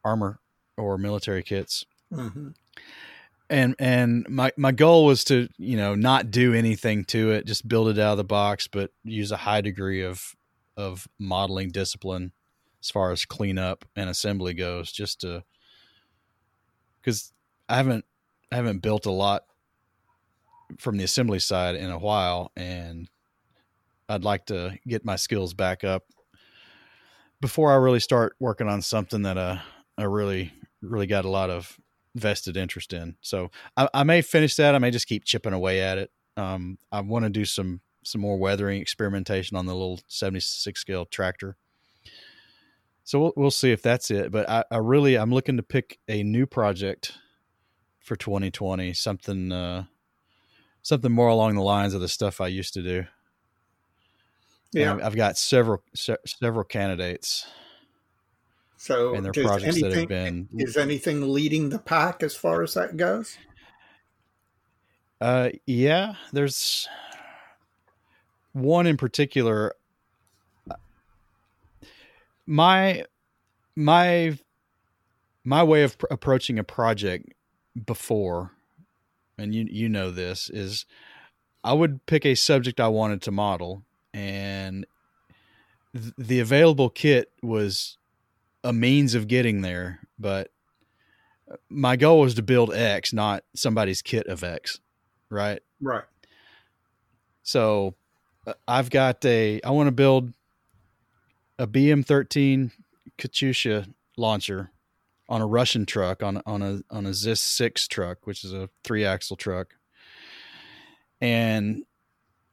armor 0.04 0.40
or 0.76 0.98
military 0.98 1.42
kits. 1.42 1.84
Mm-hmm. 2.12 2.50
And 3.50 3.76
and 3.78 4.26
my 4.28 4.52
my 4.56 4.72
goal 4.72 5.04
was 5.04 5.24
to 5.24 5.48
you 5.58 5.76
know 5.76 5.94
not 5.94 6.30
do 6.30 6.54
anything 6.54 7.04
to 7.06 7.32
it, 7.32 7.46
just 7.46 7.68
build 7.68 7.88
it 7.88 7.98
out 7.98 8.12
of 8.12 8.18
the 8.18 8.24
box, 8.24 8.66
but 8.68 8.90
use 9.04 9.30
a 9.30 9.36
high 9.36 9.60
degree 9.60 10.02
of 10.02 10.34
of 10.76 11.06
modeling 11.18 11.70
discipline 11.70 12.32
as 12.82 12.90
far 12.90 13.12
as 13.12 13.24
cleanup 13.24 13.84
and 13.94 14.08
assembly 14.08 14.54
goes, 14.54 14.90
just 14.90 15.20
to 15.20 15.44
because 17.00 17.32
I 17.68 17.76
haven't 17.76 18.06
I 18.50 18.56
haven't 18.56 18.78
built 18.78 19.04
a 19.04 19.10
lot 19.10 19.44
from 20.78 20.96
the 20.96 21.04
assembly 21.04 21.38
side 21.38 21.76
in 21.76 21.90
a 21.90 21.98
while, 21.98 22.52
and 22.56 23.08
I'd 24.08 24.24
like 24.24 24.46
to 24.46 24.78
get 24.86 25.04
my 25.04 25.16
skills 25.16 25.54
back 25.54 25.84
up 25.84 26.04
before 27.40 27.72
I 27.72 27.76
really 27.76 28.00
start 28.00 28.36
working 28.38 28.68
on 28.68 28.82
something 28.82 29.22
that 29.22 29.36
uh, 29.36 29.58
I 29.98 30.04
really 30.04 30.52
really 30.80 31.06
got 31.06 31.24
a 31.24 31.30
lot 31.30 31.50
of 31.50 31.78
vested 32.14 32.56
interest 32.56 32.92
in. 32.92 33.16
So 33.20 33.50
I, 33.76 33.88
I 33.92 34.02
may 34.04 34.22
finish 34.22 34.56
that. 34.56 34.74
I 34.74 34.78
may 34.78 34.90
just 34.90 35.06
keep 35.06 35.24
chipping 35.24 35.52
away 35.52 35.80
at 35.80 35.98
it. 35.98 36.10
Um, 36.36 36.78
I 36.92 37.00
want 37.00 37.24
to 37.24 37.30
do 37.30 37.44
some 37.44 37.80
some 38.02 38.20
more 38.20 38.36
weathering 38.36 38.80
experimentation 38.80 39.56
on 39.56 39.64
the 39.66 39.72
little 39.72 40.00
76 40.08 40.78
scale 40.78 41.06
tractor. 41.06 41.56
So 43.02 43.18
we'll, 43.18 43.32
we'll 43.36 43.50
see 43.50 43.72
if 43.72 43.82
that's 43.82 44.10
it. 44.10 44.30
But 44.30 44.48
I, 44.48 44.64
I 44.70 44.78
really 44.78 45.16
I'm 45.16 45.32
looking 45.32 45.56
to 45.56 45.62
pick 45.62 45.98
a 46.08 46.22
new 46.22 46.46
project 46.46 47.12
for 48.00 48.16
2020, 48.16 48.92
something 48.92 49.52
uh, 49.52 49.84
something 50.84 51.10
more 51.10 51.28
along 51.28 51.56
the 51.56 51.62
lines 51.62 51.94
of 51.94 52.00
the 52.00 52.08
stuff 52.08 52.40
I 52.40 52.46
used 52.46 52.74
to 52.74 52.82
do. 52.82 53.04
Yeah, 54.72 54.98
I've 55.02 55.16
got 55.16 55.36
several 55.36 55.82
se- 55.94 56.16
several 56.24 56.64
candidates. 56.64 57.46
So, 58.76 59.14
and 59.14 59.24
their 59.24 59.32
projects 59.32 59.76
anything, 59.76 59.90
that 59.90 59.98
have 59.98 60.08
been 60.08 60.48
is 60.56 60.76
anything 60.76 61.32
leading 61.32 61.70
the 61.70 61.78
pack 61.78 62.22
as 62.22 62.36
far 62.36 62.62
as 62.62 62.74
that 62.74 62.96
goes? 62.96 63.38
Uh, 65.20 65.50
yeah, 65.66 66.14
there's 66.32 66.86
one 68.52 68.86
in 68.86 68.96
particular. 68.96 69.74
My 72.46 73.04
my 73.74 74.36
my 75.44 75.62
way 75.62 75.84
of 75.84 75.96
pr- 75.96 76.06
approaching 76.10 76.58
a 76.58 76.64
project 76.64 77.32
before, 77.86 78.52
and 79.38 79.54
you 79.54 79.66
you 79.70 79.88
know 79.88 80.10
this 80.10 80.50
is, 80.50 80.86
I 81.62 81.72
would 81.72 82.04
pick 82.06 82.24
a 82.24 82.34
subject 82.34 82.80
I 82.80 82.88
wanted 82.88 83.22
to 83.22 83.30
model, 83.30 83.82
and 84.12 84.86
th- 85.94 86.14
the 86.16 86.40
available 86.40 86.90
kit 86.90 87.32
was 87.42 87.98
a 88.62 88.72
means 88.72 89.14
of 89.14 89.28
getting 89.28 89.62
there, 89.62 90.00
but 90.18 90.50
my 91.68 91.96
goal 91.96 92.20
was 92.20 92.34
to 92.34 92.42
build 92.42 92.72
X, 92.74 93.12
not 93.12 93.44
somebody's 93.54 94.02
kit 94.02 94.26
of 94.26 94.42
X, 94.42 94.80
right? 95.30 95.60
Right. 95.80 96.04
So 97.42 97.94
uh, 98.46 98.54
I've 98.66 98.90
got 98.90 99.24
a 99.24 99.60
I 99.62 99.70
want 99.70 99.88
to 99.88 99.92
build 99.92 100.32
a 101.58 101.66
BM13 101.66 102.72
Katusha 103.18 103.92
launcher 104.16 104.70
on 105.28 105.40
a 105.40 105.46
Russian 105.46 105.86
truck 105.86 106.22
on 106.22 106.42
on 106.46 106.62
a 106.62 106.80
on 106.90 107.06
a 107.06 107.14
Zis 107.14 107.40
six 107.40 107.88
truck, 107.88 108.26
which 108.26 108.44
is 108.44 108.52
a 108.52 108.68
three 108.82 109.04
axle 109.04 109.36
truck, 109.36 109.74
and 111.20 111.84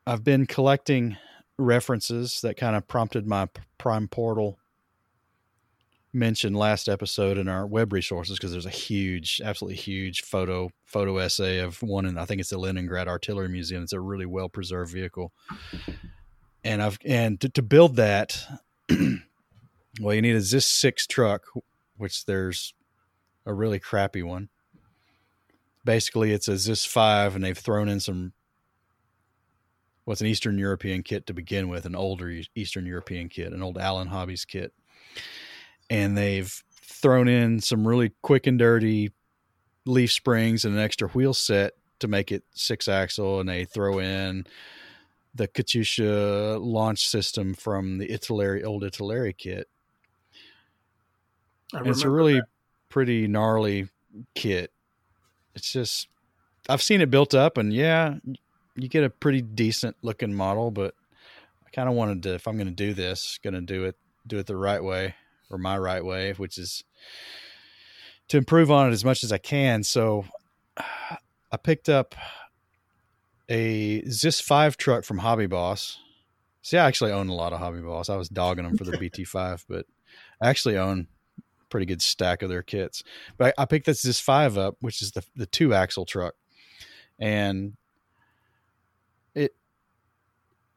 I've 0.07 0.24
been 0.24 0.45
collecting 0.45 1.17
references 1.57 2.41
that 2.41 2.57
kind 2.57 2.76
of 2.76 2.88
prompted 2.88 3.28
my 3.28 3.49
Prime 3.78 4.07
Portal 4.07 4.57
mentioned 6.13 6.57
last 6.57 6.89
episode 6.89 7.38
in 7.38 7.47
our 7.47 7.65
web 7.65 7.93
resources 7.93 8.38
because 8.38 8.51
there's 8.51 8.65
a 8.65 8.69
huge, 8.69 9.41
absolutely 9.43 9.78
huge 9.78 10.22
photo 10.22 10.69
photo 10.86 11.17
essay 11.17 11.59
of 11.59 11.82
one, 11.82 12.05
and 12.05 12.19
I 12.19 12.26
think 12.26 12.41
it's 12.41 12.49
the 12.49 12.57
Leningrad 12.57 13.07
Artillery 13.07 13.49
Museum. 13.49 13.84
It's 13.84 13.93
a 13.93 13.99
really 13.99 14.26
well 14.26 14.49
preserved 14.49 14.91
vehicle, 14.91 15.32
and 16.63 16.82
I've 16.82 16.97
and 17.05 17.39
to, 17.41 17.49
to 17.49 17.61
build 17.61 17.95
that, 17.97 18.38
well, 19.99 20.13
you 20.13 20.22
need 20.22 20.36
a 20.36 20.41
Zis 20.41 20.65
six 20.65 21.07
truck, 21.07 21.43
which 22.02 22.26
there's 22.26 22.74
a 23.45 23.54
really 23.54 23.80
crappy 23.80 24.24
one. 24.24 24.49
Basically, 25.86 26.32
it's 26.32 26.47
a 26.47 26.58
Zis 26.58 26.86
five, 26.86 27.36
and 27.36 27.43
they've 27.43 27.58
thrown 27.58 27.89
in 27.89 27.99
some 27.99 28.34
what's 30.06 30.22
an 30.22 30.28
Eastern 30.28 30.58
European 30.58 31.04
kit 31.04 31.26
to 31.28 31.34
begin 31.34 31.70
with, 31.70 31.86
an 31.86 31.95
older 31.95 32.41
Eastern 32.56 32.86
European 32.86 33.30
kit, 33.30 33.54
an 33.54 33.64
old 33.64 33.78
Alan 33.78 34.08
Hobbies 34.08 34.45
kit 34.45 34.74
and 35.91 36.18
they've 36.18 36.64
thrown 36.72 37.28
in 37.28 37.60
some 37.60 37.86
really 37.86 38.14
quick 38.22 38.47
and 38.47 38.58
dirty 38.58 39.12
leaf 39.86 40.12
springs 40.12 40.64
and 40.64 40.74
an 40.74 40.82
extra 40.82 41.10
wheel 41.10 41.34
set 41.34 41.74
to 41.99 42.08
make 42.08 42.32
it 42.32 42.43
six 42.54 42.88
axle 42.88 43.41
and 43.41 43.49
they 43.49 43.66
throw 43.66 43.99
in 43.99 44.45
the 45.36 45.47
Katyusha 45.49 46.60
launch 46.62 47.08
system 47.08 47.54
from 47.54 47.97
the 47.97 48.08
Italeri 48.08 48.64
old 48.66 48.84
Italeri 48.84 49.38
kit. 49.38 49.68
It's 51.74 52.03
a 52.03 52.09
really 52.09 52.36
that. 52.36 52.47
pretty 52.89 53.28
gnarly 53.28 53.89
kit. 54.36 54.72
It's 55.55 55.72
just 55.72 56.07
I've 56.69 56.82
seen 56.82 57.01
it 57.01 57.09
built 57.09 57.34
up 57.34 57.57
and 57.57 57.74
yeah, 57.74 58.15
you 58.76 58.88
get 58.88 59.03
a 59.03 59.09
pretty 59.09 59.41
decent 59.41 59.95
looking 60.01 60.34
model, 60.34 60.72
but 60.72 60.93
I 61.65 61.69
kind 61.69 61.89
of 61.89 61.95
wanted 61.95 62.24
to 62.24 62.34
if 62.36 62.47
I'm 62.47 62.55
going 62.55 62.67
to 62.67 62.74
do 62.74 62.93
this, 62.93 63.39
going 63.43 63.53
to 63.53 63.61
do 63.61 63.86
it 63.86 63.95
do 64.28 64.38
it 64.38 64.45
the 64.45 64.57
right 64.57 64.84
way 64.84 65.15
or 65.49 65.57
my 65.57 65.78
right 65.78 66.03
way, 66.03 66.34
which 66.34 66.57
is 66.57 66.84
to 68.30 68.38
improve 68.38 68.72
on 68.72 68.89
it 68.89 68.93
as 68.93 69.03
much 69.03 69.24
as 69.24 69.32
I 69.32 69.38
can. 69.38 69.84
So 69.84 70.26
I 70.78 71.57
picked 71.57 71.89
up 71.89 72.15
a 73.49 74.03
Zis 74.09 74.39
5 74.39 74.78
truck 74.78 75.03
from 75.03 75.17
Hobby 75.17 75.47
Boss. 75.47 75.99
See, 76.61 76.78
I 76.78 76.88
actually 76.88 77.11
own 77.11 77.28
a 77.28 77.34
lot 77.34 77.51
of 77.51 77.59
Hobby 77.59 77.82
Boss. 77.82 78.09
I 78.09 78.15
was 78.15 78.30
dogging 78.30 78.63
them 78.63 78.78
for 78.78 78.86
the 78.86 78.93
BT5, 78.93 79.65
but 79.67 79.86
I 80.41 80.49
actually 80.49 80.78
own 80.78 81.07
pretty 81.72 81.88
good 81.88 82.01
stack 82.01 82.43
of 82.43 82.49
their 82.49 82.61
kits. 82.61 83.03
But 83.38 83.55
I, 83.57 83.63
I 83.63 83.65
picked 83.65 83.88
this 83.88 84.01
Zis 84.01 84.19
5 84.19 84.57
up, 84.57 84.76
which 84.82 85.01
is 85.01 85.11
the, 85.11 85.24
the 85.36 85.47
two 85.47 85.74
axle 85.74 86.05
truck. 86.05 86.36
And 87.17 87.76
it, 89.34 89.55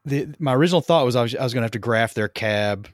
the, 0.03 0.33
my 0.39 0.53
original 0.53 0.81
thought 0.81 1.05
was 1.05 1.15
I 1.15 1.21
was, 1.21 1.35
I 1.35 1.43
was 1.43 1.53
going 1.53 1.61
to 1.61 1.65
have 1.65 1.71
to 1.71 1.79
graft 1.79 2.15
their 2.15 2.27
cab 2.27 2.87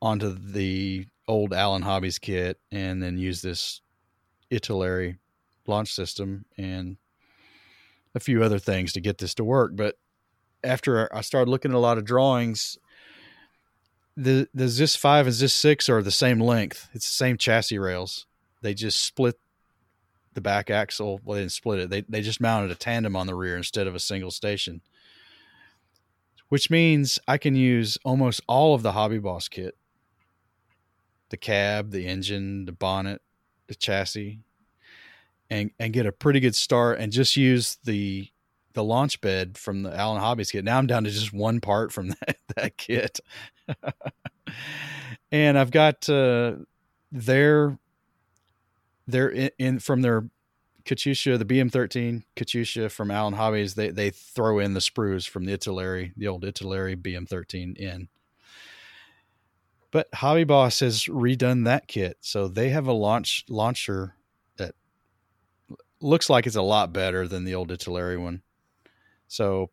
onto 0.00 0.30
the 0.30 1.06
old 1.28 1.52
Alan 1.52 1.82
Hobbies 1.82 2.18
kit 2.18 2.58
and 2.70 3.02
then 3.02 3.18
use 3.18 3.42
this 3.42 3.80
Italeri 4.50 5.18
launch 5.66 5.92
system 5.94 6.44
and 6.56 6.96
a 8.14 8.20
few 8.20 8.42
other 8.42 8.58
things 8.58 8.92
to 8.92 9.00
get 9.00 9.18
this 9.18 9.34
to 9.34 9.44
work. 9.44 9.72
But 9.74 9.96
after 10.64 11.14
I 11.14 11.22
started 11.22 11.50
looking 11.50 11.70
at 11.70 11.76
a 11.76 11.78
lot 11.78 11.98
of 11.98 12.04
drawings, 12.04 12.78
the 14.16 14.48
the 14.54 14.68
Zis 14.68 14.96
five 14.96 15.26
and 15.26 15.34
Zis 15.34 15.54
six 15.54 15.88
are 15.88 16.02
the 16.02 16.10
same 16.10 16.40
length. 16.40 16.88
It's 16.92 17.06
the 17.06 17.16
same 17.16 17.36
chassis 17.38 17.78
rails. 17.78 18.26
They 18.60 18.74
just 18.74 19.00
split 19.00 19.38
the 20.34 20.40
back 20.40 20.70
axle. 20.70 21.20
Well, 21.24 21.36
they 21.36 21.42
didn't 21.42 21.52
split 21.52 21.78
it. 21.80 21.90
They 21.90 22.02
they 22.02 22.22
just 22.22 22.40
mounted 22.40 22.70
a 22.70 22.74
tandem 22.74 23.16
on 23.16 23.26
the 23.26 23.34
rear 23.34 23.56
instead 23.56 23.86
of 23.86 23.94
a 23.94 24.00
single 24.00 24.30
station, 24.30 24.82
which 26.48 26.70
means 26.70 27.18
I 27.26 27.38
can 27.38 27.54
use 27.54 27.98
almost 28.04 28.40
all 28.46 28.74
of 28.74 28.82
the 28.82 28.92
Hobby 28.92 29.18
Boss 29.18 29.48
kit 29.48 29.76
the 31.30 31.36
cab, 31.38 31.90
the 31.92 32.06
engine, 32.06 32.66
the 32.66 32.72
bonnet, 32.72 33.22
the 33.66 33.74
chassis, 33.74 34.40
and 35.50 35.70
and 35.78 35.92
get 35.92 36.06
a 36.06 36.12
pretty 36.12 36.40
good 36.40 36.54
start 36.54 37.00
and 37.00 37.10
just 37.10 37.36
use 37.36 37.78
the 37.84 38.28
the 38.74 38.84
launch 38.84 39.20
bed 39.20 39.56
from 39.58 39.82
the 39.82 39.94
Alan 39.94 40.20
Hobbies 40.20 40.50
kit. 40.50 40.64
Now 40.64 40.78
I'm 40.78 40.86
down 40.86 41.04
to 41.04 41.10
just 41.10 41.32
one 41.32 41.60
part 41.60 41.92
from 41.92 42.08
that, 42.26 42.36
that 42.56 42.76
kit. 42.76 43.20
and 45.32 45.58
I've 45.58 45.70
got 45.70 46.08
uh, 46.08 46.56
their 47.10 47.78
their 49.06 49.28
in, 49.28 49.50
in, 49.58 49.78
from 49.78 50.02
their 50.02 50.24
Katyusha, 50.84 51.38
the 51.38 51.44
BM13 51.44 52.24
Katyusha 52.36 52.90
from 52.90 53.10
Allen 53.10 53.34
Hobbies, 53.34 53.74
they 53.74 53.90
they 53.90 54.10
throw 54.10 54.58
in 54.58 54.74
the 54.74 54.80
sprues 54.80 55.28
from 55.28 55.44
the 55.44 55.56
Italeri, 55.56 56.12
the 56.16 56.28
old 56.28 56.44
Italeri 56.44 56.96
BM13 56.96 57.76
in. 57.76 58.08
But 59.90 60.08
Hobby 60.14 60.44
Boss 60.44 60.80
has 60.80 61.04
redone 61.04 61.64
that 61.66 61.86
kit, 61.86 62.16
so 62.20 62.48
they 62.48 62.70
have 62.70 62.86
a 62.86 62.92
launch 62.92 63.44
launcher 63.48 64.14
that 64.56 64.74
looks 66.00 66.30
like 66.30 66.46
it's 66.46 66.56
a 66.56 66.62
lot 66.62 66.92
better 66.92 67.28
than 67.28 67.44
the 67.44 67.54
old 67.54 67.68
Italeri 67.68 68.20
one. 68.20 68.42
So 69.32 69.70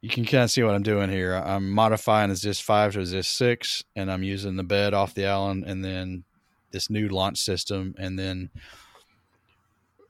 you 0.00 0.08
can 0.08 0.24
kind 0.24 0.44
of 0.44 0.50
see 0.50 0.62
what 0.62 0.74
I'm 0.74 0.82
doing 0.82 1.10
here. 1.10 1.34
I'm 1.34 1.70
modifying 1.70 2.30
a 2.30 2.36
Zis 2.36 2.58
5 2.58 2.94
to 2.94 3.04
Zis 3.04 3.28
6, 3.28 3.84
and 3.94 4.10
I'm 4.10 4.22
using 4.22 4.56
the 4.56 4.64
bed 4.64 4.94
off 4.94 5.12
the 5.12 5.26
Alan, 5.26 5.62
and 5.62 5.84
then 5.84 6.24
this 6.70 6.88
new 6.88 7.08
launch 7.08 7.36
system, 7.38 7.94
and 7.98 8.18
then 8.18 8.48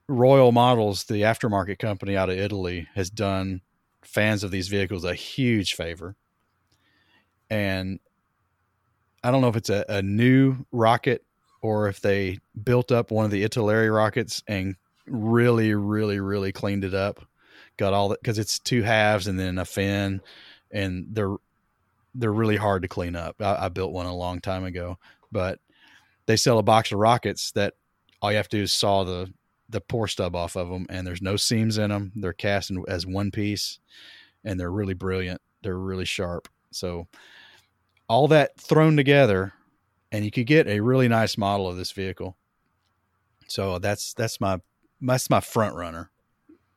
Royal 0.07 0.53
Models, 0.53 1.03
the 1.05 1.23
aftermarket 1.23 1.81
company 1.81 2.17
out 2.17 2.31
of 2.31 2.39
Italy, 2.39 2.87
has 2.95 3.11
done 3.11 3.63
fans 4.03 4.45
of 4.45 4.53
these 4.53 4.69
vehicles 4.69 5.05
a 5.05 5.15
huge 5.15 5.75
favor. 5.75 6.15
And 7.51 7.99
I 9.25 9.33
don't 9.33 9.41
know 9.41 9.49
if 9.49 9.57
it's 9.57 9.71
a, 9.71 9.85
a 9.89 10.03
new 10.03 10.67
rocket 10.71 11.25
or 11.63 11.89
if 11.89 12.01
they 12.01 12.39
built 12.63 12.93
up 12.93 13.11
one 13.11 13.25
of 13.25 13.33
the 13.33 13.43
Italeri 13.43 13.93
rockets 13.93 14.41
and 14.47 14.77
really, 15.07 15.75
really, 15.75 16.21
really 16.21 16.53
cleaned 16.53 16.85
it 16.85 16.95
up. 16.95 17.27
Got 17.81 17.95
all 17.95 18.11
that 18.11 18.21
because 18.21 18.39
it's 18.39 18.59
two 18.59 18.83
halves 18.83 19.27
and 19.27 19.41
then 19.41 19.57
a 19.57 19.65
fin, 19.65 20.21
and 20.71 21.07
they're 21.13 21.37
they're 22.15 22.31
really 22.31 22.59
hard 22.59 22.83
to 22.83 22.89
clean 22.89 23.17
up. 23.17 23.37
I, 23.41 23.57
I, 23.65 23.69
built 23.71 23.93
one 23.93 24.05
a 24.05 24.15
long 24.15 24.43
time 24.43 24.65
ago, 24.65 24.99
but 25.33 25.61
they 26.27 26.37
sell 26.37 26.59
a 26.59 26.63
box 26.63 26.93
of 26.93 26.99
rockets 26.99 27.53
that 27.53 27.73
all 28.21 28.31
you 28.31 28.37
have 28.37 28.51
to 28.51 28.59
do 28.59 28.65
is 28.65 28.73
saw 28.73 29.05
the 29.05 29.33
the 29.71 29.81
pour 29.81 30.09
stub 30.09 30.37
off 30.37 30.57
of 30.57 30.69
them, 30.69 30.85
and 30.91 31.07
there's 31.07 31.23
no 31.23 31.37
seams 31.37 31.79
in 31.79 31.89
them. 31.89 32.13
They're 32.15 32.35
cast 32.35 32.69
in, 32.69 32.85
as 32.87 33.07
one 33.07 33.31
piece, 33.31 33.79
and 34.45 34.61
they're 34.61 34.71
really 34.71 34.93
brilliant. 34.93 35.41
They're 35.63 35.79
really 35.79 36.05
sharp. 36.05 36.51
So 36.73 37.09
all 38.11 38.29
that 38.29 38.61
thrown 38.61 38.95
together, 38.95 39.55
and 40.13 40.23
you 40.23 40.31
could 40.31 40.47
get 40.47 40.67
a 40.67 40.81
really 40.81 41.09
nice 41.09 41.39
model 41.39 41.67
of 41.67 41.79
this 41.79 41.93
vehicle. 41.93 42.37
So 43.47 43.79
that's 43.79 44.13
that's 44.13 44.39
my 44.39 44.61
that's 45.01 45.31
my 45.31 45.41
front 45.41 45.77
runner. 45.77 46.10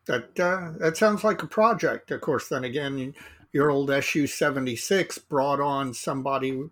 That 0.05 0.39
uh, 0.39 0.71
that 0.79 0.97
sounds 0.97 1.23
like 1.23 1.43
a 1.43 1.47
project. 1.47 2.11
Of 2.11 2.21
course, 2.21 2.49
then 2.49 2.65
again, 2.65 3.13
your 3.53 3.69
old 3.69 3.89
SU 3.89 4.27
seventy 4.27 4.75
six 4.75 5.17
brought 5.17 5.61
on 5.61 5.93
somebody. 5.93 6.69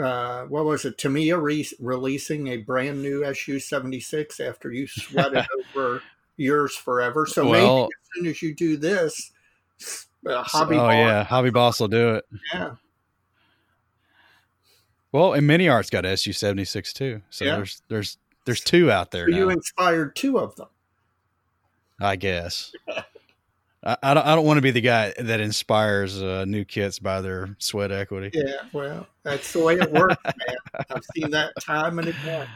Uh, 0.00 0.44
what 0.44 0.64
was 0.64 0.84
it? 0.84 0.98
Tamiya 0.98 1.38
re- 1.38 1.68
releasing 1.78 2.48
a 2.48 2.56
brand 2.56 3.00
new 3.02 3.24
SU 3.24 3.60
seventy 3.60 4.00
six 4.00 4.40
after 4.40 4.72
you 4.72 4.88
sweated 4.88 5.46
over 5.76 6.02
yours 6.36 6.74
forever. 6.74 7.26
So 7.26 7.48
well, 7.48 7.82
maybe 7.82 7.84
as 7.84 8.08
soon 8.14 8.26
as 8.26 8.42
you 8.42 8.54
do 8.54 8.76
this, 8.76 9.30
uh, 10.26 10.42
hobby. 10.42 10.76
Oh 10.76 10.80
boss, 10.80 10.94
yeah, 10.94 11.24
hobby 11.24 11.50
boss 11.50 11.78
will 11.78 11.88
do 11.88 12.14
it. 12.14 12.24
Yeah. 12.52 12.74
Well, 15.12 15.34
and 15.34 15.48
MiniArt's 15.48 15.90
got 15.90 16.06
SU 16.06 16.32
seventy 16.32 16.64
six 16.64 16.92
too. 16.92 17.22
So 17.30 17.44
yeah. 17.44 17.56
there's 17.56 17.82
there's 17.88 18.18
there's 18.44 18.60
two 18.60 18.90
out 18.90 19.10
there. 19.10 19.30
So 19.30 19.36
you 19.36 19.50
inspired 19.50 20.16
two 20.16 20.38
of 20.38 20.56
them. 20.56 20.68
I 22.00 22.16
guess. 22.16 22.72
I, 23.84 23.96
I 24.02 24.14
don't. 24.14 24.26
I 24.26 24.34
don't 24.34 24.44
want 24.44 24.58
to 24.58 24.62
be 24.62 24.70
the 24.70 24.80
guy 24.80 25.12
that 25.18 25.40
inspires 25.40 26.22
uh, 26.22 26.44
new 26.44 26.64
kits 26.64 26.98
by 26.98 27.20
their 27.20 27.56
sweat 27.58 27.90
equity. 27.90 28.30
Yeah, 28.32 28.62
well, 28.72 29.06
that's 29.22 29.52
the 29.52 29.60
way 29.60 29.74
it 29.74 29.90
works, 29.90 30.16
man. 30.24 30.56
I've 30.90 31.04
seen 31.14 31.30
that 31.30 31.52
time 31.60 31.98
and 31.98 32.08
again. 32.08 32.48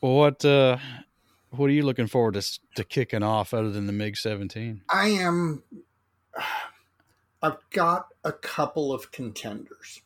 Well, 0.00 0.14
what 0.14 0.44
uh, 0.44 0.78
what 1.50 1.66
are 1.66 1.72
you 1.72 1.84
looking 1.84 2.06
forward 2.06 2.34
to 2.34 2.60
to 2.76 2.84
kicking 2.84 3.22
off 3.22 3.54
other 3.54 3.70
than 3.70 3.86
the 3.86 3.92
MiG 3.92 4.16
seventeen? 4.16 4.82
I 4.88 5.08
am. 5.08 5.62
I've 7.42 7.58
got 7.70 8.08
a 8.24 8.32
couple 8.32 8.92
of 8.92 9.12
contenders. 9.12 10.02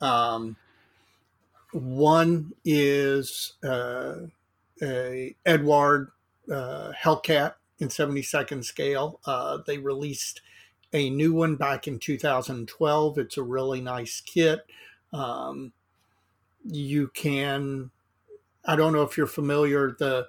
Um, 0.00 0.56
one 1.72 2.52
is 2.64 3.54
uh, 3.64 4.14
a 4.82 5.34
Eduard 5.46 6.10
uh, 6.50 6.92
Hellcat 6.92 7.54
in 7.78 7.88
72nd 7.88 8.64
scale. 8.64 9.20
Uh, 9.24 9.58
they 9.66 9.78
released 9.78 10.40
a 10.92 11.10
new 11.10 11.32
one 11.32 11.56
back 11.56 11.88
in 11.88 11.98
2012. 11.98 13.18
It's 13.18 13.36
a 13.36 13.42
really 13.42 13.80
nice 13.80 14.20
kit. 14.20 14.66
Um, 15.12 15.72
you 16.64 17.08
can, 17.08 17.90
I 18.64 18.76
don't 18.76 18.92
know 18.92 19.02
if 19.02 19.16
you're 19.16 19.26
familiar, 19.26 19.94
the 19.98 20.26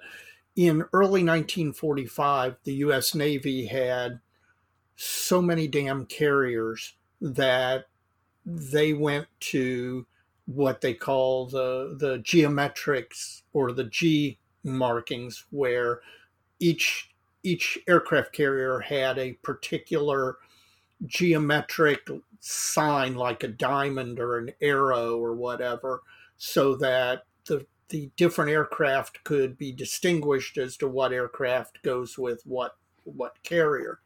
in 0.56 0.84
early 0.92 1.22
1945, 1.22 2.56
the 2.64 2.74
U.S. 2.74 3.14
Navy 3.14 3.66
had 3.66 4.20
so 4.96 5.42
many 5.42 5.68
damn 5.68 6.06
carriers 6.06 6.94
that 7.20 7.88
they 8.46 8.94
went 8.94 9.26
to 9.40 10.06
what 10.46 10.80
they 10.80 10.94
call 10.94 11.46
the 11.46 11.96
the 11.98 12.18
geometrics 12.18 13.42
or 13.52 13.72
the 13.72 13.84
G 13.84 14.38
markings 14.66 15.46
where 15.50 16.00
each 16.58 17.10
each 17.42 17.78
aircraft 17.86 18.32
carrier 18.32 18.80
had 18.80 19.18
a 19.18 19.34
particular 19.34 20.36
geometric 21.06 22.08
sign 22.40 23.14
like 23.14 23.42
a 23.42 23.48
diamond 23.48 24.18
or 24.18 24.38
an 24.38 24.50
arrow 24.60 25.16
or 25.16 25.34
whatever 25.34 26.02
so 26.36 26.74
that 26.76 27.24
the 27.46 27.64
the 27.88 28.10
different 28.16 28.50
aircraft 28.50 29.22
could 29.22 29.56
be 29.56 29.70
distinguished 29.72 30.58
as 30.58 30.76
to 30.76 30.88
what 30.88 31.12
aircraft 31.12 31.82
goes 31.82 32.18
with 32.18 32.42
what 32.44 32.76
what 33.04 33.40
carrier. 33.44 34.00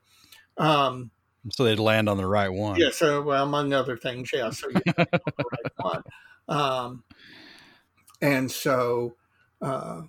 Um, 0.59 1.11
so 1.51 1.65
they'd 1.65 1.79
land 1.79 2.09
on 2.09 2.19
the 2.19 2.27
right 2.27 2.53
one. 2.53 2.79
Yeah 2.79 2.91
so 2.93 3.23
well, 3.23 3.45
among 3.45 3.73
other 3.73 3.97
things 3.97 4.31
yeah 4.33 4.51
so 4.51 4.69
you 4.69 4.81
the 4.85 5.45
right 5.53 5.73
one. 5.77 6.03
Um, 6.49 7.05
and 8.21 8.51
so 8.51 9.17
uh, 9.63 10.03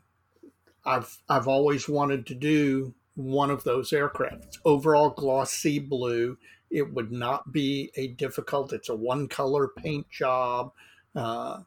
I've 0.85 1.17
I've 1.29 1.47
always 1.47 1.87
wanted 1.87 2.25
to 2.27 2.35
do 2.35 2.93
one 3.15 3.51
of 3.51 3.63
those 3.63 3.93
aircraft. 3.93 4.45
It's 4.45 4.59
overall 4.65 5.09
glossy 5.09 5.79
blue. 5.79 6.37
It 6.69 6.93
would 6.93 7.11
not 7.11 7.51
be 7.51 7.91
a 7.95 8.07
difficult. 8.07 8.73
It's 8.73 8.89
a 8.89 8.95
one 8.95 9.27
color 9.27 9.67
paint 9.67 10.09
job. 10.09 10.71
Uh, 11.15 11.61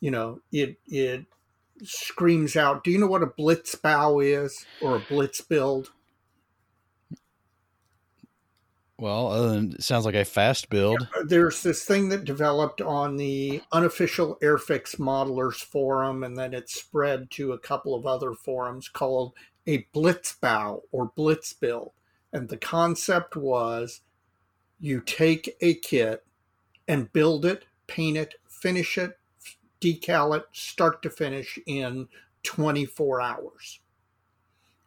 you 0.00 0.10
know, 0.10 0.40
it 0.52 0.78
it 0.86 1.26
screams 1.82 2.56
out. 2.56 2.84
Do 2.84 2.90
you 2.90 2.98
know 2.98 3.06
what 3.06 3.22
a 3.22 3.26
blitz 3.26 3.74
bow 3.74 4.20
is 4.20 4.64
or 4.80 4.96
a 4.96 5.00
blitz 5.00 5.40
build? 5.40 5.90
Well, 8.98 9.28
other 9.28 9.48
than 9.50 9.72
it 9.72 9.82
sounds 9.82 10.04
like 10.04 10.14
a 10.14 10.24
fast 10.24 10.70
build. 10.70 11.08
Yeah, 11.16 11.22
there's 11.26 11.62
this 11.62 11.84
thing 11.84 12.10
that 12.10 12.24
developed 12.24 12.80
on 12.80 13.16
the 13.16 13.60
unofficial 13.72 14.38
Airfix 14.40 14.96
modelers 14.96 15.56
forum, 15.56 16.22
and 16.22 16.36
then 16.38 16.54
it 16.54 16.70
spread 16.70 17.30
to 17.32 17.52
a 17.52 17.58
couple 17.58 17.94
of 17.94 18.06
other 18.06 18.34
forums 18.34 18.88
called 18.88 19.32
a 19.66 19.86
Blitzbau 19.94 20.82
or 20.92 21.10
Blitz 21.16 21.52
build. 21.52 21.92
And 22.32 22.48
the 22.48 22.56
concept 22.56 23.36
was 23.36 24.02
you 24.78 25.00
take 25.00 25.56
a 25.60 25.74
kit 25.74 26.24
and 26.86 27.12
build 27.12 27.44
it, 27.44 27.64
paint 27.86 28.16
it, 28.16 28.34
finish 28.48 28.96
it, 28.96 29.18
decal 29.80 30.36
it, 30.36 30.44
start 30.52 31.02
to 31.02 31.10
finish 31.10 31.58
in 31.66 32.08
24 32.44 33.20
hours. 33.20 33.80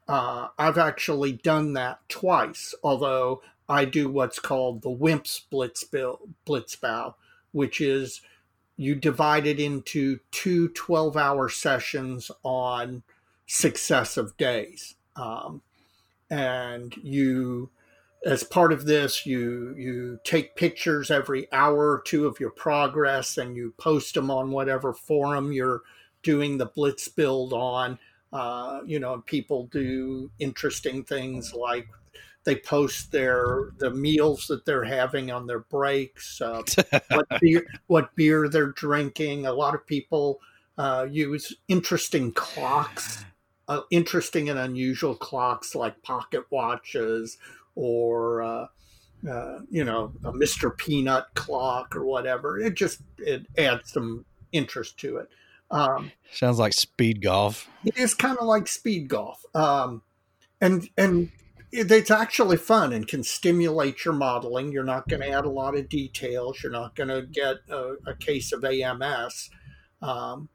Uh, 0.08 0.47
I've 0.58 0.78
actually 0.78 1.34
done 1.34 1.74
that 1.74 1.99
twice, 2.08 2.74
although 2.82 3.41
I 3.70 3.86
do 3.86 4.09
what's 4.09 4.39
called 4.39 4.82
the 4.82 4.89
WIMP's 4.89 5.41
blitz 5.49 5.84
blitzbau, 5.84 7.15
which 7.51 7.82
is 7.82 8.22
you 8.78 8.95
divide 8.95 9.47
it 9.47 9.59
into 9.59 10.20
two 10.32 10.70
12 10.70 11.18
hour 11.18 11.49
sessions 11.49 12.32
on 12.43 13.03
successive 13.47 14.38
days. 14.38 14.95
Um, 15.15 15.61
and 16.30 16.95
you, 16.97 17.72
as 18.26 18.43
part 18.43 18.72
of 18.72 18.86
this, 18.86 19.26
you 19.26 19.74
you 19.78 20.20
take 20.24 20.55
pictures 20.55 21.09
every 21.09 21.51
hour 21.51 21.91
or 21.91 22.01
two 22.05 22.28
of 22.28 22.39
your 22.39 22.49
progress, 22.51 23.38
and 23.38 23.55
you 23.55 23.74
post 23.78 24.13
them 24.13 24.30
on 24.30 24.51
whatever 24.51 24.93
forum 24.93 25.51
you're 25.51 25.82
doing 26.22 26.57
the 26.57 26.65
blitz 26.65 27.07
build 27.07 27.53
on. 27.53 27.97
Uh, 28.32 28.82
you 28.86 28.99
know, 28.99 29.24
people 29.26 29.68
do 29.72 30.30
interesting 30.38 31.03
things 31.03 31.53
like 31.53 31.88
they 32.47 32.55
post 32.55 33.11
their 33.11 33.71
the 33.77 33.91
meals 33.91 34.47
that 34.47 34.65
they're 34.65 34.85
having 34.85 35.29
on 35.31 35.47
their 35.47 35.59
breaks, 35.59 36.39
uh, 36.39 36.61
what 37.09 37.27
beer 37.41 37.67
what 37.87 38.15
beer 38.15 38.47
they're 38.47 38.71
drinking. 38.71 39.45
A 39.45 39.51
lot 39.51 39.75
of 39.75 39.85
people 39.85 40.39
uh, 40.77 41.05
use 41.11 41.53
interesting 41.67 42.31
clocks, 42.31 43.25
uh, 43.67 43.81
interesting 43.91 44.49
and 44.49 44.57
unusual 44.57 45.13
clocks 45.13 45.75
like 45.75 46.01
pocket 46.03 46.45
watches 46.49 47.37
or 47.75 48.41
uh, 48.41 48.67
uh, 49.29 49.59
you 49.69 49.83
know 49.83 50.13
a 50.23 50.31
Mr. 50.31 50.75
Peanut 50.75 51.25
clock 51.33 51.97
or 51.97 52.05
whatever. 52.05 52.57
It 52.57 52.75
just 52.75 53.01
it 53.17 53.45
adds 53.57 53.91
some 53.91 54.23
interest 54.53 54.97
to 54.99 55.17
it. 55.17 55.27
Um, 55.69 56.13
Sounds 56.31 56.59
like 56.59 56.71
speed 56.71 57.21
golf. 57.21 57.69
It 57.83 57.97
is 57.97 58.13
kind 58.13 58.37
of 58.37 58.47
like 58.47 58.69
speed 58.69 59.09
golf. 59.09 59.43
Um, 59.53 60.01
and 60.61 60.89
and 60.97 61.29
it's 61.72 62.11
actually 62.11 62.57
fun 62.57 62.93
and 62.93 63.07
can 63.07 63.24
stimulate 63.24 64.05
your 64.05 64.13
modeling. 64.13 64.72
You're 64.72 64.84
not 64.84 65.07
going 65.07 65.22
to 65.22 65.30
add 65.30 65.45
a 65.45 65.49
lot 65.49 65.76
of 65.76 65.89
details. 65.89 66.61
You're 66.63 66.72
not 66.72 66.95
going 66.95 67.09
to 67.09 67.24
get 67.24 67.57
a, 67.70 67.95
a, 68.05 68.15
case 68.15 68.53
of 68.53 68.63
AMS. 68.63 69.49
Um, 70.01 70.49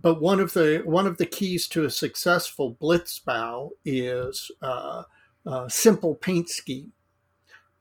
but 0.00 0.20
one 0.20 0.40
of 0.40 0.54
the 0.54 0.82
one 0.84 1.06
of 1.06 1.18
the 1.18 1.26
keys 1.26 1.68
to 1.68 1.84
a 1.84 1.90
successful 1.90 2.76
blitzbau 2.80 3.70
is 3.84 4.50
uh, 4.62 5.04
a 5.46 5.70
simple 5.70 6.14
paint 6.14 6.48
scheme 6.48 6.92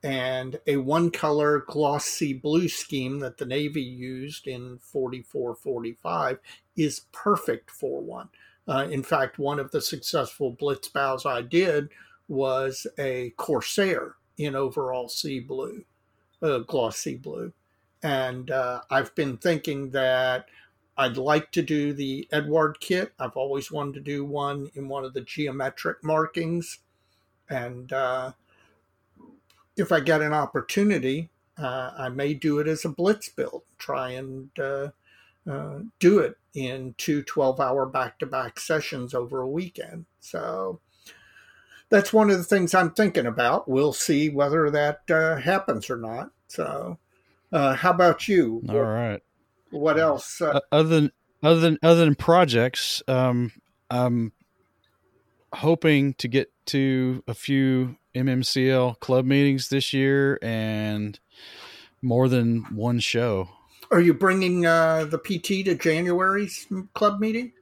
and 0.04 0.60
a 0.68 0.78
one 0.78 1.12
color 1.12 1.64
glossy 1.68 2.34
blue 2.34 2.70
scheme 2.70 3.20
that 3.20 3.38
the 3.38 3.46
Navy 3.46 3.82
used 3.82 4.48
in 4.48 4.80
44 4.80 5.56
45 5.56 6.40
is 6.78 7.02
perfect 7.12 7.72
for 7.72 8.02
one. 8.02 8.30
Uh, 8.68 8.88
in 8.90 9.02
fact, 9.02 9.40
one 9.40 9.60
of 9.60 9.72
the 9.72 9.82
successful 9.82 10.56
blitzbaus 10.56 11.26
I 11.26 11.42
did 11.42 11.90
was 12.30 12.88
a 12.98 13.32
Corsair 13.32 14.16
in 14.38 14.56
overall 14.56 15.10
sea 15.10 15.40
blue, 15.42 15.84
uh, 16.42 16.60
gloss 16.60 16.98
sea 16.98 17.16
blue. 17.16 17.52
And 18.02 18.50
uh, 18.50 18.82
I've 18.90 19.14
been 19.16 19.36
thinking 19.38 19.90
that 19.92 20.46
I'd 20.96 21.18
like 21.18 21.52
to 21.52 21.62
do 21.62 21.92
the 21.92 22.28
Eduard 22.32 22.80
kit. 22.80 23.12
I've 23.20 23.36
always 23.36 23.72
wanted 23.72 23.96
to 23.96 24.00
do 24.00 24.24
one 24.24 24.70
in 24.76 24.88
one 24.88 25.04
of 25.04 25.14
the 25.14 25.22
geometric 25.22 26.04
markings. 26.04 26.80
And 27.50 27.92
uh, 27.92 28.34
if 29.76 29.92
I 29.92 30.00
get 30.00 30.22
an 30.22 30.34
opportunity, 30.34 31.30
uh, 31.58 31.92
I 31.98 32.10
may 32.10 32.34
do 32.34 32.60
it 32.60 32.68
as 32.68 32.86
a 32.86 32.90
blitz 32.90 33.28
build, 33.28 33.64
try 33.78 34.12
and 34.12 34.50
uh, 34.60 34.90
uh, 35.50 35.80
do 36.00 36.20
it 36.20 36.38
in 36.54 36.96
two 36.98 37.24
12 37.24 37.60
hour 37.60 37.86
back 37.86 38.20
to 38.20 38.26
back 38.26 38.60
sessions 38.60 39.14
over 39.14 39.42
a 39.42 39.50
weekend. 39.50 40.06
So 40.20 40.80
that's 41.90 42.14
one 42.14 42.30
of 42.30 42.38
the 42.38 42.44
things 42.44 42.74
I'm 42.74 42.92
thinking 42.92 43.26
about. 43.26 43.68
We'll 43.68 43.94
see 43.94 44.30
whether 44.30 44.70
that 44.70 45.02
uh, 45.10 45.38
happens 45.38 45.90
or 45.90 45.98
not. 45.98 46.32
So, 46.48 46.98
uh, 47.52 47.76
how 47.76 47.92
about 47.92 48.28
you? 48.28 48.62
All 48.70 48.76
what, 48.76 48.82
right. 48.82 49.22
What 49.72 50.00
else? 50.00 50.42
Uh, 50.42 50.60
other 50.72 50.90
than 50.90 51.12
other 51.44 51.60
than 51.60 51.78
other 51.84 52.06
than 52.06 52.16
projects, 52.16 53.02
um, 53.08 53.52
I'm 53.90 54.34
hoping 55.54 56.14
to 56.16 56.28
get 56.28 56.52
to 56.68 57.24
a 57.28 57.34
few 57.34 57.98
MMCL 58.16 59.00
club 59.00 59.26
meetings 59.26 59.70
this 59.70 59.94
year 59.94 60.40
and 60.42 61.20
more 62.02 62.28
than 62.28 62.66
one 62.76 63.00
show. 63.00 63.50
Are 63.92 64.02
you 64.02 64.14
bringing 64.14 64.66
uh, 64.66 65.06
the 65.06 65.18
PT 65.18 65.66
to 65.66 65.76
January's 65.76 66.68
club 66.94 67.20
meeting? 67.20 67.54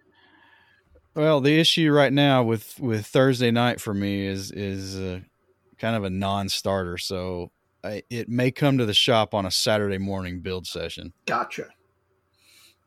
Well, 1.18 1.42
the 1.42 1.60
issue 1.60 1.92
right 1.92 2.14
now 2.14 2.44
with 2.44 2.80
with 2.80 3.08
Thursday 3.08 3.50
night 3.50 3.82
for 3.82 3.92
me 3.92 4.28
is 4.28 4.52
is 4.52 4.96
uh, 4.96 5.22
kind 5.80 5.96
of 5.96 6.04
a 6.04 6.12
non-starter, 6.12 7.00
so 7.00 7.50
I, 7.84 8.04
it 8.12 8.30
may 8.30 8.52
come 8.52 8.78
to 8.78 8.86
the 8.86 8.94
shop 8.94 9.34
on 9.34 9.44
a 9.44 9.50
Saturday 9.50 9.98
morning 9.98 10.42
build 10.42 10.68
session. 10.68 11.14
Gotcha. 11.26 11.70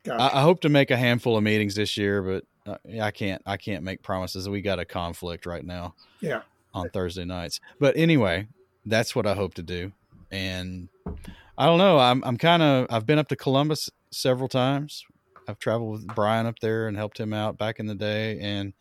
gotcha. 0.04 0.22
I, 0.22 0.38
I, 0.38 0.42
hope 0.42 0.60
to 0.60 0.68
make 0.68 0.92
a 0.92 0.96
handful 0.96 1.36
of 1.36 1.42
meetings 1.42 1.74
this 1.74 1.96
year, 1.96 2.22
but 2.22 2.44
uh, 2.72 3.02
I 3.02 3.10
can't. 3.10 3.42
I 3.46 3.56
can't 3.56 3.82
make 3.82 4.00
promises. 4.00 4.48
We 4.48 4.60
got 4.60 4.78
a 4.78 4.84
conflict 4.84 5.44
right 5.44 5.64
now. 5.64 5.96
Yeah. 6.20 6.42
On 6.72 6.88
Thursday 6.90 7.24
nights, 7.24 7.58
but 7.80 7.96
anyway, 7.96 8.46
that's 8.86 9.16
what 9.16 9.26
I 9.26 9.34
hope 9.34 9.54
to 9.54 9.62
do, 9.64 9.90
and 10.30 10.88
I 11.58 11.66
don't 11.66 11.78
know. 11.78 11.98
I'm 11.98 12.22
I'm 12.22 12.36
kind 12.36 12.62
of 12.62 12.86
I've 12.90 13.06
been 13.06 13.18
up 13.18 13.26
to 13.30 13.36
Columbus 13.36 13.90
several 14.12 14.48
times. 14.48 15.04
I've 15.50 15.58
traveled 15.58 15.92
with 15.92 16.06
Brian 16.14 16.46
up 16.46 16.58
there 16.60 16.88
and 16.88 16.96
helped 16.96 17.18
him 17.18 17.32
out 17.32 17.58
back 17.58 17.80
in 17.80 17.86
the 17.86 17.94
day, 17.94 18.38
and 18.40 18.72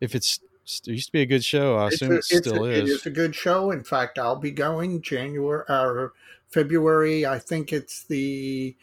if 0.00 0.14
it's 0.14 0.40
it 0.64 0.86
used 0.86 1.06
to 1.06 1.12
be 1.12 1.22
a 1.22 1.26
good 1.26 1.44
show. 1.44 1.76
I 1.76 1.88
assume 1.88 2.12
a, 2.12 2.16
it 2.16 2.24
still 2.24 2.64
a, 2.64 2.68
is. 2.68 2.78
It 2.78 2.92
is 2.92 3.06
a 3.06 3.10
good 3.10 3.34
show. 3.34 3.72
In 3.72 3.82
fact, 3.82 4.18
I'll 4.18 4.36
be 4.36 4.50
going 4.50 5.02
January 5.02 5.64
or 5.68 6.12
February. 6.50 7.26
I 7.26 7.38
think 7.38 7.72
it's 7.72 8.04
the 8.04 8.76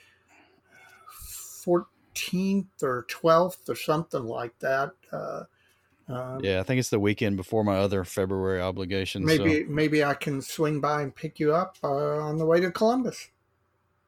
14th 1.65 2.83
or 2.83 3.05
12th 3.09 3.69
or 3.69 3.75
something 3.75 4.23
like 4.23 4.57
that. 4.59 4.91
Uh, 5.11 5.43
um, 6.09 6.39
yeah, 6.43 6.59
I 6.59 6.63
think 6.63 6.79
it's 6.79 6.89
the 6.89 6.99
weekend 6.99 7.37
before 7.37 7.63
my 7.63 7.77
other 7.77 8.03
February 8.03 8.61
obligation. 8.61 9.23
Maybe 9.23 9.63
so. 9.63 9.69
maybe 9.69 10.03
I 10.03 10.15
can 10.15 10.41
swing 10.41 10.81
by 10.81 11.03
and 11.03 11.15
pick 11.15 11.39
you 11.39 11.53
up 11.53 11.77
uh, 11.83 11.87
on 11.87 12.37
the 12.37 12.45
way 12.45 12.59
to 12.59 12.71
Columbus. 12.71 13.29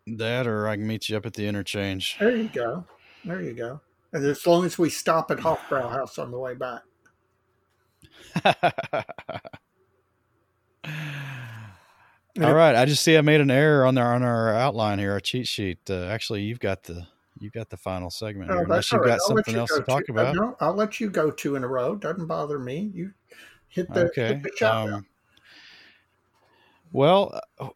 That, 0.08 0.48
or 0.48 0.68
I 0.68 0.78
can 0.78 0.88
meet 0.88 1.10
you 1.10 1.18
up 1.18 1.28
at 1.28 1.36
the 1.36 1.46
interchange. 1.46 2.18
There 2.20 2.36
you 2.36 2.50
go. 2.50 2.86
There 3.24 3.42
you 3.42 3.54
go. 3.54 3.82
And 4.14 4.26
as 4.26 4.46
long 4.46 4.66
as 4.66 4.78
we 4.78 4.90
stop 4.90 5.32
at 5.32 5.38
Hofbrauhaus 5.38 6.20
on 6.20 6.32
the 6.32 6.40
way 6.40 6.56
back. 6.56 6.82
All 12.42 12.54
right, 12.54 12.76
I 12.76 12.86
just 12.86 13.04
see 13.04 13.18
I 13.18 13.22
made 13.22 13.42
an 13.42 13.52
error 13.52 13.86
on 13.86 13.98
our 13.98 14.16
on 14.16 14.24
our 14.24 14.54
outline 14.54 15.00
here, 15.00 15.12
our 15.12 15.20
cheat 15.20 15.48
sheet. 15.48 15.80
Uh, 15.90 16.06
actually, 16.06 16.44
you've 16.44 16.60
got 16.60 16.84
the 16.84 17.06
you've 17.40 17.54
got 17.54 17.70
the 17.70 17.78
final 17.78 18.10
segment 18.10 18.50
oh, 18.52 18.54
here, 18.54 18.64
unless 18.64 18.92
you've 18.92 19.02
right. 19.02 19.10
got 19.10 19.22
something 19.22 19.56
else 19.56 19.74
to 19.76 19.82
talk 19.82 20.08
about. 20.10 20.36
No, 20.36 20.56
I'll 20.62 20.74
let 20.74 21.00
you 21.00 21.10
go 21.10 21.30
two 21.30 21.56
in 21.56 21.64
a 21.64 21.68
row. 21.68 21.96
Doesn't 21.96 22.28
bother 22.28 22.58
me. 22.58 22.90
You 22.94 23.12
hit 23.68 23.94
the, 23.94 24.06
okay. 24.06 24.40
Hit 24.42 24.60
the 24.60 24.74
um, 24.74 25.06
well, 26.94 27.42
uh, 27.60 27.70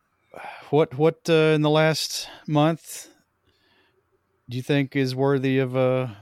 what 0.70 0.98
what 0.98 1.20
uh, 1.30 1.54
in 1.54 1.62
the 1.62 1.70
last 1.70 2.30
month 2.48 3.10
do 4.50 4.58
you 4.58 4.64
think 4.64 4.96
is 4.96 5.16
worthy 5.16 5.60
of 5.60 5.76
a 5.76 6.18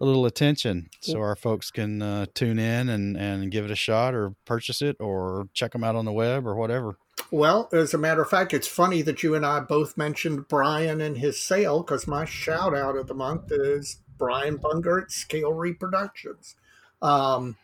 a 0.00 0.04
little 0.04 0.26
attention 0.26 0.90
so 1.00 1.20
our 1.20 1.36
folks 1.36 1.70
can 1.70 2.02
uh, 2.02 2.26
tune 2.34 2.58
in 2.58 2.88
and, 2.88 3.16
and 3.16 3.50
give 3.50 3.64
it 3.64 3.70
a 3.70 3.76
shot 3.76 4.14
or 4.14 4.34
purchase 4.44 4.82
it 4.82 4.96
or 5.00 5.48
check 5.54 5.72
them 5.72 5.82
out 5.82 5.96
on 5.96 6.04
the 6.04 6.12
web 6.12 6.46
or 6.46 6.54
whatever. 6.54 6.98
Well, 7.30 7.68
as 7.72 7.94
a 7.94 7.98
matter 7.98 8.22
of 8.22 8.28
fact, 8.28 8.52
it's 8.52 8.68
funny 8.68 9.02
that 9.02 9.22
you 9.22 9.34
and 9.34 9.44
I 9.44 9.60
both 9.60 9.96
mentioned 9.96 10.48
Brian 10.48 11.00
and 11.00 11.16
his 11.16 11.40
sale 11.40 11.82
because 11.82 12.06
my 12.06 12.24
shout 12.24 12.76
out 12.76 12.96
of 12.96 13.06
the 13.06 13.14
month 13.14 13.50
is 13.50 13.98
Brian 14.18 14.58
Bunger 14.58 15.00
at 15.02 15.10
Scale 15.10 15.52
Reproductions. 15.52 16.56
Um, 17.00 17.56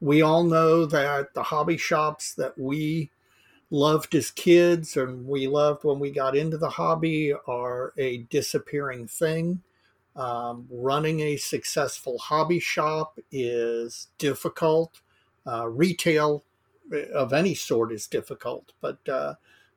we 0.00 0.22
all 0.22 0.44
know 0.44 0.86
that 0.86 1.34
the 1.34 1.44
hobby 1.44 1.76
shops 1.76 2.34
that 2.34 2.58
we 2.58 3.10
loved 3.70 4.14
as 4.14 4.30
kids 4.30 4.96
and 4.96 5.26
we 5.26 5.46
loved 5.46 5.84
when 5.84 5.98
we 5.98 6.10
got 6.10 6.36
into 6.36 6.56
the 6.56 6.70
hobby 6.70 7.32
are 7.46 7.92
a 7.98 8.18
disappearing 8.30 9.06
thing. 9.06 9.60
Um, 10.14 10.66
running 10.70 11.20
a 11.20 11.36
successful 11.36 12.18
hobby 12.18 12.60
shop 12.60 13.18
is 13.30 14.08
difficult. 14.18 15.00
Uh, 15.46 15.68
retail 15.68 16.44
of 17.14 17.32
any 17.32 17.54
sort 17.54 17.92
is 17.92 18.06
difficult, 18.06 18.72
but 18.80 18.98
uh, 19.08 19.34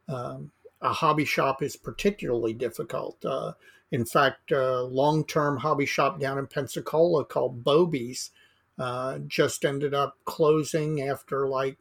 um, 0.08 0.52
a 0.82 0.94
hobby 0.94 1.26
shop 1.26 1.62
is 1.62 1.76
particularly 1.76 2.54
difficult. 2.54 3.24
Uh, 3.26 3.54
in 3.92 4.06
fact, 4.06 4.52
a 4.52 4.84
long 4.84 5.26
term 5.26 5.58
hobby 5.58 5.86
shop 5.86 6.20
down 6.20 6.38
in 6.38 6.48
Pensacola 6.48 7.26
called 7.26 7.64
Bobby's 7.64 8.32
uh, 8.78 9.20
just 9.28 9.66
ended 9.66 9.94
up 9.94 10.18
closing 10.26 11.02
after 11.02 11.48
like 11.48 11.78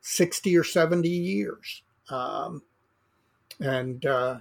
60 0.00 0.56
or 0.56 0.64
70 0.64 1.08
years. 1.08 1.82
Um, 2.08 2.62
and 3.60 4.04
uh, 4.06 4.38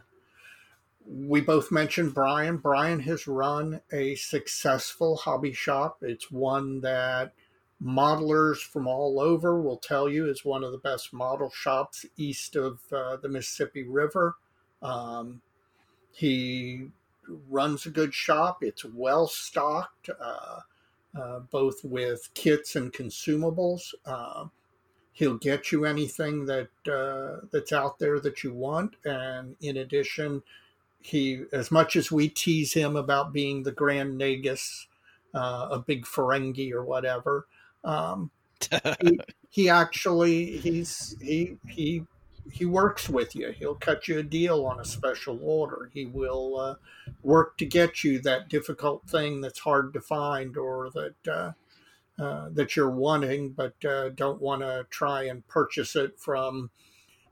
we 1.05 1.41
both 1.41 1.71
mentioned 1.71 2.13
Brian. 2.13 2.57
Brian 2.57 2.99
has 3.01 3.27
run 3.27 3.81
a 3.91 4.15
successful 4.15 5.17
hobby 5.17 5.53
shop. 5.53 5.97
It's 6.01 6.31
one 6.31 6.81
that 6.81 7.33
modelers 7.83 8.57
from 8.57 8.87
all 8.87 9.19
over 9.19 9.61
will 9.61 9.77
tell 9.77 10.09
you 10.09 10.29
is 10.29 10.43
one 10.43 10.63
of 10.63 10.71
the 10.71 10.77
best 10.77 11.13
model 11.13 11.49
shops 11.49 12.05
east 12.17 12.55
of 12.55 12.81
uh, 12.91 13.17
the 13.17 13.29
Mississippi 13.29 13.83
River. 13.83 14.35
Um, 14.81 15.41
he 16.11 16.87
runs 17.49 17.85
a 17.85 17.91
good 17.91 18.13
shop. 18.13 18.59
It's 18.61 18.85
well 18.85 19.27
stocked, 19.27 20.09
uh, 20.19 20.59
uh, 21.19 21.39
both 21.51 21.83
with 21.83 22.29
kits 22.33 22.75
and 22.75 22.91
consumables. 22.91 23.93
Uh, 24.05 24.45
he'll 25.11 25.37
get 25.37 25.71
you 25.71 25.85
anything 25.85 26.45
that 26.45 26.69
uh, 26.87 27.45
that's 27.51 27.71
out 27.71 27.99
there 27.99 28.19
that 28.19 28.43
you 28.43 28.53
want, 28.53 28.95
and 29.05 29.55
in 29.61 29.77
addition, 29.77 30.43
he 31.01 31.43
as 31.51 31.71
much 31.71 31.95
as 31.95 32.11
we 32.11 32.29
tease 32.29 32.73
him 32.73 32.95
about 32.95 33.33
being 33.33 33.63
the 33.63 33.71
grand 33.71 34.19
nagus 34.19 34.87
uh, 35.33 35.67
a 35.71 35.79
big 35.79 36.05
ferengi 36.05 36.71
or 36.71 36.83
whatever 36.83 37.47
um, 37.83 38.31
he, 39.01 39.19
he, 39.49 39.69
actually 39.69 40.57
he's 40.57 41.15
he 41.21 41.57
he 41.67 42.03
he 42.51 42.65
works 42.65 43.07
with 43.07 43.35
you. 43.35 43.51
He'll 43.51 43.75
cut 43.75 44.07
you 44.07 44.19
a 44.19 44.23
deal 44.23 44.65
on 44.65 44.79
a 44.79 44.85
special 44.85 45.39
order. 45.41 45.89
He 45.93 46.05
will 46.05 46.59
uh, 46.59 46.75
work 47.21 47.57
to 47.57 47.65
get 47.65 48.03
you 48.03 48.19
that 48.19 48.49
difficult 48.49 49.07
thing 49.07 49.41
that's 49.41 49.59
hard 49.59 49.93
to 49.93 50.01
find 50.01 50.57
or 50.57 50.89
that 50.91 51.53
uh, 52.19 52.23
uh, 52.23 52.49
that 52.53 52.75
you're 52.75 52.89
wanting 52.89 53.51
but 53.51 53.73
uh, 53.85 54.09
don't 54.09 54.41
want 54.41 54.61
to 54.61 54.85
try 54.89 55.23
and 55.23 55.47
purchase 55.47 55.95
it 55.95 56.19
from 56.19 56.69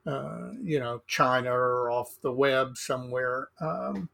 uh, 0.07 0.51
you 0.63 0.79
know, 0.79 1.01
China 1.05 1.51
or 1.51 1.91
off 1.91 2.15
the 2.21 2.31
web 2.31 2.77
somewhere. 2.77 3.49
Um, 3.59 4.09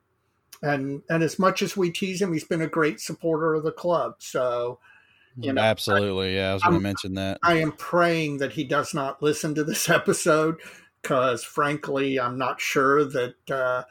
and 0.63 1.03
and 1.07 1.21
as 1.21 1.37
much 1.37 1.61
as 1.61 1.77
we 1.77 1.91
tease 1.91 2.19
him, 2.19 2.33
he's 2.33 2.45
been 2.45 2.61
a 2.61 2.67
great 2.67 2.99
supporter 2.99 3.53
of 3.53 3.63
the 3.63 3.71
club. 3.71 4.15
So, 4.17 4.79
you 5.37 5.53
know, 5.53 5.61
absolutely, 5.61 6.29
I, 6.29 6.41
yeah, 6.41 6.49
I 6.49 6.53
was 6.55 6.63
going 6.63 6.75
to 6.75 6.79
mention 6.79 7.13
that. 7.15 7.37
I 7.43 7.55
am 7.55 7.73
praying 7.73 8.37
that 8.37 8.53
he 8.53 8.63
does 8.63 8.95
not 8.95 9.21
listen 9.21 9.53
to 9.53 9.63
this 9.63 9.87
episode 9.89 10.55
because, 11.01 11.43
frankly, 11.43 12.19
I'm 12.19 12.39
not 12.39 12.59
sure 12.59 13.03
that 13.05 13.85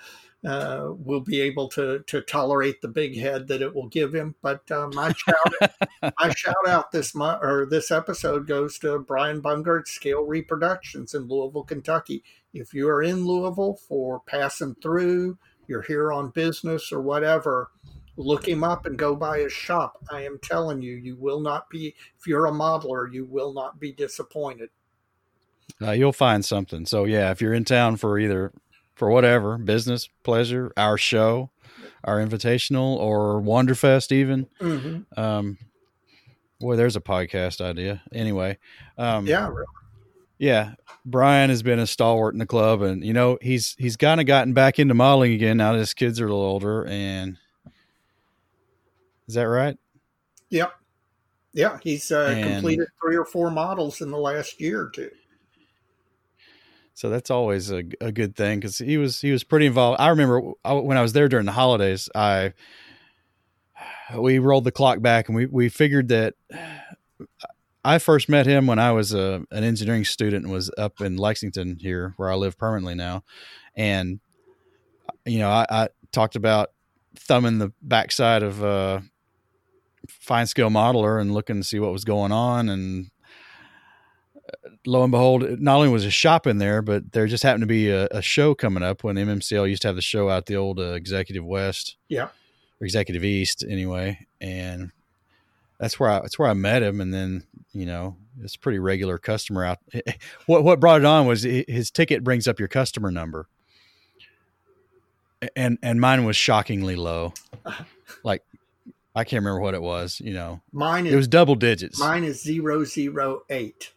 uh, 0.45 0.88
will 0.90 1.20
be 1.20 1.40
able 1.40 1.68
to 1.68 2.03
to 2.07 2.20
tolerate 2.20 2.80
the 2.80 2.88
big 2.88 3.16
head 3.16 3.47
that 3.49 3.62
it 3.62 3.74
will 3.74 3.88
give 3.88 4.14
him. 4.14 4.34
But 4.43 4.68
uh, 4.70 4.88
my 4.93 5.12
shout 5.12 5.72
my 6.03 6.30
shout 6.36 6.68
out 6.68 6.90
this 6.90 7.14
month 7.14 7.43
or 7.43 7.66
this 7.66 7.90
episode 7.90 8.47
goes 8.47 8.78
to 8.80 8.99
Brian 8.99 9.40
Bungert 9.40 9.86
Scale 9.86 10.24
Reproductions 10.24 11.14
in 11.14 11.28
Louisville, 11.28 11.64
Kentucky. 11.64 12.24
If 12.53 12.74
you 12.74 12.88
are 12.88 13.03
in 13.03 13.24
Louisville 13.24 13.78
for 13.88 14.20
passing 14.26 14.74
through, 14.82 15.38
you're 15.68 15.82
here 15.82 16.12
on 16.12 16.30
business 16.30 16.93
or 16.93 17.01
whatever. 17.01 17.70
Look 18.16 18.47
him 18.47 18.62
up 18.62 18.84
and 18.84 18.99
go 18.99 19.16
by 19.16 19.38
his 19.38 19.53
shop. 19.53 19.97
I 20.11 20.24
am 20.24 20.38
telling 20.43 20.82
you, 20.82 20.97
you 20.97 21.16
will 21.16 21.40
not 21.40 21.70
be. 21.70 21.95
If 22.18 22.26
you're 22.26 22.47
a 22.47 22.53
modeler, 22.53 23.11
you 23.11 23.24
will 23.24 23.55
not 23.55 23.80
be 23.80 23.93
disappointed. 23.93 24.68
Uh, 25.80 25.93
you'll 25.93 26.12
find 26.12 26.45
something. 26.45 26.84
So 26.84 27.05
yeah, 27.05 27.30
if 27.30 27.40
you're 27.40 27.55
in 27.55 27.64
town 27.64 27.97
for 27.97 28.18
either 28.18 28.53
for 28.95 29.11
whatever 29.11 29.59
business, 29.59 30.09
pleasure, 30.22 30.72
our 30.76 30.99
show, 30.99 31.51
our 32.05 32.18
invitational, 32.18 32.97
or 32.97 33.40
Wanderfest, 33.40 34.12
even. 34.12 34.47
Mm-hmm. 34.61 35.20
Um, 35.20 35.59
boy, 36.61 36.76
there's 36.76 36.97
a 36.97 37.01
podcast 37.01 37.61
idea. 37.61 38.03
Anyway, 38.12 38.59
um, 38.99 39.26
yeah, 39.26 39.49
really. 39.49 39.66
yeah. 40.38 40.74
Brian 41.05 41.51
has 41.51 41.62
been 41.62 41.80
a 41.80 41.86
stalwart 41.86 42.34
in 42.34 42.38
the 42.38 42.47
club, 42.47 42.80
and 42.82 43.05
you 43.05 43.12
know 43.12 43.38
he's 43.43 43.74
he's 43.78 43.97
kind 43.97 44.20
of 44.20 44.26
gotten 44.26 44.53
back 44.53 44.78
into 44.78 44.95
modeling 44.95 45.32
again 45.32 45.57
now 45.57 45.72
that 45.72 45.78
his 45.78 45.95
kids 45.95 46.20
are 46.20 46.26
a 46.26 46.28
little 46.28 46.45
older. 46.45 46.86
And 46.86 47.38
is 49.26 49.34
that 49.34 49.49
right? 49.49 49.76
Yep. 50.51 50.72
Yeah, 51.55 51.78
he's 51.82 52.11
uh, 52.11 52.34
completed 52.43 52.86
three 53.03 53.16
or 53.16 53.24
four 53.24 53.51
models 53.51 54.01
in 54.01 54.11
the 54.11 54.18
last 54.18 54.61
year 54.61 54.82
or 54.82 54.90
two. 54.90 55.11
So 56.95 57.09
that's 57.09 57.30
always 57.30 57.70
a, 57.70 57.84
a 58.01 58.12
good 58.12 58.36
thing 58.36 58.61
because 58.61 58.78
he 58.78 58.99
was 58.99 59.20
he 59.20 59.32
was 59.32 59.45
pretty 59.45 59.66
involved. 59.66 60.01
I 60.01 60.09
remember 60.09 60.40
when 60.40 60.97
I 60.97 61.03
was 61.03 61.14
there 61.14 61.28
during 61.28 61.47
the 61.47 61.53
holidays, 61.53 62.09
I 62.14 62.53
we 64.16 64.38
rolled 64.38 64.64
the 64.64 64.72
clock 64.72 65.01
back 65.01 65.28
and 65.28 65.36
we, 65.36 65.47
we 65.47 65.68
figured 65.68 66.09
that 66.09 66.34
I 67.84 67.99
first 67.99 68.28
met 68.28 68.47
him 68.47 68.66
when 68.66 68.78
I 68.78 68.93
was 68.93 69.12
a, 69.12 69.43
an 69.51 69.64
engineering 69.64 70.05
student 70.05 70.45
and 70.45 70.53
was 70.53 70.70
up 70.78 71.01
in 71.01 71.16
Lexington 71.16 71.78
here 71.80 72.14
where 72.16 72.30
I 72.30 72.34
live 72.34 72.57
permanently 72.57 72.95
now. 72.95 73.24
And, 73.74 74.20
you 75.24 75.38
know, 75.38 75.51
I, 75.51 75.66
I 75.68 75.88
talked 76.12 76.36
about 76.36 76.70
thumbing 77.16 77.59
the 77.59 77.72
backside 77.82 78.43
of 78.43 78.62
a 78.62 79.03
FineScale 80.09 80.70
Modeler 80.70 81.20
and 81.20 81.34
looking 81.34 81.57
to 81.57 81.64
see 81.64 81.80
what 81.80 81.93
was 81.93 82.05
going 82.05 82.32
on. 82.32 82.68
And 82.68 83.11
lo 84.86 85.03
and 85.03 85.11
behold, 85.11 85.61
not 85.61 85.76
only 85.76 85.88
was 85.88 86.05
a 86.05 86.11
shop 86.11 86.46
in 86.46 86.59
there, 86.59 86.82
but 86.82 87.12
there 87.12 87.26
just 87.26 87.42
happened 87.42 87.62
to 87.62 87.66
be 87.66 87.88
a, 87.90 88.07
a 88.07 88.22
show 88.22 88.55
coming 88.55 88.82
up 88.82 89.05
when 89.05 89.16
MMCL 89.16 89.68
used 89.68 89.82
to 89.82 89.88
have 89.88 89.96
the 89.96 90.03
show 90.03 90.28
out 90.28 90.46
the 90.46 90.57
old 90.57 90.78
uh, 90.78 90.92
Executive 90.92 91.44
West. 91.44 91.96
Yeah. 92.09 92.28
Or 92.80 92.84
Executive 92.84 93.24
East 93.24 93.64
anyway. 93.68 94.26
And 94.40 94.92
that's 95.82 95.98
where 95.98 96.11
I 96.11 96.20
that's 96.20 96.38
where 96.38 96.48
I 96.48 96.55
met 96.55 96.84
him, 96.84 97.00
and 97.00 97.12
then 97.12 97.42
you 97.72 97.86
know 97.86 98.16
it's 98.40 98.55
a 98.55 98.59
pretty 98.59 98.78
regular 98.78 99.18
customer 99.18 99.64
out. 99.64 99.78
What 100.46 100.62
what 100.62 100.78
brought 100.78 101.00
it 101.00 101.05
on 101.05 101.26
was 101.26 101.42
his 101.42 101.90
ticket 101.90 102.22
brings 102.22 102.46
up 102.46 102.61
your 102.61 102.68
customer 102.68 103.11
number, 103.11 103.48
and 105.57 105.78
and 105.82 106.00
mine 106.00 106.24
was 106.24 106.36
shockingly 106.36 106.94
low, 106.94 107.34
like 108.24 108.44
I 109.16 109.24
can't 109.24 109.40
remember 109.40 109.61
what 109.61 109.74
it 109.74 109.82
was. 109.82 110.20
You 110.20 110.34
know, 110.34 110.61
mine 110.72 111.07
is, 111.07 111.14
it 111.14 111.16
was 111.16 111.26
double 111.26 111.57
digits. 111.57 111.98
Mine 111.98 112.22
is 112.22 112.40
zero 112.40 112.84
zero 112.84 113.42
eight. 113.50 113.92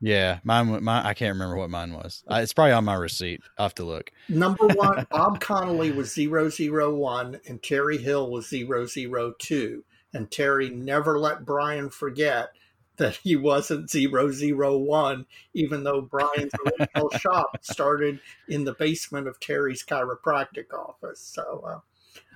Yeah, 0.00 0.38
mine. 0.44 0.82
Mine. 0.82 1.06
I 1.06 1.14
can't 1.14 1.34
remember 1.34 1.56
what 1.56 1.70
mine 1.70 1.92
was. 1.92 2.22
It's 2.30 2.52
probably 2.52 2.72
on 2.72 2.84
my 2.84 2.94
receipt. 2.94 3.40
I 3.58 3.64
have 3.64 3.74
to 3.76 3.84
look. 3.84 4.10
Number 4.28 4.66
one, 4.74 5.06
Bob 5.10 5.40
Connolly 5.40 5.90
was 5.90 6.12
zero 6.12 6.48
zero 6.48 6.94
one, 6.94 7.40
and 7.46 7.62
Terry 7.62 7.98
Hill 7.98 8.30
was 8.30 8.48
zero 8.48 8.86
zero 8.86 9.34
two 9.38 9.84
and 10.12 10.30
Terry 10.30 10.70
never 10.70 11.18
let 11.18 11.44
Brian 11.44 11.90
forget 11.90 12.50
that 12.96 13.16
he 13.22 13.36
wasn't 13.36 13.90
001, 13.92 15.26
even 15.54 15.84
though 15.84 16.00
Brian's 16.00 16.52
original 16.66 17.10
shop 17.18 17.58
started 17.62 18.18
in 18.48 18.64
the 18.64 18.74
basement 18.74 19.28
of 19.28 19.38
Terry's 19.38 19.84
chiropractic 19.84 20.72
office. 20.72 21.20
So 21.20 21.64
uh, 21.64 21.78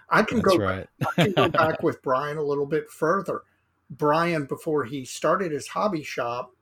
I 0.09 0.23
can 0.23 0.39
That's 0.39 0.57
go 0.57 0.63
right. 0.63 0.87
I 1.01 1.25
can 1.25 1.33
go 1.33 1.49
back 1.51 1.83
with 1.83 2.03
Brian 2.03 2.37
a 2.37 2.45
little 2.45 2.67
bit 2.67 2.91
further. 2.91 3.43
Brian, 3.91 4.45
before 4.45 4.85
he 4.85 5.05
started 5.05 5.51
his 5.51 5.69
hobby 5.69 6.05
shop, 6.05 6.53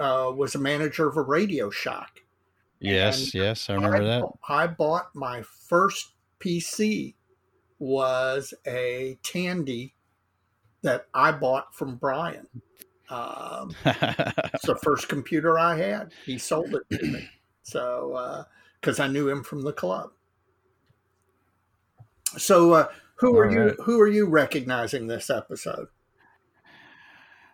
uh, 0.00 0.32
was 0.34 0.54
a 0.54 0.58
manager 0.58 1.06
of 1.06 1.16
a 1.16 1.22
Radio 1.22 1.70
Shack. 1.70 2.22
Yes, 2.80 3.22
And 3.22 3.34
yes, 3.34 3.68
I 3.68 3.74
remember 3.74 3.98
I, 3.98 4.04
that. 4.04 4.24
I 4.48 4.66
bought 4.66 5.14
my 5.14 5.42
first 5.42 6.14
PC 6.40 7.14
was 7.78 8.54
a 8.66 9.18
Tandy 9.22 9.94
that 10.82 11.06
I 11.12 11.32
bought 11.32 11.74
from 11.74 11.96
Brian. 11.96 12.46
Um, 13.10 13.74
it's 13.84 14.66
the 14.66 14.76
first 14.82 15.08
computer 15.08 15.58
I 15.58 15.76
had. 15.76 16.12
He 16.24 16.38
sold 16.38 16.74
it 16.74 16.98
to 16.98 17.06
me. 17.06 17.28
So, 17.62 18.44
because 18.80 18.98
uh, 18.98 19.04
I 19.04 19.08
knew 19.08 19.28
him 19.28 19.44
from 19.44 19.62
the 19.62 19.72
club. 19.72 20.10
So, 22.38 22.72
uh, 22.72 22.88
who 23.16 23.36
are 23.36 23.46
All 23.46 23.52
you? 23.52 23.76
Who 23.84 24.00
are 24.00 24.08
you 24.08 24.26
recognizing 24.26 25.06
this 25.06 25.28
episode? 25.28 25.88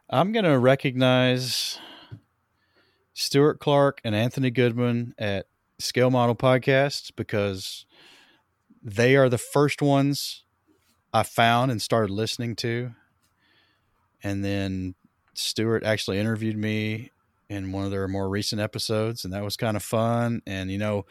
I'm 0.08 0.30
going 0.30 0.44
to 0.44 0.58
recognize 0.58 1.80
Stuart 3.18 3.60
Clark 3.60 4.02
and 4.04 4.14
Anthony 4.14 4.50
Goodman 4.50 5.14
at 5.16 5.46
Scale 5.78 6.10
Model 6.10 6.34
Podcast 6.34 7.12
because 7.16 7.86
they 8.82 9.16
are 9.16 9.30
the 9.30 9.38
first 9.38 9.80
ones 9.80 10.44
I 11.14 11.22
found 11.22 11.70
and 11.70 11.80
started 11.80 12.12
listening 12.12 12.56
to. 12.56 12.90
And 14.22 14.44
then 14.44 14.96
Stuart 15.32 15.82
actually 15.82 16.18
interviewed 16.18 16.58
me 16.58 17.10
in 17.48 17.72
one 17.72 17.86
of 17.86 17.90
their 17.90 18.06
more 18.06 18.28
recent 18.28 18.60
episodes, 18.60 19.24
and 19.24 19.32
that 19.32 19.42
was 19.42 19.56
kind 19.56 19.78
of 19.78 19.82
fun. 19.82 20.42
And, 20.46 20.70
you 20.70 20.76
know, 20.76 21.06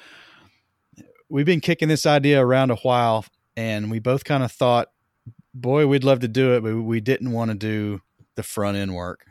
we've 1.27 1.47
been 1.47 1.59
kicking 1.59 1.87
this 1.87 2.05
idea 2.05 2.39
around 2.39 2.69
a 2.69 2.75
while, 2.75 3.25
and 3.57 3.89
we 3.89 3.97
both 3.97 4.25
kind 4.25 4.43
of 4.43 4.51
thought, 4.51 4.89
boy, 5.55 5.87
we'd 5.87 6.03
love 6.03 6.19
to 6.19 6.27
do 6.27 6.53
it, 6.53 6.61
but 6.61 6.83
we 6.83 7.01
didn't 7.01 7.31
want 7.31 7.49
to 7.49 7.57
do 7.57 8.01
the 8.35 8.43
front 8.43 8.77
end 8.77 8.93
work. 8.93 9.25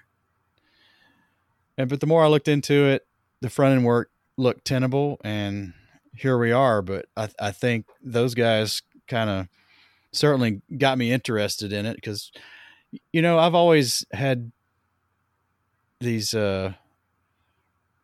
And 1.76 1.88
but 1.88 2.00
the 2.00 2.06
more 2.06 2.24
I 2.24 2.28
looked 2.28 2.48
into 2.48 2.86
it, 2.86 3.06
the 3.40 3.50
front 3.50 3.74
end 3.76 3.84
work 3.84 4.10
looked 4.36 4.64
tenable, 4.64 5.20
and 5.24 5.72
here 6.16 6.38
we 6.38 6.52
are. 6.52 6.82
But 6.82 7.06
I, 7.16 7.28
I 7.40 7.50
think 7.50 7.86
those 8.02 8.34
guys 8.34 8.82
kind 9.08 9.28
of 9.28 9.48
certainly 10.12 10.62
got 10.78 10.98
me 10.98 11.12
interested 11.12 11.72
in 11.72 11.86
it 11.86 11.96
because, 11.96 12.30
you 13.12 13.22
know, 13.22 13.38
I've 13.38 13.54
always 13.54 14.04
had 14.12 14.52
these. 16.00 16.34
uh 16.34 16.72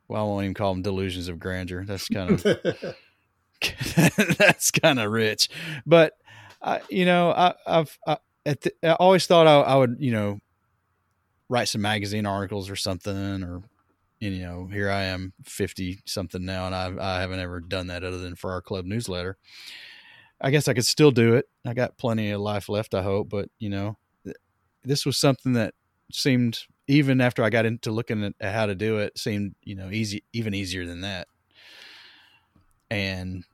Well, 0.09 0.23
I 0.23 0.27
won't 0.27 0.45
even 0.45 0.55
call 0.55 0.73
them 0.75 0.83
delusions 0.83 1.29
of 1.29 1.39
grandeur. 1.39 1.85
That's 1.85 2.09
kind 2.09 2.33
of 2.33 2.43
that's 4.39 4.71
kind 4.71 4.99
of 4.99 5.13
rich, 5.13 5.49
but 5.87 6.15
I, 6.63 6.81
you 6.91 7.05
know, 7.05 7.31
I, 7.31 7.55
I've 7.67 7.99
I, 8.07 8.19
the, 8.45 8.73
I 8.83 8.93
always 8.95 9.27
thought 9.27 9.47
I, 9.47 9.61
I 9.61 9.77
would, 9.77 9.97
you 9.99 10.13
know, 10.13 10.41
write 11.51 11.69
some 11.69 11.83
magazine 11.83 12.25
articles 12.25 12.71
or 12.71 12.77
something, 12.77 13.43
or 13.43 13.61
you 14.21 14.31
know, 14.39 14.67
here 14.73 14.89
I 14.89 15.03
am, 15.05 15.35
fifty 15.45 15.99
something 16.07 16.45
now, 16.45 16.67
and 16.67 16.75
I 16.75 17.17
I 17.17 17.21
haven't 17.21 17.41
ever 17.41 17.61
done 17.61 17.89
that 17.89 18.05
other 18.05 18.19
than 18.19 18.37
for 18.37 18.53
our 18.53 18.63
club 18.63 18.87
newsletter. 18.87 19.37
I 20.41 20.51
guess 20.51 20.69
I 20.69 20.75
could 20.75 20.87
still 20.87 21.11
do 21.11 21.35
it. 21.35 21.47
I 21.67 21.75
got 21.75 21.99
plenty 21.99 22.31
of 22.31 22.41
life 22.41 22.71
left, 22.71 22.95
I 22.95 23.03
hope, 23.03 23.29
but 23.29 23.51
you 23.59 23.69
know, 23.69 23.99
th- 24.25 24.37
this 24.85 25.05
was 25.05 25.19
something 25.19 25.53
that 25.55 25.75
seemed 26.11 26.61
even 26.87 27.21
after 27.21 27.43
I 27.43 27.51
got 27.51 27.67
into 27.67 27.91
looking 27.91 28.33
at 28.41 28.55
how 28.55 28.67
to 28.67 28.75
do 28.75 28.99
it, 28.99 29.19
seemed 29.19 29.55
you 29.63 29.75
know 29.75 29.91
easy, 29.91 30.23
even 30.33 30.55
easier 30.55 30.87
than 30.87 31.01
that, 31.03 31.27
and 32.91 33.45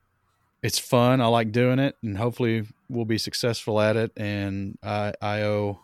it's 0.63 0.79
fun. 0.79 1.21
I 1.21 1.27
like 1.27 1.51
doing 1.51 1.79
it, 1.79 1.97
and 2.03 2.19
hopefully 2.19 2.67
we'll 2.89 3.05
be 3.07 3.19
successful 3.19 3.81
at 3.81 3.97
it. 3.97 4.13
And 4.17 4.79
I, 4.83 5.15
I 5.23 5.43
owe 5.43 5.81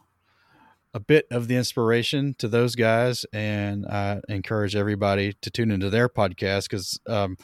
a 0.95 1.01
bit 1.01 1.26
of 1.30 1.49
the 1.49 1.57
inspiration 1.57 2.34
to 2.38 2.49
those 2.49 2.74
guys, 2.74 3.24
and 3.32 3.86
I 3.86 4.20
encourage 4.28 4.76
everybody 4.76 5.34
to 5.40 5.51
tune 5.51 5.70
into 5.70 5.90
their 5.90 6.09
podcast 6.09 6.68
because 6.68 7.01
um, 7.07 7.36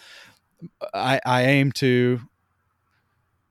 I, 0.92 1.20
I 1.24 1.42
aim 1.44 1.72
to 1.72 2.20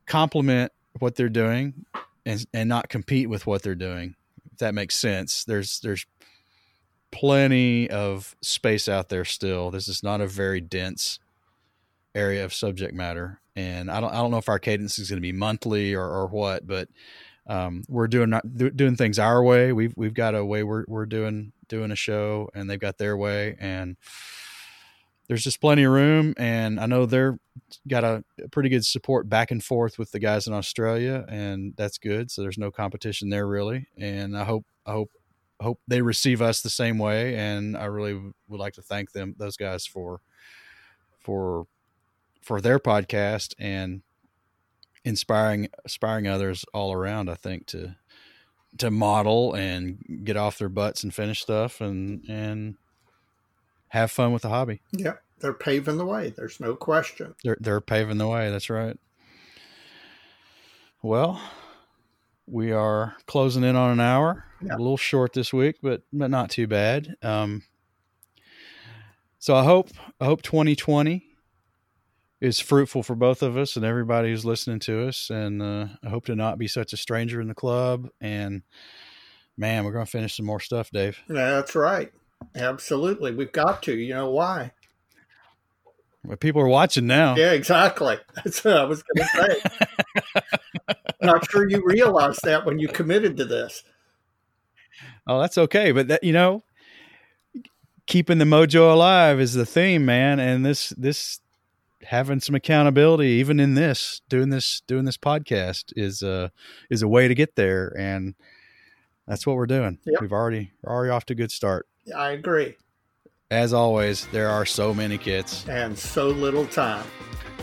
complement 0.06 0.72
what 1.00 1.16
they're 1.16 1.30
doing 1.30 1.86
and 2.26 2.46
and 2.54 2.70
not 2.70 2.90
compete 2.90 3.30
with 3.30 3.48
what 3.48 3.64
they're 3.64 3.76
doing. 3.76 4.16
If 4.52 4.60
that 4.60 4.74
makes 4.74 4.96
sense. 4.96 5.44
There's 5.44 5.80
there's 5.80 6.06
plenty 7.12 7.90
of 7.90 8.36
space 8.42 8.88
out 8.88 9.10
there 9.10 9.26
still. 9.26 9.72
This 9.72 9.88
is 9.88 10.04
not 10.04 10.22
a 10.22 10.28
very 10.28 10.62
dense 10.62 11.20
area 12.14 12.44
of 12.44 12.54
subject 12.54 12.94
matter 12.94 13.42
and 13.58 13.90
I 13.90 14.00
don't 14.00 14.12
I 14.12 14.18
don't 14.18 14.32
know 14.32 14.38
if 14.38 14.48
our 14.48 14.60
cadence 14.60 15.00
is 15.00 15.10
going 15.10 15.18
to 15.18 15.22
be 15.22 15.34
monthly 15.34 15.96
or, 15.96 16.06
or 16.06 16.28
what, 16.28 16.66
but 16.66 16.88
um, 17.48 17.84
we're 17.88 18.08
doing 18.08 18.34
doing 18.76 18.96
things 18.96 19.20
our 19.20 19.42
way. 19.42 19.72
We've 19.72 19.94
we've 19.96 20.14
got 20.14 20.36
a 20.36 20.44
way 20.44 20.64
we're 20.64 20.86
we're 20.88 21.06
doing 21.06 21.54
doing 21.68 21.92
a 21.92 21.96
show, 21.96 22.50
and 22.54 22.70
they've 22.70 22.80
got 22.80 22.98
their 22.98 23.16
way, 23.18 23.56
and 23.60 23.98
there's 25.28 25.44
just 25.44 25.62
plenty 25.62 25.84
of 25.84 25.92
room. 25.92 26.34
And 26.38 26.80
I 26.80 26.86
know 26.86 27.06
they're 27.06 27.40
got 27.88 28.04
a, 28.04 28.24
a 28.44 28.50
pretty 28.50 28.70
good 28.70 28.86
support 28.86 29.30
back 29.30 29.52
and 29.52 29.64
forth 29.64 29.98
with 29.98 30.12
the 30.12 30.20
guys 30.20 30.48
in 30.48 30.54
Australia, 30.54 31.26
and 31.28 31.74
that's 31.78 31.98
good. 31.98 32.32
So 32.32 32.42
there's 32.42 32.58
no 32.58 32.72
competition 32.72 33.30
there 33.30 33.48
really, 33.48 33.88
and 33.98 34.38
I 34.38 34.44
hope 34.44 34.66
I 34.86 34.92
hope 34.92 35.12
hope 35.60 35.80
they 35.88 36.02
receive 36.02 36.42
us 36.42 36.62
the 36.62 36.70
same 36.70 36.98
way. 36.98 37.36
And 37.36 37.78
I 37.78 37.86
really 37.86 38.14
would 38.48 38.60
like 38.60 38.74
to 38.74 38.82
thank 38.82 39.12
them 39.12 39.36
those 39.38 39.58
guys 39.58 39.86
for 39.86 40.22
for 41.20 41.66
for 42.42 42.62
their 42.62 42.80
podcast 42.80 43.54
and 43.60 44.02
inspiring 45.08 45.68
inspiring 45.86 46.28
others 46.28 46.66
all 46.74 46.92
around 46.94 47.30
i 47.30 47.34
think 47.36 47.66
to 47.66 47.96
to 48.78 48.92
model 48.92 49.54
and 49.56 49.98
get 50.24 50.38
off 50.38 50.58
their 50.60 50.70
butts 50.70 51.04
and 51.04 51.14
finish 51.14 51.42
stuff 51.42 51.82
and 51.82 52.24
and 52.30 52.76
have 53.90 54.12
fun 54.12 54.34
with 54.34 54.42
the 54.42 54.50
hobby. 54.50 54.82
Yeah 54.92 55.14
they're 55.40 55.54
paving 55.54 55.98
the 55.98 56.06
way 56.06 56.30
there's 56.36 56.60
no 56.60 56.76
question. 56.76 57.34
They're 57.44 57.58
they're 57.60 57.82
paving 57.82 58.18
the 58.18 58.28
way 58.28 58.52
that's 58.52 58.70
right. 58.70 58.98
Well 61.02 61.40
we 62.46 62.72
are 62.72 63.16
closing 63.26 63.64
in 63.64 63.76
on 63.76 63.92
an 63.92 64.00
hour 64.00 64.46
Yeah. 64.62 64.76
a 64.76 64.78
little 64.78 64.98
short 64.98 65.34
this 65.34 65.52
week 65.54 65.78
but 65.82 66.02
but 66.14 66.30
not 66.30 66.50
too 66.50 66.68
bad. 66.68 67.16
Um 67.24 67.64
so 69.40 69.56
i 69.56 69.64
hope 69.64 69.90
i 70.20 70.26
hope 70.26 70.42
2020 70.42 71.27
is 72.40 72.60
fruitful 72.60 73.04
for 73.04 73.16
both 73.16 73.42
of 73.42 73.58
us 73.58 73.76
and 73.76 73.86
everybody 73.86 74.30
who's 74.30 74.46
listening 74.46 74.80
to 74.80 75.08
us. 75.08 75.30
And 75.30 75.62
uh, 75.62 75.88
I 76.04 76.10
hope 76.10 76.26
to 76.26 76.36
not 76.36 76.58
be 76.58 76.68
such 76.68 76.94
a 76.94 76.98
stranger 76.98 77.42
in 77.42 77.48
the 77.48 77.56
club. 77.56 78.10
And 78.22 78.62
man, 79.58 79.84
we're 79.84 79.92
going 79.92 80.06
to 80.06 80.12
finish 80.12 80.38
some 80.38 80.46
more 80.46 80.60
stuff, 80.60 80.92
Dave. 80.92 81.20
that's 81.28 81.76
right 81.76 82.12
absolutely 82.56 83.34
we've 83.34 83.52
got 83.52 83.82
to 83.84 83.96
you 83.96 84.14
know 84.14 84.30
why 84.30 84.72
Well, 86.24 86.38
people 86.38 86.62
are 86.62 86.68
watching 86.68 87.08
now. 87.08 87.36
Yeah, 87.36 87.52
exactly. 87.54 88.18
That's 88.36 88.64
what 88.64 88.78
I 88.78 88.84
was 88.84 89.02
going 89.04 89.28
to 89.28 89.38
say. 89.38 90.94
Not 91.22 91.50
sure 91.50 91.70
you 91.70 91.82
realized 91.86 92.42
that 92.44 92.66
when 92.66 92.80
you 92.80 92.90
committed 92.90 93.38
to 93.38 93.46
this. 93.46 93.84
Oh, 95.26 95.40
that's 95.40 95.58
okay. 95.58 95.92
But 95.92 96.10
that 96.10 96.24
you 96.24 96.34
know, 96.34 96.64
keeping 98.08 98.38
the 98.40 98.46
mojo 98.46 98.92
alive 98.94 99.40
is 99.40 99.54
the 99.54 99.66
theme, 99.66 100.06
man. 100.06 100.40
And 100.40 100.66
this 100.66 100.90
this 100.98 101.40
having 102.08 102.40
some 102.40 102.56
accountability, 102.56 103.28
even 103.28 103.60
in 103.60 103.76
this 103.76 104.22
doing 104.30 104.50
this 104.50 104.82
doing 104.88 105.06
this 105.06 105.18
podcast, 105.18 105.94
is 105.96 106.24
uh 106.24 106.50
is 106.90 107.02
a 107.02 107.08
way 107.08 107.28
to 107.28 107.36
get 107.36 107.56
there. 107.56 107.94
And 107.98 108.36
that's 109.28 109.46
what 109.46 109.56
we're 109.56 109.66
doing. 109.66 110.00
Yep. 110.06 110.22
We've 110.22 110.34
already 110.34 110.72
already 110.86 111.12
off 111.12 111.26
to 111.26 111.34
a 111.34 111.36
good 111.36 111.52
start. 111.52 111.88
I 112.16 112.32
agree. 112.32 112.76
As 113.52 113.74
always, 113.74 114.28
there 114.28 114.50
are 114.50 114.66
so 114.66 114.94
many 114.94 115.18
kits. 115.18 115.68
And 115.70 115.98
so 115.98 116.28
little 116.28 116.66
time. 116.66 117.06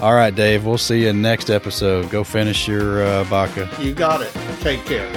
All 0.01 0.15
right, 0.15 0.35
Dave. 0.35 0.65
We'll 0.65 0.79
see 0.79 1.05
you 1.05 1.13
next 1.13 1.51
episode. 1.51 2.11
Go 2.11 2.25
finish 2.25 2.67
your 2.67 3.05
uh, 3.05 3.25
baka. 3.25 3.69
You 3.81 3.95
got 3.95 4.23
it. 4.23 4.33
Take 4.61 4.85
care. 4.87 5.11